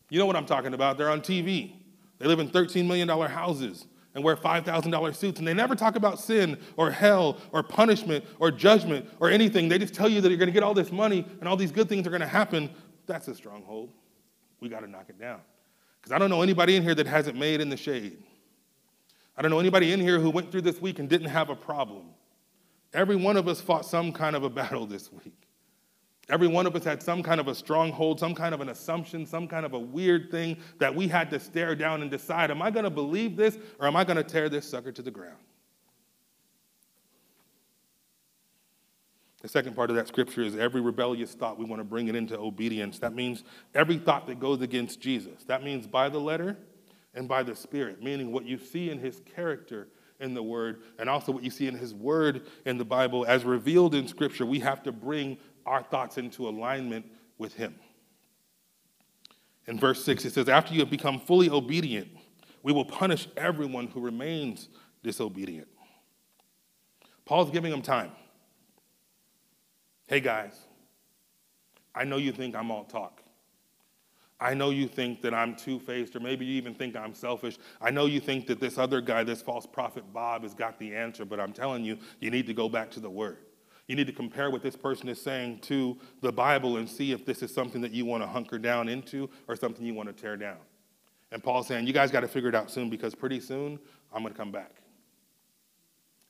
You 0.09 0.19
know 0.19 0.27
what 0.27 0.37
I'm 0.37 0.47
talking 0.47 0.73
about. 0.73 0.97
They're 0.97 1.11
on 1.11 1.21
TV. 1.21 1.76
They 2.19 2.27
live 2.27 2.39
in 2.41 2.49
$13 2.49 2.87
million 2.87 3.09
houses 3.09 3.87
and 4.15 4.25
wear 4.25 4.35
$5,000 4.35 5.15
suits, 5.15 5.39
and 5.39 5.47
they 5.47 5.53
never 5.53 5.75
talk 5.75 5.97
about 5.97 6.19
sin 6.19 6.59
or 6.77 6.91
hell 6.91 7.39
or 7.53 7.63
punishment 7.63 8.25
or 8.39 8.51
judgment 8.51 9.07
or 9.21 9.29
anything. 9.29 9.69
They 9.69 9.79
just 9.79 9.95
tell 9.95 10.09
you 10.09 10.23
that 10.23 10.29
you're 10.29 10.39
going 10.39 10.49
to 10.49 10.53
get 10.53 10.63
all 10.63 10.73
this 10.73 10.91
money 10.91 11.27
and 11.41 11.49
all 11.49 11.57
these 11.57 11.73
good 11.73 11.89
things 11.89 12.07
are 12.07 12.11
going 12.11 12.23
to 12.23 12.27
happen. 12.27 12.71
That's 13.07 13.29
a 13.29 13.35
stronghold. 13.35 13.91
We 14.61 14.71
got 14.71 14.81
to 14.81 14.87
knock 14.87 15.07
it 15.11 15.21
down. 15.21 15.41
Because 16.01 16.13
I 16.13 16.19
don't 16.19 16.31
know 16.31 16.41
anybody 16.41 16.77
in 16.77 16.83
here 16.83 16.95
that 16.95 17.07
hasn't 17.07 17.37
made 17.37 17.61
in 17.61 17.69
the 17.69 17.77
shade. 17.77 18.23
I 19.37 19.43
don't 19.43 19.51
know 19.51 19.61
anybody 19.61 19.93
in 19.93 20.01
here 20.01 20.19
who 20.19 20.31
went 20.31 20.51
through 20.51 20.63
this 20.63 20.81
week 20.81 20.99
and 20.99 21.09
didn't 21.11 21.29
have 21.29 21.51
a 21.51 21.57
problem. 21.57 22.07
Every 22.95 23.17
one 23.17 23.37
of 23.37 23.49
us 23.49 23.61
fought 23.61 23.85
some 23.85 24.13
kind 24.13 24.35
of 24.35 24.43
a 24.43 24.49
battle 24.49 24.87
this 24.87 25.13
week. 25.13 25.46
Every 26.29 26.49
one 26.49 26.67
of 26.67 26.75
us 26.75 26.83
had 26.83 27.03
some 27.03 27.23
kind 27.23 27.41
of 27.41 27.47
a 27.47 27.55
stronghold, 27.55 28.19
some 28.19 28.35
kind 28.35 28.53
of 28.53 28.61
an 28.61 28.69
assumption, 28.69 29.25
some 29.27 29.47
kind 29.47 29.65
of 29.65 29.75
a 29.75 29.79
weird 29.79 30.31
thing 30.31 30.57
that 30.79 30.93
we 30.93 31.07
had 31.07 31.31
to 31.31 31.39
stare 31.39 31.77
down 31.77 32.03
and 32.03 32.11
decide 32.11 32.51
am 32.51 32.61
I 32.61 32.71
going 32.71 32.85
to 32.85 32.91
believe 32.91 33.37
this 33.37 33.59
or 33.79 33.87
am 33.87 33.95
I 33.95 34.05
going 34.05 34.17
to 34.17 34.25
tear 34.25 34.49
this 34.49 34.69
sucker 34.69 34.91
to 34.91 35.03
the 35.03 35.11
ground? 35.11 35.39
The 39.43 39.49
second 39.49 39.77
part 39.77 39.91
of 39.91 39.97
that 39.97 40.09
scripture 40.09 40.43
is 40.43 40.57
every 40.57 40.81
rebellious 40.81 41.35
thought, 41.35 41.57
we 41.57 41.65
want 41.65 41.79
to 41.79 41.85
bring 41.85 42.09
it 42.09 42.17
into 42.17 42.37
obedience. 42.37 42.99
That 42.99 43.15
means 43.15 43.45
every 43.77 43.99
thought 43.99 44.27
that 44.27 44.41
goes 44.41 44.61
against 44.61 45.01
Jesus. 45.01 45.45
That 45.45 45.63
means 45.63 45.87
by 45.87 46.09
the 46.09 46.19
letter 46.19 46.57
and 47.15 47.29
by 47.29 47.45
the 47.45 47.55
Spirit, 47.55 48.03
meaning 48.03 48.33
what 48.33 48.45
you 48.45 48.59
see 48.59 48.91
in 48.91 48.99
his 48.99 49.21
character 49.37 49.87
in 50.19 50.35
the 50.35 50.43
Word 50.43 50.83
and 50.99 51.09
also 51.09 51.31
what 51.31 51.45
you 51.45 51.51
see 51.51 51.69
in 51.69 51.77
his 51.77 51.95
Word 51.95 52.47
in 52.65 52.77
the 52.77 52.85
Bible 52.85 53.25
as 53.29 53.45
revealed 53.45 53.95
in 53.95 54.09
Scripture. 54.09 54.45
We 54.45 54.59
have 54.61 54.83
to 54.83 54.91
bring 54.91 55.39
our 55.67 55.83
thoughts 55.83 56.17
into 56.17 56.49
alignment 56.49 57.07
with 57.39 57.55
Him. 57.55 57.75
In 59.67 59.79
verse 59.79 60.05
6, 60.05 60.25
it 60.25 60.33
says, 60.33 60.49
After 60.49 60.73
you 60.73 60.81
have 60.81 60.91
become 60.91 61.19
fully 61.19 61.51
obedient, 61.51 62.09
we 62.63 62.73
will 62.73 62.85
punish 62.85 63.29
everyone 63.37 63.89
who 63.89 64.01
remains 64.01 64.69
disobedient. 65.03 65.69
Paul's 67.25 67.51
giving 67.51 67.71
them 67.71 67.83
time. 67.83 68.13
Hey 70.07 70.21
guys, 70.21 70.57
I 71.95 72.05
know 72.05 72.17
you 72.17 72.31
think 72.31 72.55
I'm 72.55 72.71
all 72.71 72.85
talk. 72.85 73.23
I 74.39 74.53
know 74.55 74.71
you 74.71 74.87
think 74.87 75.23
that 75.23 75.33
I'm 75.33 75.57
two 75.57 75.81
faced, 75.81 76.15
or 76.15 76.21
maybe 76.21 76.45
you 76.45 76.55
even 76.55 76.75
think 76.75 76.95
I'm 76.95 77.15
selfish. 77.15 77.59
I 77.81 77.91
know 77.91 78.05
you 78.07 78.21
think 78.21 78.47
that 78.49 78.61
this 78.61 78.77
other 78.77 79.01
guy, 79.01 79.25
this 79.25 79.41
false 79.41 79.67
prophet 79.67 80.05
Bob, 80.13 80.43
has 80.43 80.55
got 80.55 80.79
the 80.79 80.95
answer, 80.95 81.25
but 81.25 81.41
I'm 81.41 81.53
telling 81.53 81.85
you, 81.85 81.99
you 82.21 82.31
need 82.31 82.47
to 82.47 82.55
go 82.55 82.69
back 82.69 82.91
to 82.93 83.01
the 83.01 83.11
Word. 83.11 83.39
You 83.87 83.95
need 83.95 84.09
to 84.09 84.13
compare 84.13 84.51
what 84.51 84.63
this 84.63 84.75
person 84.75 85.09
is 85.09 85.21
saying 85.21 85.61
to 85.61 85.97
the 86.21 86.33
Bible 86.33 86.77
and 86.77 86.89
see 86.89 87.13
if 87.13 87.25
this 87.25 87.43
is 87.43 87.55
something 87.55 87.81
that 87.83 87.93
you 87.93 88.05
want 88.05 88.23
to 88.23 88.27
hunker 88.27 88.59
down 88.59 88.89
into 88.89 89.31
or 89.47 89.55
something 89.55 89.85
you 89.85 89.95
want 89.95 90.09
to 90.09 90.13
tear 90.13 90.37
down. 90.37 90.59
And 91.31 91.43
Paul's 91.43 91.69
saying, 91.69 91.87
You 91.87 91.93
guys 91.93 92.11
got 92.11 92.21
to 92.21 92.29
figure 92.29 92.49
it 92.49 92.55
out 92.55 92.71
soon 92.71 92.91
because 92.91 93.15
pretty 93.15 93.41
soon 93.41 93.79
I'm 94.13 94.23
going 94.23 94.35
to 94.35 94.39
come 94.39 94.51
back. 94.51 94.73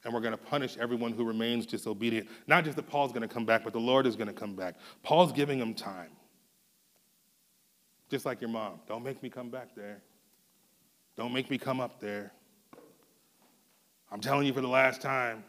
And 0.04 0.12
we're 0.12 0.20
going 0.20 0.32
to 0.32 0.38
punish 0.38 0.76
everyone 0.78 1.12
who 1.12 1.24
remains 1.24 1.66
disobedient. 1.66 2.28
Not 2.46 2.64
just 2.64 2.76
that 2.76 2.88
Paul's 2.88 3.10
going 3.10 3.26
to 3.26 3.34
come 3.34 3.44
back, 3.44 3.64
but 3.64 3.72
the 3.72 3.80
Lord 3.80 4.06
is 4.06 4.14
going 4.16 4.28
to 4.28 4.34
come 4.34 4.54
back. 4.54 4.76
Paul's 5.02 5.32
giving 5.32 5.58
them 5.58 5.74
time. 5.74 6.10
Just 8.08 8.24
like 8.24 8.40
your 8.40 8.50
mom. 8.50 8.78
Don't 8.86 9.02
make 9.02 9.20
me 9.22 9.28
come 9.28 9.50
back 9.50 9.74
there. 9.74 10.02
Don't 11.16 11.32
make 11.32 11.50
me 11.50 11.58
come 11.58 11.80
up 11.80 11.98
there. 11.98 12.32
I'm 14.12 14.20
telling 14.20 14.46
you 14.46 14.52
for 14.52 14.60
the 14.60 14.68
last 14.68 15.00
time. 15.00 15.42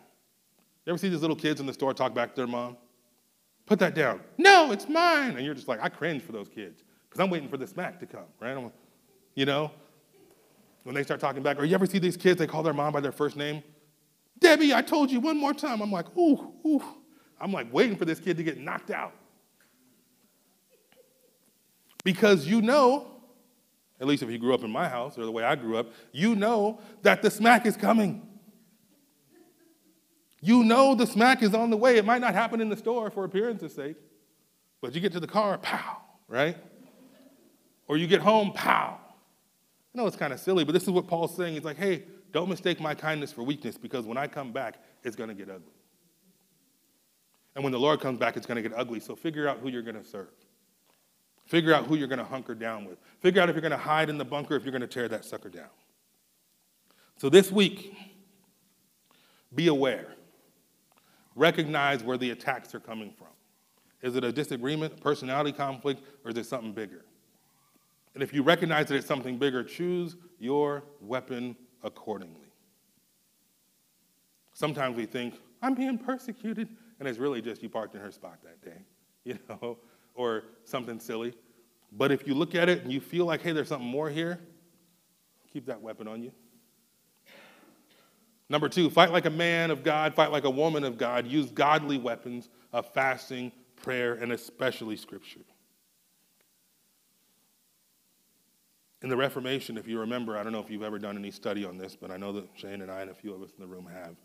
You 0.87 0.91
ever 0.91 0.97
see 0.97 1.09
these 1.09 1.19
little 1.19 1.35
kids 1.35 1.59
in 1.59 1.65
the 1.65 1.73
store 1.73 1.93
talk 1.93 2.13
back 2.13 2.29
to 2.29 2.35
their 2.37 2.47
mom? 2.47 2.77
Put 3.65 3.77
that 3.79 3.93
down. 3.93 4.21
No, 4.37 4.71
it's 4.71 4.87
mine. 4.87 5.35
And 5.35 5.45
you're 5.45 5.53
just 5.53 5.67
like, 5.67 5.83
I 5.83 5.89
cringe 5.89 6.23
for 6.23 6.31
those 6.31 6.47
kids 6.47 6.81
because 7.09 7.19
I'm 7.19 7.29
waiting 7.29 7.49
for 7.49 7.57
the 7.57 7.67
smack 7.67 7.99
to 7.99 8.05
come, 8.05 8.23
right? 8.39 8.55
I'm, 8.55 8.71
you 9.35 9.45
know? 9.45 9.69
When 10.83 10.95
they 10.95 11.03
start 11.03 11.19
talking 11.19 11.43
back, 11.43 11.59
or 11.59 11.65
you 11.65 11.75
ever 11.75 11.85
see 11.85 11.99
these 11.99 12.15
kids, 12.15 12.39
they 12.39 12.47
call 12.47 12.63
their 12.63 12.73
mom 12.73 12.93
by 12.93 13.01
their 13.01 13.11
first 13.11 13.35
name? 13.35 13.63
Debbie, 14.39 14.73
I 14.73 14.81
told 14.81 15.11
you 15.11 15.19
one 15.19 15.37
more 15.37 15.53
time. 15.53 15.81
I'm 15.81 15.91
like, 15.91 16.05
ooh, 16.17 16.53
ooh. 16.65 16.83
I'm 17.37 17.51
like 17.51 17.71
waiting 17.73 17.97
for 17.97 18.05
this 18.05 18.21
kid 18.21 18.37
to 18.37 18.43
get 18.43 18.57
knocked 18.57 18.89
out. 18.89 19.11
Because 22.05 22.47
you 22.47 22.61
know, 22.61 23.07
at 23.99 24.07
least 24.07 24.23
if 24.23 24.29
you 24.29 24.37
grew 24.37 24.53
up 24.53 24.63
in 24.63 24.71
my 24.71 24.87
house 24.87 25.17
or 25.17 25.25
the 25.25 25.31
way 25.33 25.43
I 25.43 25.55
grew 25.55 25.75
up, 25.75 25.91
you 26.13 26.33
know 26.33 26.79
that 27.01 27.21
the 27.21 27.29
smack 27.29 27.65
is 27.65 27.75
coming. 27.75 28.26
You 30.41 30.63
know 30.63 30.93
the 30.95 31.07
smack 31.07 31.41
is 31.41 31.53
on 31.53 31.69
the 31.69 31.77
way. 31.77 31.97
It 31.97 32.05
might 32.05 32.21
not 32.21 32.33
happen 32.33 32.61
in 32.61 32.69
the 32.69 32.77
store 32.77 33.09
for 33.09 33.23
appearance's 33.23 33.73
sake, 33.73 33.95
but 34.81 34.93
you 34.93 35.01
get 35.01 35.11
to 35.13 35.19
the 35.19 35.27
car, 35.27 35.57
pow, 35.57 35.97
right? 36.27 36.57
Or 37.87 37.97
you 37.97 38.07
get 38.07 38.21
home, 38.21 38.51
pow. 38.53 38.99
I 39.93 39.97
know 39.97 40.05
it's 40.05 40.15
kind 40.15 40.33
of 40.33 40.39
silly, 40.39 40.63
but 40.63 40.73
this 40.73 40.83
is 40.83 40.89
what 40.89 41.07
Paul's 41.07 41.35
saying. 41.35 41.55
He's 41.55 41.63
like, 41.63 41.77
hey, 41.77 42.03
don't 42.31 42.49
mistake 42.49 42.79
my 42.79 42.93
kindness 42.93 43.31
for 43.31 43.41
weakness 43.41 43.77
because 43.77 44.05
when 44.05 44.17
I 44.17 44.27
come 44.27 44.51
back, 44.51 44.83
it's 45.03 45.15
going 45.15 45.29
to 45.29 45.35
get 45.35 45.49
ugly. 45.49 45.73
And 47.55 47.63
when 47.63 47.73
the 47.73 47.79
Lord 47.79 47.99
comes 47.99 48.19
back, 48.19 48.37
it's 48.37 48.45
going 48.45 48.61
to 48.61 48.69
get 48.69 48.77
ugly. 48.77 48.99
So 48.99 49.15
figure 49.15 49.47
out 49.47 49.59
who 49.59 49.69
you're 49.69 49.81
going 49.81 49.95
to 49.95 50.07
serve. 50.07 50.29
Figure 51.45 51.73
out 51.73 51.85
who 51.85 51.95
you're 51.95 52.09
going 52.09 52.19
to 52.19 52.25
hunker 52.25 52.53
down 52.53 52.85
with. 52.85 52.99
Figure 53.21 53.41
out 53.41 53.49
if 53.49 53.55
you're 53.55 53.61
going 53.61 53.71
to 53.71 53.77
hide 53.77 54.09
in 54.09 54.17
the 54.17 54.25
bunker, 54.25 54.55
if 54.55 54.63
you're 54.63 54.71
going 54.71 54.81
to 54.81 54.87
tear 54.87 55.07
that 55.07 55.25
sucker 55.25 55.49
down. 55.49 55.69
So 57.15 57.29
this 57.29 57.51
week, 57.51 57.95
be 59.55 59.67
aware 59.67 60.16
recognize 61.37 62.03
where 62.03 62.17
the 62.17 62.31
attacks 62.31 62.75
are 62.75 62.79
coming 62.79 63.13
from. 63.17 63.27
Is 64.01 64.15
it 64.15 64.23
a 64.23 64.31
disagreement, 64.31 64.93
a 64.97 65.01
personality 65.01 65.51
conflict, 65.51 66.01
or 66.25 66.31
is 66.31 66.37
it 66.37 66.45
something 66.45 66.73
bigger? 66.73 67.05
And 68.13 68.23
if 68.23 68.33
you 68.33 68.41
recognize 68.41 68.87
that 68.87 68.95
it's 68.95 69.07
something 69.07 69.37
bigger, 69.37 69.63
choose 69.63 70.17
your 70.39 70.83
weapon 70.99 71.55
accordingly. 71.83 72.51
Sometimes 74.53 74.97
we 74.97 75.05
think, 75.05 75.35
I'm 75.61 75.75
being 75.75 75.97
persecuted, 75.97 76.67
and 76.99 77.07
it's 77.07 77.19
really 77.19 77.41
just 77.41 77.61
you 77.61 77.69
parked 77.69 77.93
in 77.93 78.01
her 78.01 78.11
spot 78.11 78.39
that 78.43 78.61
day, 78.61 78.81
you 79.23 79.37
know, 79.47 79.77
or 80.15 80.43
something 80.65 80.99
silly. 80.99 81.33
But 81.91 82.11
if 82.11 82.27
you 82.27 82.33
look 82.33 82.55
at 82.55 82.69
it 82.69 82.81
and 82.81 82.91
you 82.91 82.99
feel 82.99 83.25
like, 83.25 83.41
hey, 83.41 83.51
there's 83.51 83.67
something 83.69 83.87
more 83.87 84.09
here, 84.09 84.39
keep 85.53 85.67
that 85.67 85.81
weapon 85.81 86.07
on 86.07 86.23
you. 86.23 86.31
Number 88.49 88.69
two, 88.69 88.89
fight 88.89 89.11
like 89.11 89.25
a 89.25 89.29
man 89.29 89.71
of 89.71 89.83
God, 89.83 90.13
fight 90.15 90.31
like 90.31 90.45
a 90.45 90.49
woman 90.49 90.83
of 90.83 90.97
God. 90.97 91.27
Use 91.27 91.51
godly 91.51 91.97
weapons 91.97 92.49
of 92.71 92.91
fasting, 92.93 93.51
prayer, 93.75 94.13
and 94.13 94.31
especially 94.31 94.95
Scripture. 94.95 95.41
In 99.01 99.09
the 99.09 99.17
Reformation, 99.17 99.77
if 99.77 99.87
you 99.87 99.99
remember, 99.99 100.37
I 100.37 100.43
don't 100.43 100.53
know 100.53 100.59
if 100.59 100.71
you've 100.71 100.83
ever 100.83 100.97
done 100.97 101.17
any 101.17 101.29
study 101.29 101.65
on 101.65 101.77
this, 101.77 101.95
but 101.95 102.09
I 102.09 102.17
know 102.17 102.31
that 102.33 102.47
Shane 102.55 102.81
and 102.81 102.91
I 102.91 103.01
and 103.01 103.11
a 103.11 103.13
few 103.13 103.33
of 103.33 103.43
us 103.43 103.51
in 103.57 103.61
the 103.61 103.67
room 103.67 103.85
have. 103.85 104.15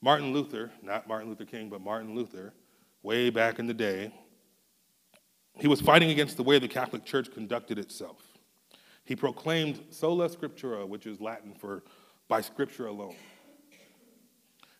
Martin 0.00 0.32
Luther, 0.32 0.70
not 0.82 1.08
Martin 1.08 1.28
Luther 1.28 1.44
King, 1.44 1.68
but 1.68 1.80
Martin 1.80 2.14
Luther, 2.14 2.54
way 3.02 3.30
back 3.30 3.58
in 3.58 3.66
the 3.66 3.74
day, 3.74 4.12
he 5.58 5.68
was 5.68 5.80
fighting 5.80 6.10
against 6.10 6.36
the 6.36 6.42
way 6.42 6.58
the 6.58 6.68
Catholic 6.68 7.04
Church 7.04 7.32
conducted 7.32 7.78
itself. 7.78 8.22
He 9.04 9.16
proclaimed 9.16 9.80
sola 9.90 10.28
scriptura, 10.28 10.86
which 10.86 11.06
is 11.06 11.20
Latin 11.20 11.54
for 11.54 11.82
by 12.28 12.40
scripture 12.40 12.86
alone. 12.86 13.14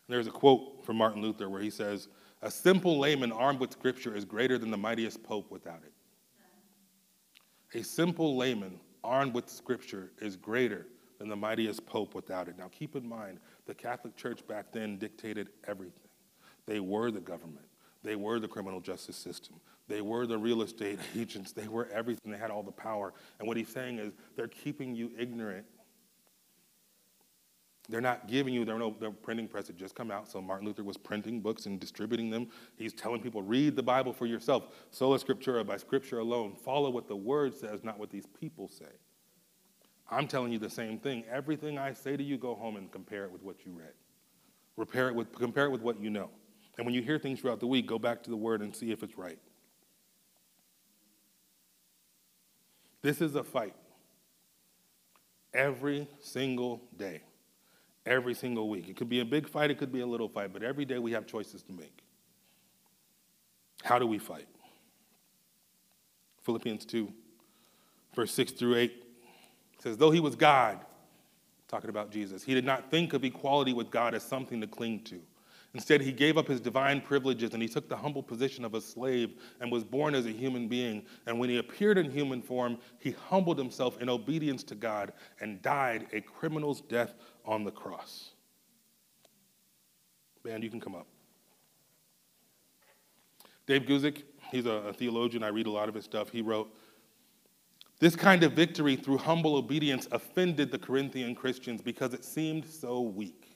There's 0.07 0.27
a 0.27 0.31
quote 0.31 0.85
from 0.85 0.97
Martin 0.97 1.21
Luther 1.21 1.49
where 1.49 1.61
he 1.61 1.69
says, 1.69 2.07
A 2.41 2.49
simple 2.49 2.97
layman 2.97 3.31
armed 3.31 3.59
with 3.59 3.71
scripture 3.71 4.15
is 4.15 4.25
greater 4.25 4.57
than 4.57 4.71
the 4.71 4.77
mightiest 4.77 5.23
pope 5.23 5.51
without 5.51 5.81
it. 5.85 5.93
A 7.77 7.83
simple 7.83 8.37
layman 8.37 8.79
armed 9.03 9.33
with 9.33 9.49
scripture 9.49 10.11
is 10.21 10.35
greater 10.35 10.87
than 11.19 11.29
the 11.29 11.35
mightiest 11.35 11.85
pope 11.85 12.15
without 12.15 12.47
it. 12.47 12.57
Now 12.57 12.69
keep 12.71 12.95
in 12.95 13.07
mind, 13.07 13.39
the 13.65 13.73
Catholic 13.73 14.15
Church 14.15 14.45
back 14.47 14.71
then 14.71 14.97
dictated 14.97 15.49
everything. 15.67 16.07
They 16.65 16.79
were 16.79 17.11
the 17.11 17.19
government, 17.19 17.67
they 18.03 18.15
were 18.15 18.39
the 18.39 18.47
criminal 18.47 18.79
justice 18.79 19.15
system, 19.15 19.55
they 19.87 20.01
were 20.01 20.25
the 20.25 20.37
real 20.37 20.61
estate 20.61 20.99
agents, 21.17 21.51
they 21.51 21.67
were 21.67 21.87
everything. 21.93 22.31
They 22.31 22.37
had 22.37 22.51
all 22.51 22.63
the 22.63 22.71
power. 22.71 23.13
And 23.39 23.47
what 23.47 23.57
he's 23.57 23.69
saying 23.69 23.99
is 23.99 24.13
they're 24.35 24.47
keeping 24.47 24.95
you 24.95 25.11
ignorant. 25.17 25.65
They're 27.89 28.01
not 28.01 28.27
giving 28.27 28.53
you, 28.53 28.65
There 28.65 28.77
their 28.77 29.09
no 29.09 29.11
printing 29.11 29.47
press 29.47 29.67
had 29.67 29.77
just 29.77 29.95
come 29.95 30.11
out. 30.11 30.29
So 30.29 30.41
Martin 30.41 30.67
Luther 30.67 30.83
was 30.83 30.97
printing 30.97 31.39
books 31.39 31.67
and 31.67 31.79
distributing 31.79 32.29
them. 32.29 32.47
He's 32.75 32.93
telling 32.93 33.21
people, 33.21 33.41
read 33.41 33.75
the 33.75 33.83
Bible 33.83 34.11
for 34.11 34.25
yourself. 34.25 34.65
Sola 34.91 35.17
scriptura, 35.17 35.65
by 35.65 35.77
scripture 35.77 36.19
alone. 36.19 36.55
Follow 36.55 36.89
what 36.89 37.07
the 37.07 37.15
word 37.15 37.55
says, 37.55 37.83
not 37.83 37.97
what 37.97 38.09
these 38.09 38.25
people 38.39 38.67
say. 38.67 38.91
I'm 40.09 40.27
telling 40.27 40.51
you 40.51 40.59
the 40.59 40.69
same 40.69 40.99
thing. 40.99 41.23
Everything 41.31 41.77
I 41.77 41.93
say 41.93 42.17
to 42.17 42.23
you, 42.23 42.37
go 42.37 42.55
home 42.55 42.75
and 42.75 42.91
compare 42.91 43.23
it 43.23 43.31
with 43.31 43.43
what 43.43 43.65
you 43.65 43.71
read. 43.71 43.93
Repair 44.75 45.07
it 45.07 45.15
with, 45.15 45.33
compare 45.33 45.65
it 45.65 45.71
with 45.71 45.81
what 45.81 45.99
you 45.99 46.09
know. 46.09 46.29
And 46.77 46.85
when 46.85 46.93
you 46.93 47.01
hear 47.01 47.17
things 47.17 47.39
throughout 47.39 47.59
the 47.59 47.67
week, 47.67 47.87
go 47.87 47.97
back 47.97 48.21
to 48.23 48.29
the 48.29 48.37
word 48.37 48.61
and 48.61 48.75
see 48.75 48.91
if 48.91 49.01
it's 49.01 49.17
right. 49.17 49.39
This 53.01 53.21
is 53.21 53.35
a 53.35 53.43
fight. 53.43 53.75
Every 55.53 56.07
single 56.19 56.81
day, 56.95 57.21
every 58.07 58.33
single 58.33 58.69
week. 58.69 58.89
It 58.89 58.95
could 58.95 59.09
be 59.09 59.19
a 59.19 59.25
big 59.25 59.47
fight, 59.47 59.69
it 59.69 59.77
could 59.77 59.91
be 59.91 59.99
a 59.99 60.07
little 60.07 60.29
fight, 60.29 60.53
but 60.53 60.63
every 60.63 60.85
day 60.85 60.97
we 60.97 61.11
have 61.11 61.27
choices 61.27 61.61
to 61.63 61.73
make. 61.73 62.03
How 63.83 63.99
do 63.99 64.07
we 64.07 64.17
fight? 64.17 64.47
Philippians 66.43 66.85
2, 66.85 67.11
verse 68.15 68.31
6 68.31 68.53
through 68.53 68.75
8 68.75 69.03
says, 69.79 69.97
Though 69.97 70.11
he 70.11 70.19
was 70.19 70.35
God, 70.35 70.79
talking 71.67 71.89
about 71.89 72.11
Jesus, 72.11 72.43
he 72.43 72.53
did 72.53 72.65
not 72.65 72.89
think 72.89 73.13
of 73.13 73.23
equality 73.23 73.73
with 73.73 73.91
God 73.91 74.15
as 74.15 74.23
something 74.23 74.61
to 74.61 74.67
cling 74.67 75.03
to. 75.05 75.19
Instead, 75.77 76.01
he 76.01 76.11
gave 76.11 76.39
up 76.39 76.47
his 76.47 76.59
divine 76.59 76.99
privileges 76.99 77.53
and 77.53 77.61
he 77.61 77.69
took 77.69 77.87
the 77.87 77.95
humble 77.95 78.23
position 78.23 78.65
of 78.65 78.73
a 78.73 78.81
slave 78.81 79.35
and 79.61 79.71
was 79.71 79.83
born 79.83 80.15
as 80.15 80.25
a 80.25 80.31
human 80.31 80.67
being. 80.67 81.05
And 81.27 81.37
when 81.37 81.51
he 81.51 81.59
appeared 81.59 81.99
in 81.99 82.09
human 82.09 82.41
form, 82.41 82.79
he 82.97 83.11
humbled 83.11 83.59
himself 83.59 84.01
in 84.01 84.09
obedience 84.09 84.63
to 84.63 84.73
God 84.73 85.13
and 85.39 85.61
died 85.61 86.07
a 86.13 86.21
criminal's 86.21 86.81
death 86.81 87.13
on 87.45 87.63
the 87.63 87.69
cross. 87.69 88.31
Man, 90.43 90.63
you 90.63 90.71
can 90.71 90.79
come 90.79 90.95
up. 90.95 91.05
Dave 93.67 93.83
Guzik, 93.83 94.23
he's 94.49 94.65
a, 94.65 94.91
theologian. 94.93 95.43
I 95.43 95.49
read 95.49 95.67
a 95.67 95.71
lot 95.71 95.89
of 95.89 95.93
his 95.93 96.05
stuff. 96.05 96.31
He 96.31 96.41
wrote, 96.41 96.73
This 97.99 98.15
kind 98.15 98.41
of 98.41 98.53
victory 98.53 98.95
through 98.95 99.19
humble 99.19 99.55
obedience 99.55 100.07
offended 100.11 100.71
the 100.71 100.79
Corinthian 100.79 101.35
Christians 101.35 101.83
because 101.83 102.15
it 102.15 102.25
seemed 102.25 102.65
so 102.65 103.01
weak. 103.01 103.46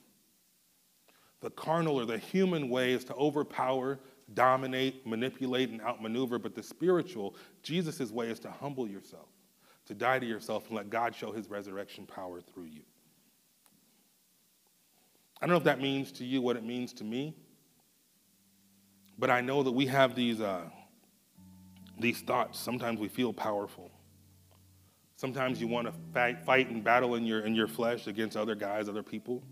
The 1.42 1.50
carnal 1.50 2.00
or 2.00 2.06
the 2.06 2.18
human 2.18 2.68
way 2.68 2.92
is 2.92 3.04
to 3.06 3.14
overpower, 3.14 3.98
dominate, 4.32 5.06
manipulate, 5.06 5.70
and 5.70 5.82
outmaneuver, 5.82 6.38
but 6.38 6.54
the 6.54 6.62
spiritual, 6.62 7.34
Jesus' 7.62 8.10
way 8.12 8.28
is 8.28 8.38
to 8.40 8.50
humble 8.50 8.88
yourself, 8.88 9.28
to 9.86 9.94
die 9.94 10.20
to 10.20 10.26
yourself, 10.26 10.68
and 10.68 10.76
let 10.76 10.88
God 10.88 11.14
show 11.14 11.32
his 11.32 11.50
resurrection 11.50 12.06
power 12.06 12.40
through 12.40 12.66
you. 12.66 12.82
I 15.40 15.46
don't 15.46 15.50
know 15.50 15.58
if 15.58 15.64
that 15.64 15.80
means 15.80 16.12
to 16.12 16.24
you 16.24 16.40
what 16.40 16.56
it 16.56 16.64
means 16.64 16.92
to 16.94 17.04
me, 17.04 17.34
but 19.18 19.28
I 19.28 19.40
know 19.40 19.64
that 19.64 19.72
we 19.72 19.86
have 19.86 20.14
these, 20.14 20.40
uh, 20.40 20.62
these 21.98 22.20
thoughts. 22.20 22.60
Sometimes 22.60 23.00
we 23.00 23.08
feel 23.08 23.32
powerful. 23.32 23.90
Sometimes 25.16 25.60
you 25.60 25.66
want 25.66 25.88
to 25.88 25.94
fight, 26.14 26.44
fight 26.44 26.70
and 26.70 26.84
battle 26.84 27.16
in 27.16 27.26
your, 27.26 27.40
in 27.40 27.56
your 27.56 27.66
flesh 27.66 28.06
against 28.06 28.36
other 28.36 28.54
guys, 28.54 28.88
other 28.88 29.02
people. 29.02 29.42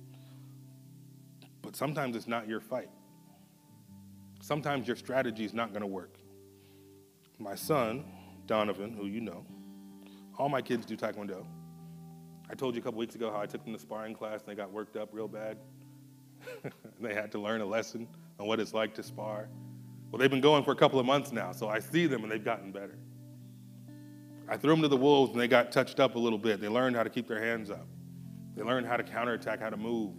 But 1.71 1.77
sometimes 1.77 2.17
it's 2.17 2.27
not 2.27 2.49
your 2.49 2.59
fight. 2.59 2.91
Sometimes 4.41 4.89
your 4.89 4.97
strategy 4.97 5.45
is 5.45 5.55
not 5.55 5.71
going 5.71 5.83
to 5.83 5.87
work. 5.87 6.17
My 7.39 7.55
son, 7.55 8.05
Donovan, 8.47 8.93
who 8.93 9.07
you 9.07 9.21
know, 9.21 9.47
all 10.37 10.49
my 10.49 10.63
kids 10.63 10.85
do 10.85 10.97
Taekwondo. 10.97 11.47
I 12.51 12.55
told 12.55 12.75
you 12.75 12.81
a 12.81 12.83
couple 12.83 12.99
weeks 12.99 13.15
ago 13.15 13.31
how 13.31 13.41
I 13.41 13.47
took 13.47 13.63
them 13.63 13.73
to 13.73 13.79
sparring 13.79 14.17
class 14.17 14.41
and 14.41 14.49
they 14.49 14.57
got 14.57 14.73
worked 14.73 14.97
up 14.97 15.11
real 15.13 15.29
bad. 15.29 15.59
they 17.01 17.15
had 17.15 17.31
to 17.31 17.39
learn 17.39 17.61
a 17.61 17.67
lesson 17.67 18.09
on 18.41 18.49
what 18.49 18.59
it's 18.59 18.75
like 18.75 18.93
to 18.97 19.05
spar. 19.05 19.49
Well, 20.11 20.19
they've 20.19 20.29
been 20.29 20.41
going 20.41 20.65
for 20.65 20.73
a 20.73 20.77
couple 20.77 20.99
of 20.99 21.07
months 21.07 21.31
now, 21.31 21.53
so 21.53 21.69
I 21.69 21.79
see 21.79 22.09
them 22.09 22.25
and 22.25 22.33
they've 22.33 22.45
gotten 22.45 22.73
better. 22.73 22.99
I 24.49 24.57
threw 24.57 24.73
them 24.73 24.83
to 24.83 24.89
the 24.89 24.97
wolves 24.97 25.31
and 25.31 25.41
they 25.41 25.47
got 25.47 25.71
touched 25.71 26.01
up 26.01 26.17
a 26.17 26.19
little 26.19 26.37
bit. 26.37 26.61
They 26.61 26.67
learned 26.67 26.97
how 26.97 27.05
to 27.05 27.11
keep 27.11 27.29
their 27.29 27.41
hands 27.41 27.71
up. 27.71 27.87
They 28.57 28.65
learned 28.65 28.89
how 28.89 28.97
to 28.97 29.05
counterattack, 29.05 29.61
how 29.61 29.71
to 29.71 29.77
move. 29.77 30.17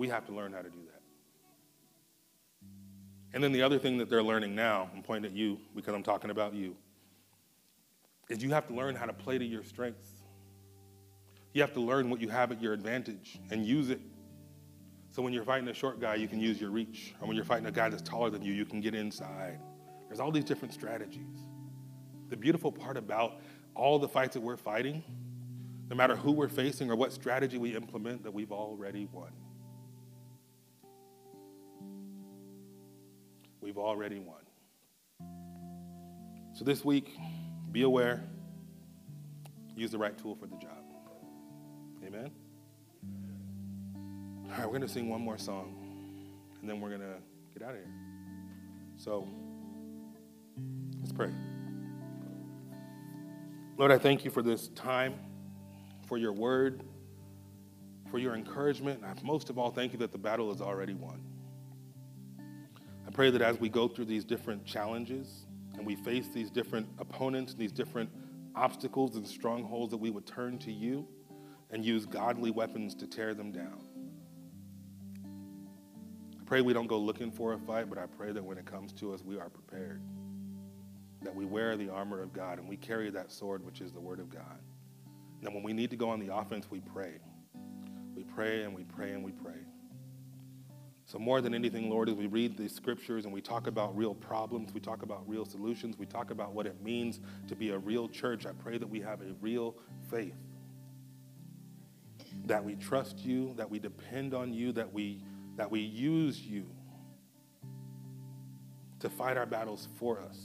We 0.00 0.08
have 0.08 0.24
to 0.28 0.32
learn 0.32 0.54
how 0.54 0.62
to 0.62 0.70
do 0.70 0.78
that. 0.86 1.02
And 3.34 3.44
then 3.44 3.52
the 3.52 3.60
other 3.60 3.78
thing 3.78 3.98
that 3.98 4.08
they're 4.08 4.22
learning 4.22 4.54
now, 4.54 4.88
I'm 4.96 5.02
pointing 5.02 5.30
at 5.30 5.36
you 5.36 5.58
because 5.76 5.94
I'm 5.94 6.02
talking 6.02 6.30
about 6.30 6.54
you, 6.54 6.74
is 8.30 8.42
you 8.42 8.48
have 8.48 8.66
to 8.68 8.74
learn 8.74 8.94
how 8.94 9.04
to 9.04 9.12
play 9.12 9.36
to 9.36 9.44
your 9.44 9.62
strengths. 9.62 10.08
You 11.52 11.60
have 11.60 11.74
to 11.74 11.82
learn 11.82 12.08
what 12.08 12.18
you 12.18 12.30
have 12.30 12.50
at 12.50 12.62
your 12.62 12.72
advantage 12.72 13.40
and 13.50 13.66
use 13.66 13.90
it. 13.90 14.00
So 15.10 15.20
when 15.20 15.34
you're 15.34 15.44
fighting 15.44 15.68
a 15.68 15.74
short 15.74 16.00
guy, 16.00 16.14
you 16.14 16.28
can 16.28 16.40
use 16.40 16.58
your 16.58 16.70
reach. 16.70 17.14
Or 17.20 17.26
when 17.28 17.36
you're 17.36 17.44
fighting 17.44 17.66
a 17.66 17.70
guy 17.70 17.90
that's 17.90 18.00
taller 18.00 18.30
than 18.30 18.40
you, 18.40 18.54
you 18.54 18.64
can 18.64 18.80
get 18.80 18.94
inside. 18.94 19.60
There's 20.08 20.18
all 20.18 20.32
these 20.32 20.44
different 20.44 20.72
strategies. 20.72 21.40
The 22.30 22.38
beautiful 22.38 22.72
part 22.72 22.96
about 22.96 23.42
all 23.74 23.98
the 23.98 24.08
fights 24.08 24.32
that 24.32 24.40
we're 24.40 24.56
fighting, 24.56 25.04
no 25.90 25.94
matter 25.94 26.16
who 26.16 26.32
we're 26.32 26.48
facing 26.48 26.90
or 26.90 26.96
what 26.96 27.12
strategy 27.12 27.58
we 27.58 27.76
implement, 27.76 28.22
that 28.22 28.32
we've 28.32 28.50
already 28.50 29.06
won. 29.12 29.32
We've 33.60 33.78
already 33.78 34.18
won. 34.18 34.36
So 36.54 36.64
this 36.64 36.84
week, 36.84 37.16
be 37.72 37.82
aware, 37.82 38.22
use 39.76 39.90
the 39.90 39.98
right 39.98 40.16
tool 40.16 40.34
for 40.34 40.46
the 40.46 40.56
job. 40.56 40.84
Amen? 42.06 42.30
All 44.44 44.50
right, 44.50 44.64
we're 44.64 44.78
going 44.78 44.82
to 44.82 44.88
sing 44.88 45.08
one 45.08 45.20
more 45.20 45.38
song, 45.38 45.74
and 46.60 46.68
then 46.68 46.80
we're 46.80 46.88
going 46.88 47.00
to 47.02 47.16
get 47.56 47.66
out 47.66 47.74
of 47.74 47.80
here. 47.80 47.92
So, 48.96 49.28
let's 50.98 51.12
pray. 51.12 51.30
Lord, 53.76 53.92
I 53.92 53.98
thank 53.98 54.24
you 54.24 54.30
for 54.30 54.42
this 54.42 54.68
time, 54.68 55.14
for 56.06 56.18
your 56.18 56.32
word, 56.32 56.82
for 58.10 58.18
your 58.18 58.34
encouragement. 58.34 59.02
And 59.02 59.24
most 59.24 59.48
of 59.48 59.58
all, 59.58 59.70
thank 59.70 59.92
you 59.92 59.98
that 60.00 60.12
the 60.12 60.18
battle 60.18 60.50
is 60.52 60.60
already 60.60 60.94
won. 60.94 61.22
I 63.10 63.12
pray 63.12 63.30
that 63.30 63.42
as 63.42 63.58
we 63.58 63.68
go 63.68 63.88
through 63.88 64.04
these 64.04 64.24
different 64.24 64.64
challenges 64.64 65.44
and 65.76 65.84
we 65.84 65.96
face 65.96 66.28
these 66.28 66.48
different 66.48 66.86
opponents, 67.00 67.50
and 67.50 67.60
these 67.60 67.72
different 67.72 68.08
obstacles 68.54 69.16
and 69.16 69.26
strongholds, 69.26 69.90
that 69.90 69.96
we 69.96 70.10
would 70.10 70.26
turn 70.26 70.58
to 70.58 70.70
you 70.70 71.08
and 71.72 71.84
use 71.84 72.06
godly 72.06 72.52
weapons 72.52 72.94
to 72.94 73.08
tear 73.08 73.34
them 73.34 73.50
down. 73.50 73.82
I 76.40 76.44
pray 76.44 76.60
we 76.60 76.72
don't 76.72 76.86
go 76.86 76.98
looking 76.98 77.32
for 77.32 77.54
a 77.54 77.58
fight, 77.58 77.88
but 77.88 77.98
I 77.98 78.06
pray 78.06 78.30
that 78.30 78.44
when 78.44 78.58
it 78.58 78.64
comes 78.64 78.92
to 78.92 79.12
us, 79.12 79.24
we 79.24 79.40
are 79.40 79.48
prepared. 79.48 80.02
That 81.22 81.34
we 81.34 81.46
wear 81.46 81.76
the 81.76 81.88
armor 81.88 82.22
of 82.22 82.32
God 82.32 82.60
and 82.60 82.68
we 82.68 82.76
carry 82.76 83.10
that 83.10 83.32
sword, 83.32 83.66
which 83.66 83.80
is 83.80 83.90
the 83.90 84.00
word 84.00 84.20
of 84.20 84.30
God. 84.30 84.60
And 85.42 85.52
when 85.52 85.64
we 85.64 85.72
need 85.72 85.90
to 85.90 85.96
go 85.96 86.10
on 86.10 86.20
the 86.20 86.32
offense, 86.32 86.70
we 86.70 86.78
pray. 86.78 87.14
We 88.14 88.22
pray 88.22 88.62
and 88.62 88.72
we 88.72 88.84
pray 88.84 89.10
and 89.10 89.24
we 89.24 89.32
pray. 89.32 89.58
So, 91.10 91.18
more 91.18 91.40
than 91.40 91.54
anything, 91.54 91.90
Lord, 91.90 92.08
as 92.08 92.14
we 92.14 92.28
read 92.28 92.56
these 92.56 92.72
scriptures 92.72 93.24
and 93.24 93.34
we 93.34 93.40
talk 93.40 93.66
about 93.66 93.96
real 93.96 94.14
problems, 94.14 94.72
we 94.72 94.78
talk 94.78 95.02
about 95.02 95.28
real 95.28 95.44
solutions, 95.44 95.98
we 95.98 96.06
talk 96.06 96.30
about 96.30 96.52
what 96.52 96.66
it 96.66 96.80
means 96.84 97.18
to 97.48 97.56
be 97.56 97.70
a 97.70 97.78
real 97.78 98.08
church, 98.08 98.46
I 98.46 98.52
pray 98.52 98.78
that 98.78 98.86
we 98.86 99.00
have 99.00 99.20
a 99.20 99.34
real 99.40 99.74
faith. 100.08 100.36
That 102.44 102.64
we 102.64 102.76
trust 102.76 103.18
you, 103.18 103.54
that 103.56 103.68
we 103.68 103.80
depend 103.80 104.34
on 104.34 104.52
you, 104.52 104.70
that 104.70 104.92
we, 104.92 105.20
that 105.56 105.68
we 105.68 105.80
use 105.80 106.40
you 106.40 106.64
to 109.00 109.10
fight 109.10 109.36
our 109.36 109.46
battles 109.46 109.88
for 109.98 110.20
us. 110.20 110.38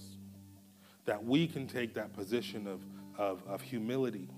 That 1.06 1.24
we 1.24 1.46
can 1.46 1.68
take 1.68 1.94
that 1.94 2.12
position 2.12 2.66
of, 2.66 2.82
of, 3.20 3.44
of 3.46 3.62
humility 3.62 4.30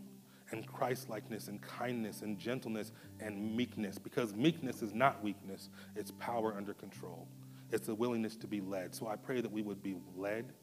and 0.52 0.66
Christlikeness 0.66 1.48
and 1.48 1.62
kindness 1.62 2.22
and 2.22 2.38
gentleness 2.40 2.92
and 3.20 3.56
meekness, 3.56 3.98
because 3.98 4.34
meekness 4.34 4.82
is 4.82 4.94
not 4.94 5.24
weakness, 5.24 5.70
it's 5.96 6.12
power 6.12 6.56
under 6.56 6.74
control. 6.74 7.28
It's 7.72 7.90
a 7.90 7.96
willingness 7.96 8.38
to 8.38 8.48
be 8.48 8.62
led. 8.62 8.96
So 8.96 9.08
I 9.08 9.18
pray 9.18 9.42
that 9.42 9.52
we 9.52 9.62
would 9.62 9.84
be 9.84 9.98
led, 10.16 10.54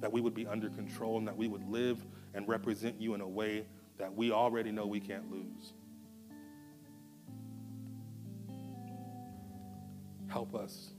that 0.00 0.12
we 0.12 0.20
would 0.20 0.34
be 0.34 0.46
under 0.46 0.68
control, 0.68 1.18
and 1.18 1.28
that 1.28 1.36
we 1.36 1.46
would 1.46 1.68
live 1.68 2.04
and 2.34 2.48
represent 2.48 3.00
you 3.00 3.14
in 3.14 3.20
a 3.20 3.28
way 3.28 3.64
that 3.98 4.14
we 4.14 4.32
already 4.32 4.72
know 4.72 4.86
we 4.86 5.00
can't 5.00 5.30
lose. 5.30 5.72
Help 10.28 10.54
us 10.54 10.90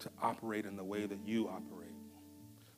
to 0.00 0.10
operate 0.20 0.66
in 0.66 0.76
the 0.76 0.84
way 0.84 1.06
that 1.06 1.18
you 1.24 1.48
operate, 1.48 1.85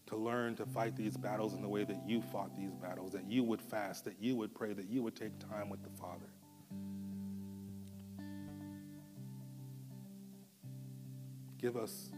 to 0.08 0.16
learn 0.16 0.56
to 0.56 0.64
fight 0.64 0.96
these 0.96 1.18
battles 1.18 1.52
in 1.52 1.60
the 1.60 1.68
way 1.68 1.84
that 1.84 2.02
you 2.06 2.22
fought 2.22 2.56
these 2.56 2.72
battles, 2.72 3.12
that 3.12 3.30
you 3.30 3.44
would 3.44 3.60
fast, 3.60 4.06
that 4.06 4.16
you 4.18 4.34
would 4.36 4.54
pray, 4.54 4.72
that 4.72 4.88
you 4.88 5.02
would 5.02 5.14
take 5.14 5.38
time 5.38 5.68
with 5.68 5.82
the 5.82 5.90
Father. 5.90 6.24
Give 11.60 11.76
us 11.76 12.10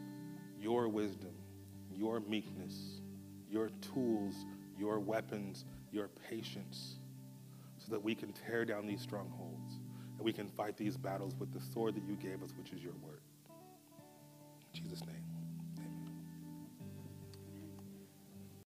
your 0.60 0.88
wisdom, 0.88 1.34
your 1.92 2.20
meekness, 2.20 3.00
your 3.50 3.70
tools, 3.92 4.34
your 4.78 5.00
weapons, 5.00 5.64
your 5.90 6.08
patience, 6.28 6.98
so 7.78 7.90
that 7.90 8.00
we 8.00 8.14
can 8.14 8.32
tear 8.32 8.64
down 8.64 8.86
these 8.86 9.00
strongholds 9.00 9.80
and 10.16 10.24
we 10.24 10.32
can 10.32 10.46
fight 10.46 10.76
these 10.76 10.96
battles 10.96 11.34
with 11.40 11.52
the 11.52 11.60
sword 11.60 11.96
that 11.96 12.04
you 12.04 12.14
gave 12.14 12.44
us, 12.44 12.50
which 12.56 12.72
is 12.72 12.80
your 12.80 12.94
word. 13.02 13.22
In 14.74 14.80
Jesus' 14.80 15.04
name. 15.04 15.39